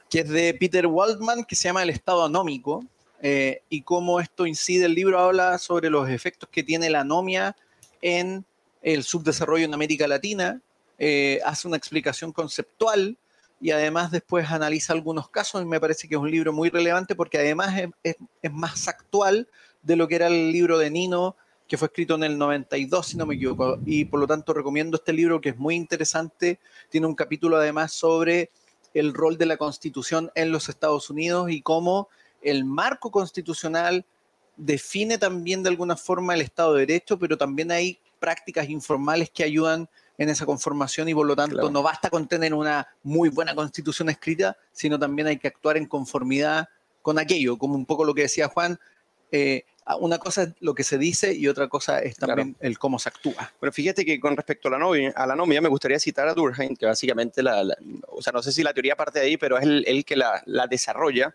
que 0.10 0.20
es 0.20 0.30
de 0.30 0.54
Peter 0.54 0.86
Waldman, 0.88 1.44
que 1.46 1.56
se 1.56 1.70
llama 1.70 1.84
El 1.84 1.90
Estado 1.90 2.24
Anómico, 2.24 2.84
eh, 3.22 3.62
y 3.70 3.82
cómo 3.82 4.20
esto 4.20 4.46
incide, 4.46 4.86
el 4.86 4.96
libro 4.96 5.20
habla 5.20 5.58
sobre 5.58 5.90
los 5.90 6.10
efectos 6.10 6.50
que 6.50 6.64
tiene 6.64 6.90
la 6.90 7.02
anomia 7.02 7.56
en 8.02 8.46
el 8.82 9.04
subdesarrollo 9.04 9.66
en 9.66 9.74
América 9.74 10.08
Latina, 10.08 10.60
eh, 10.98 11.40
hace 11.46 11.68
una 11.68 11.78
explicación 11.78 12.32
conceptual 12.32 13.18
y 13.60 13.72
además 13.72 14.12
después 14.12 14.50
analiza 14.50 14.94
algunos 14.94 15.30
casos 15.30 15.62
y 15.62 15.66
me 15.66 15.80
parece 15.80 16.08
que 16.08 16.16
es 16.16 16.22
un 16.22 16.32
libro 16.32 16.52
muy 16.52 16.70
relevante 16.70 17.16
porque 17.16 17.38
además 17.38 17.90
es 18.04 18.52
más 18.52 18.88
actual 18.88 19.48
de 19.84 19.96
lo 19.96 20.08
que 20.08 20.16
era 20.16 20.28
el 20.28 20.52
libro 20.52 20.80
de 20.80 20.90
Nino 20.90 21.36
que 21.72 21.78
fue 21.78 21.86
escrito 21.86 22.16
en 22.16 22.24
el 22.24 22.38
92, 22.38 23.08
si 23.08 23.16
no 23.16 23.26
me 23.26 23.36
equivoco, 23.36 23.80
y 23.86 24.04
por 24.04 24.20
lo 24.20 24.28
tanto 24.28 24.54
recomiendo 24.54 24.98
este 24.98 25.14
libro 25.14 25.40
que 25.40 25.48
es 25.48 25.58
muy 25.58 25.76
interesante. 25.76 26.60
Tiene 26.90 27.08
un 27.08 27.16
capítulo 27.16 27.56
además 27.56 27.94
sobre 27.94 28.52
el 28.94 29.14
rol 29.14 29.38
de 29.38 29.46
la 29.46 29.56
Constitución 29.56 30.30
en 30.36 30.52
los 30.52 30.68
Estados 30.68 31.10
Unidos 31.10 31.50
y 31.50 31.62
cómo 31.62 32.10
el 32.42 32.66
marco 32.66 33.10
constitucional 33.10 34.04
define 34.58 35.18
también 35.18 35.64
de 35.64 35.70
alguna 35.70 35.96
forma 35.96 36.34
el 36.34 36.42
Estado 36.42 36.74
de 36.74 36.86
Derecho, 36.86 37.18
pero 37.18 37.38
también 37.38 37.72
hay 37.72 38.00
prácticas 38.20 38.68
informales 38.68 39.30
que 39.30 39.46
ayudan 39.46 39.88
en 40.18 40.28
esa 40.28 40.46
conformación 40.46 41.08
y 41.08 41.14
por 41.14 41.26
lo 41.26 41.38
tanto 41.38 41.56
Claro. 41.56 41.72
no 41.72 41.82
basta 41.82 42.10
con 42.10 42.28
tener 42.28 42.54
una 42.54 42.86
muy 43.02 43.30
buena 43.30 43.56
constitución 43.56 44.10
escrita, 44.10 44.58
sino 44.74 45.00
también 45.00 45.30
hay 45.30 45.38
que 45.38 45.48
actuar 45.48 45.78
en 45.78 45.86
conformidad 45.86 46.68
con 47.02 47.18
aquello, 47.18 47.58
como 47.58 47.76
un 47.76 47.86
poco 47.86 48.04
lo 48.04 48.14
que 48.14 48.24
decía 48.24 48.50
Juan, 48.50 48.78
eh, 49.32 49.64
una 50.00 50.20
cosa 50.20 50.44
es 50.44 50.50
lo 50.60 50.74
que 50.76 50.84
se 50.84 50.98
dice 50.98 51.34
y 51.34 51.48
otra 51.48 51.68
cosa 51.68 52.00
es 52.00 52.16
también 52.16 52.56
el 52.60 52.78
cómo 52.78 53.00
se 53.00 53.10
actúa. 53.10 53.52
Pero 53.60 53.72
fíjate 53.72 54.06
que 54.06 54.20
con 54.20 54.38
respecto 54.38 54.68
a 54.68 54.72
la 54.72 54.78
novia, 54.78 55.12
a 55.16 55.26
la 55.28 55.36
novia 55.36 55.60
me 55.60 55.70
gustaría 55.70 56.00
citar 56.00 56.28
a 56.28 56.34
Durkheim, 56.34 56.76
que 56.76 56.86
básicamente, 56.86 57.42
la, 57.44 57.64
la- 57.64 57.78
o 58.08 58.22
sea, 58.22 58.32
no 58.32 58.42
sé 58.44 58.52
si 58.52 58.64
la 58.64 58.74
teoría 58.74 58.96
parte 58.96 59.20
de 59.20 59.26
ahí, 59.26 59.38
pero 59.38 59.58
es 59.58 59.64
el, 59.64 59.84
el 59.88 60.06
que 60.06 60.16
la, 60.16 60.42
la 60.46 60.68
desarrolla, 60.68 61.34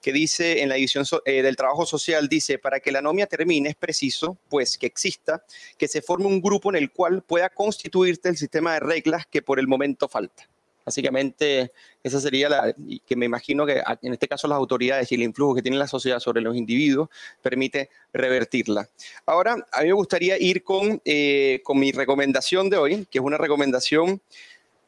que 0.00 0.12
dice 0.12 0.62
en 0.62 0.68
la 0.68 0.76
edición 0.76 1.04
so- 1.04 1.22
eh, 1.24 1.42
del 1.42 1.56
trabajo 1.56 1.84
social, 1.86 2.28
dice, 2.28 2.58
para 2.58 2.80
que 2.80 2.92
la 2.92 3.00
anomia 3.00 3.26
termine 3.26 3.70
es 3.70 3.74
preciso, 3.76 4.38
pues, 4.48 4.78
que 4.78 4.86
exista, 4.86 5.44
que 5.76 5.88
se 5.88 6.00
forme 6.00 6.26
un 6.26 6.40
grupo 6.40 6.70
en 6.70 6.76
el 6.76 6.90
cual 6.92 7.22
pueda 7.22 7.48
constituirse 7.50 8.28
el 8.28 8.36
sistema 8.36 8.74
de 8.74 8.80
reglas 8.80 9.26
que 9.26 9.42
por 9.42 9.58
el 9.58 9.66
momento 9.66 10.08
falta. 10.08 10.48
Básicamente, 10.88 11.70
esa 12.02 12.18
sería 12.18 12.48
la, 12.48 12.74
que 13.06 13.14
me 13.14 13.26
imagino 13.26 13.66
que 13.66 13.82
en 14.00 14.14
este 14.14 14.26
caso 14.26 14.48
las 14.48 14.56
autoridades 14.56 15.12
y 15.12 15.16
el 15.16 15.22
influjo 15.22 15.54
que 15.54 15.60
tiene 15.60 15.76
la 15.76 15.86
sociedad 15.86 16.18
sobre 16.18 16.40
los 16.40 16.56
individuos 16.56 17.10
permite 17.42 17.90
revertirla. 18.10 18.88
Ahora, 19.26 19.66
a 19.70 19.82
mí 19.82 19.88
me 19.88 19.92
gustaría 19.92 20.38
ir 20.38 20.62
con, 20.62 21.02
eh, 21.04 21.60
con 21.62 21.78
mi 21.78 21.92
recomendación 21.92 22.70
de 22.70 22.78
hoy, 22.78 23.06
que 23.10 23.18
es 23.18 23.22
una 23.22 23.36
recomendación 23.36 24.22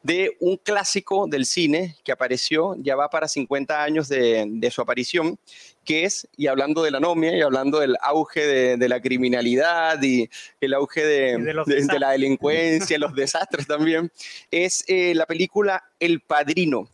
de 0.03 0.35
un 0.39 0.57
clásico 0.57 1.27
del 1.27 1.45
cine 1.45 1.95
que 2.03 2.11
apareció, 2.11 2.75
ya 2.79 2.95
va 2.95 3.09
para 3.09 3.27
50 3.27 3.83
años 3.83 4.07
de, 4.07 4.45
de 4.47 4.71
su 4.71 4.81
aparición, 4.81 5.37
que 5.83 6.05
es, 6.05 6.27
y 6.37 6.47
hablando 6.47 6.83
de 6.83 6.91
la 6.91 6.97
anomia, 6.97 7.35
y 7.35 7.41
hablando 7.41 7.79
del 7.79 7.95
auge 8.01 8.45
de, 8.45 8.77
de 8.77 8.89
la 8.89 9.01
criminalidad 9.01 10.01
y 10.01 10.29
el 10.59 10.73
auge 10.73 11.03
de, 11.03 11.63
Y 11.67 11.99
la 11.99 12.11
delincuencia, 12.11 12.97
los 12.97 13.13
desastres 13.13 13.67
también, 13.67 14.11
es 14.49 14.83
eh, 14.87 15.13
la 15.15 15.25
película 15.25 15.83
El 15.99 16.21
Padrino, 16.21 16.89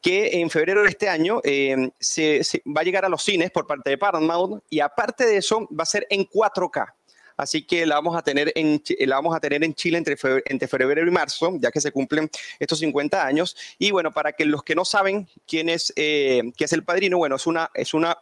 que 0.00 0.40
en 0.40 0.50
febrero 0.50 0.82
de 0.82 0.88
este 0.88 1.08
año 1.08 1.40
eh, 1.44 1.90
se, 1.98 2.44
se 2.44 2.62
va 2.66 2.80
a 2.80 2.84
llegar 2.84 3.04
a 3.04 3.08
los 3.08 3.22
cines 3.22 3.50
por 3.50 3.66
parte 3.66 3.90
de 3.90 3.98
Paramount, 3.98 4.62
y 4.68 4.80
aparte 4.80 5.26
de 5.26 5.36
eso 5.36 5.68
va 5.68 5.82
a 5.82 5.86
ser 5.86 6.06
en 6.10 6.26
4K. 6.26 6.94
Así 7.40 7.62
que 7.62 7.86
la 7.86 7.94
vamos 7.94 8.16
a 8.16 8.22
tener 8.22 8.52
en, 8.54 8.82
la 9.00 9.16
vamos 9.16 9.34
a 9.34 9.40
tener 9.40 9.64
en 9.64 9.74
Chile 9.74 9.96
entre 9.96 10.16
febrero, 10.16 10.42
entre 10.46 10.68
febrero 10.68 11.08
y 11.08 11.10
marzo, 11.10 11.56
ya 11.58 11.70
que 11.70 11.80
se 11.80 11.90
cumplen 11.90 12.30
estos 12.58 12.80
50 12.80 13.26
años. 13.26 13.56
Y 13.78 13.90
bueno, 13.90 14.12
para 14.12 14.32
que 14.32 14.44
los 14.44 14.62
que 14.62 14.74
no 14.74 14.84
saben 14.84 15.26
quién 15.46 15.70
es, 15.70 15.90
eh, 15.96 16.42
es 16.58 16.72
el 16.74 16.84
padrino, 16.84 17.16
bueno, 17.16 17.36
es 17.36 17.46
una, 17.46 17.70
es 17.72 17.94
una 17.94 18.18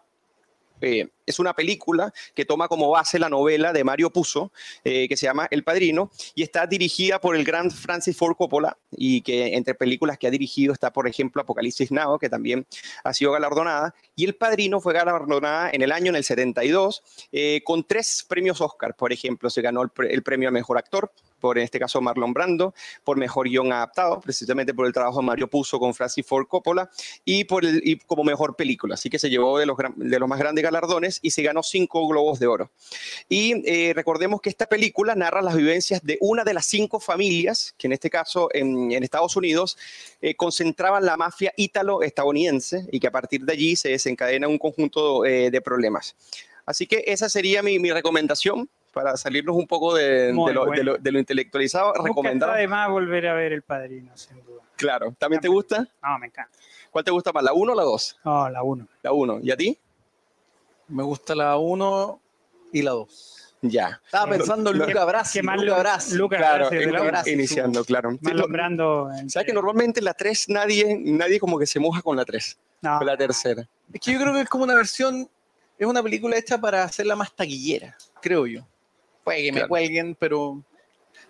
eh, 0.81 1.09
es 1.29 1.39
una 1.39 1.55
película 1.55 2.13
que 2.35 2.45
toma 2.45 2.69
como 2.69 2.91
base 2.91 3.19
la 3.19 3.29
novela 3.29 3.73
de 3.73 3.85
Mario 3.85 4.11
Puzo, 4.11 4.53
eh, 4.85 5.07
que 5.09 5.17
se 5.17 5.27
llama 5.27 5.47
El 5.51 5.65
Padrino, 5.65 6.11
y 6.35 6.43
está 6.43 6.67
dirigida 6.67 7.21
por 7.21 7.37
el 7.37 7.45
gran 7.45 7.71
Francis 7.71 8.17
Ford 8.17 8.37
Coppola, 8.37 8.77
y 8.91 9.21
que 9.23 9.55
entre 9.55 9.75
películas 9.75 10.19
que 10.19 10.27
ha 10.27 10.31
dirigido 10.31 10.73
está, 10.73 10.93
por 10.93 11.07
ejemplo, 11.09 11.43
Apocalipsis 11.43 11.91
Now, 11.91 12.19
que 12.19 12.29
también 12.29 12.67
ha 13.05 13.13
sido 13.15 13.33
galardonada, 13.33 13.95
y 14.17 14.25
El 14.25 14.35
Padrino 14.35 14.81
fue 14.81 14.95
galardonada 14.95 15.71
en 15.71 15.83
el 15.83 15.93
año, 15.93 16.11
en 16.11 16.17
el 16.17 16.25
72, 16.25 17.03
eh, 17.33 17.61
con 17.65 17.85
tres 17.85 18.25
premios 18.29 18.61
Oscar, 18.61 18.95
por 18.97 19.13
ejemplo, 19.13 19.51
se 19.51 19.63
ganó 19.63 19.83
el, 19.83 19.91
pre- 19.91 20.13
el 20.13 20.23
premio 20.23 20.49
a 20.49 20.53
Mejor 20.53 20.79
Actor, 20.79 21.13
por 21.41 21.57
en 21.57 21.63
este 21.65 21.79
caso 21.79 22.01
Marlon 22.01 22.33
Brando, 22.33 22.75
por 23.05 23.17
Mejor 23.17 23.49
Guión 23.49 23.73
Adaptado, 23.73 24.21
precisamente 24.21 24.75
por 24.75 24.87
el 24.87 24.93
trabajo 24.93 25.21
de 25.21 25.27
Mario 25.27 25.49
Puzo 25.49 25.79
con 25.79 25.95
Francis 25.95 26.27
Ford 26.27 26.47
Coppola, 26.49 26.91
y, 27.25 27.45
por 27.45 27.65
el, 27.65 27.81
y 27.85 27.97
como 27.99 28.25
mejor 28.25 28.57
película. 28.57 28.95
Así 28.95 29.09
que 29.09 29.21
se 29.21 29.31
llevó 29.31 29.57
de 29.59 29.67
los, 29.67 29.77
gran- 29.77 29.95
de 29.97 30.19
los 30.19 30.29
más 30.29 30.39
grandes 30.41 30.65
galardones 30.65 31.18
y 31.23 31.31
se 31.31 31.43
ganó 31.43 31.63
cinco 31.63 32.07
globos 32.09 32.39
de 32.39 32.47
oro. 32.47 32.71
Y 33.29 33.63
eh, 33.69 33.93
recordemos 33.95 34.41
que 34.41 34.49
esta 34.51 34.67
película 34.67 35.15
narra 35.15 35.43
las 35.43 35.57
vivencias 35.57 36.03
de 36.03 36.19
una 36.21 36.45
de 36.45 36.55
las 36.55 36.67
cinco 36.67 37.01
familias, 37.01 37.75
que 37.79 37.87
en 37.87 37.93
este 37.93 38.11
caso 38.11 38.49
en, 38.53 38.93
en 38.93 39.03
Estados 39.03 39.37
Unidos 39.37 39.77
eh, 40.21 40.35
concentraban 40.35 41.05
la 41.05 41.17
mafia 41.17 41.53
ítalo-estadounidense 41.57 42.87
y 42.91 43.01
que 43.01 43.07
a 43.07 43.11
partir 43.11 43.43
de 43.45 43.53
allí 43.53 43.77
se 43.77 43.91
desencadena 43.91 44.49
un 44.49 44.59
conjunto 44.59 45.25
eh, 45.25 45.51
de 45.51 45.61
problemas. 45.61 46.17
Así 46.67 46.87
que 46.87 47.05
esa 47.07 47.29
sería 47.29 47.63
mi, 47.63 47.79
mi 47.79 47.91
recomendación 47.93 48.69
para 48.93 49.17
salirnos 49.17 49.57
un 49.57 49.67
poco 49.67 49.95
de, 49.95 50.27
de 50.29 50.33
lo, 50.33 50.45
de 50.45 50.55
bueno. 50.67 50.83
lo- 50.83 50.99
de 50.99 51.13
lo 51.13 51.19
intelectualizado. 51.19 51.93
Recomendar. 51.95 52.57
de 52.59 52.67
más 52.69 52.91
volver 52.91 53.27
a 53.29 53.35
ver 53.35 53.53
El 53.53 53.63
Padrino, 53.63 54.17
sin 54.17 54.43
duda. 54.45 54.63
Claro. 54.77 55.15
¿También 55.19 55.41
te 55.41 55.49
gusta? 55.49 55.89
No, 56.03 56.19
me 56.19 56.27
encanta. 56.27 56.51
¿Cuál 56.91 57.05
te 57.05 57.11
gusta 57.11 57.33
más, 57.33 57.45
la 57.45 57.53
1 57.53 57.73
o 57.73 57.75
la 57.77 57.83
2? 57.83 58.19
No, 58.25 58.49
la 58.51 58.63
1. 58.63 58.89
La 59.03 59.13
1. 59.13 59.41
¿Y 59.43 59.51
a 59.51 59.57
ti? 59.57 59.79
Me 60.89 61.03
gusta 61.03 61.35
la 61.35 61.57
1 61.59 62.21
y 62.73 62.83
la 62.83 62.93
2. 62.93 63.35
Ya. 63.63 64.01
Estaba 64.05 64.31
pensando 64.31 64.71
en 64.71 64.79
Luca 64.79 65.05
Brasi. 65.05 65.39
Qué 65.41 65.43
mal 65.43 65.61
Luca 65.65 65.79
Brasi. 65.81 66.15
Lucas 66.15 66.39
Claro, 66.39 66.71
Brasi, 66.71 67.31
iniciando, 67.33 67.85
claro. 67.85 68.13
Sí, 68.13 68.19
Marlon 68.23 68.41
lo- 68.43 68.49
Brando. 68.49 69.11
en- 69.19 69.29
¿Sabes 69.29 69.47
que 69.47 69.53
normalmente 69.53 69.99
en 70.01 70.05
la 70.05 70.15
3 70.15 70.49
nadie, 70.49 70.97
nadie 71.05 71.41
como 71.41 71.59
que 71.59 71.67
se 71.67 71.81
moja 71.81 72.01
con 72.03 72.17
la 72.17 72.25
3? 72.25 72.57
No, 72.83 72.99
Con 72.99 73.07
la 73.09 73.17
tercera. 73.17 73.69
Es 73.93 74.01
que 74.01 74.13
yo 74.13 74.21
creo 74.21 74.33
que 74.33 74.43
es 74.43 74.49
como 74.49 74.63
una 74.65 74.77
versión, 74.77 75.29
es 75.77 75.87
una 75.87 76.03
película 76.03 76.37
hecha 76.39 76.61
para 76.61 76.85
hacerla 76.85 77.17
más 77.17 77.35
taquillera, 77.35 77.97
creo 78.23 78.47
yo. 78.47 78.65
Puede 79.25 79.43
que 79.43 79.51
me 79.53 79.59
Claro. 79.59 79.69
cuelguen, 79.69 80.15
pero 80.15 80.63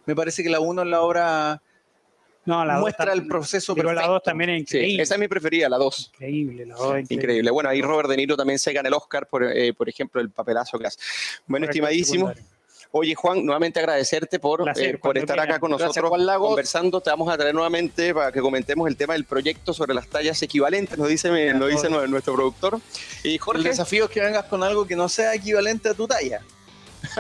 me 0.05 0.15
parece 0.15 0.43
que 0.43 0.51
la 0.51 0.61
1 0.61 0.83
es 0.83 0.89
la 0.89 1.01
obra 1.01 1.63
no, 2.49 2.65
la 2.65 2.79
muestra 2.79 3.13
el 3.13 3.27
proceso 3.27 3.75
Pero 3.75 3.89
la 3.91 4.01
perfecto. 4.01 4.13
2 4.15 4.23
también 4.23 4.51
es 4.51 4.57
Sí, 4.69 4.77
increíble. 4.79 5.03
esa 5.03 5.15
es 5.15 5.21
mi 5.21 5.29
preferida, 5.29 5.69
la 5.69 5.77
2. 5.79 6.11
Increíble, 6.15 6.67
la 6.67 6.75
2 6.75 6.97
es 6.97 7.11
Increíble. 7.11 7.51
Bueno, 7.51 7.69
ahí 7.71 7.83
Robert 7.83 8.09
De 8.09 8.17
Niro 8.17 8.37
también 8.37 8.59
se 8.59 8.73
gana 8.73 8.89
el 8.89 8.95
Oscar 8.95 9.27
por, 9.29 9.45
eh, 9.45 9.73
por 9.75 9.89
ejemplo, 9.89 10.21
el 10.21 10.31
papelazo 10.31 10.79
que 10.79 10.87
hace. 10.87 10.99
Bueno, 11.47 11.67
Correcto, 11.67 11.87
estimadísimo. 11.87 12.33
Oye, 12.91 13.15
Juan, 13.15 13.45
nuevamente 13.45 13.81
agradecerte 13.81 14.39
por, 14.39 14.63
Placer, 14.65 14.95
eh, 14.95 14.99
por 14.99 15.19
estar 15.19 15.39
acá 15.39 15.61
con 15.61 15.69
Gracias, 15.73 15.89
nosotros 15.89 16.09
Juan 16.09 16.25
Lagos. 16.25 16.49
conversando. 16.49 17.03
Te 17.03 17.11
vamos 17.11 17.31
a 17.31 17.37
traer 17.37 17.55
nuevamente 17.55 18.15
para 18.15 18.33
que 18.33 18.41
comentemos 18.41 18.89
el 18.89 18.97
tema 18.97 19.13
del 19.13 19.25
proyecto 19.27 19.75
sobre 19.75 19.93
las 19.93 20.09
tallas 20.09 20.43
equivalentes, 20.43 20.97
nos 20.97 21.09
dice, 21.09 21.53
nos 21.53 21.69
dice 21.69 21.91
nuestro 21.91 22.35
productor. 22.35 22.81
Y 23.25 23.35
El 23.35 23.39
Jorge, 23.41 23.69
desafío 23.69 24.07
es 24.07 24.11
que 24.11 24.23
vengas 24.23 24.47
con 24.47 24.63
algo 24.63 24.87
que 24.87 24.97
no 24.97 25.07
sea 25.11 25.35
equivalente 25.35 25.91
a 25.91 25.95
tu 25.95 26.09
talla. 26.09 26.41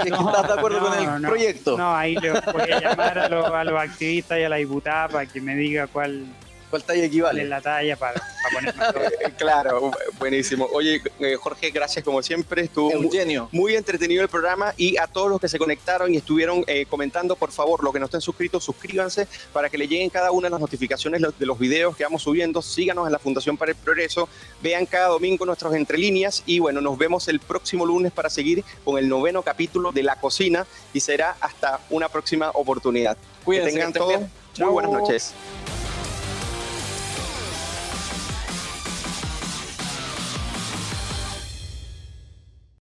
Si 0.03 0.11
No, 0.11 0.29
estás 0.31 0.47
de 0.49 0.53
acuerdo 0.55 0.81
no, 0.81 0.87
con 0.89 0.99
el 0.99 1.23
no. 1.23 1.29
proyecto. 1.29 1.77
No, 1.79 1.95
ahí 1.95 2.15
le 2.17 2.33
voy 2.33 2.71
a 2.73 2.81
llamar 2.81 3.19
a 3.19 3.29
los, 3.29 3.47
a 3.47 3.65
los 3.65 3.81
activistas 3.81 4.39
y 4.39 4.43
a 4.45 4.49
la 4.49 4.57
diputada 4.57 5.09
para 5.09 5.27
que 5.27 5.41
me 5.41 5.57
diga 5.57 5.87
cuál, 5.87 6.27
¿Cuál 6.71 6.85
talla 6.85 7.05
equivale? 7.05 7.45
la 7.45 7.61
talla 7.61 7.97
para. 7.97 8.21
Eh, 8.21 9.33
claro, 9.39 9.91
buenísimo. 10.19 10.69
Oye, 10.73 11.03
eh, 11.21 11.37
Jorge, 11.37 11.71
gracias 11.71 12.05
como 12.05 12.23
siempre. 12.23 12.63
Estuvo 12.63 12.91
muy, 12.91 13.05
Eugenio. 13.07 13.49
muy 13.53 13.75
entretenido 13.75 14.23
el 14.23 14.29
programa 14.29 14.75
y 14.77 14.97
a 14.99 15.07
todos 15.07 15.31
los 15.31 15.41
que 15.41 15.49
se 15.49 15.59
conectaron 15.59 16.13
y 16.13 16.19
estuvieron 16.19 16.65
eh, 16.67 16.87
comentando, 16.87 17.37
por 17.37 17.53
favor, 17.53 17.83
los 17.83 17.93
que 17.93 17.99
no 17.99 18.07
estén 18.07 18.21
suscritos, 18.21 18.65
suscríbanse 18.65 19.27
para 19.53 19.71
que 19.71 19.79
le 19.79 19.89
lleguen 19.89 20.11
cada 20.11 20.31
una 20.31 20.47
de 20.47 20.51
las 20.51 20.61
notificaciones 20.61 21.23
de 21.39 21.47
los 21.47 21.59
videos 21.59 21.97
que 21.97 22.05
vamos 22.05 22.23
subiendo. 22.23 22.61
Síganos 22.63 23.07
en 23.07 23.13
la 23.13 23.19
Fundación 23.19 23.57
para 23.57 23.73
el 23.73 23.77
Progreso. 23.77 24.29
Vean 24.63 24.87
cada 24.87 25.09
domingo 25.09 25.47
nuestros 25.47 25.75
entre 25.75 25.99
líneas 25.99 26.43
y 26.47 26.59
bueno, 26.59 26.81
nos 26.81 26.99
vemos 26.99 27.29
el 27.29 27.41
próximo 27.41 27.87
lunes 27.87 28.13
para 28.13 28.31
seguir 28.31 28.65
con 28.85 28.99
el 28.99 29.09
noveno 29.09 29.43
capítulo 29.43 29.93
de 29.93 30.03
La 30.03 30.17
Cocina 30.17 30.67
y 30.93 31.01
será 31.01 31.37
hasta 31.41 31.81
una 31.91 32.09
próxima 32.09 32.51
oportunidad. 32.55 33.17
Cuídense, 33.45 33.71
que 33.71 33.75
tengan 33.75 33.93
que 33.93 33.99
estén 33.99 34.01
todo. 34.01 34.19
bien. 34.19 34.31
Muy 34.59 34.67
Chao. 34.67 34.73
buenas 34.73 34.93
noches. 34.93 35.35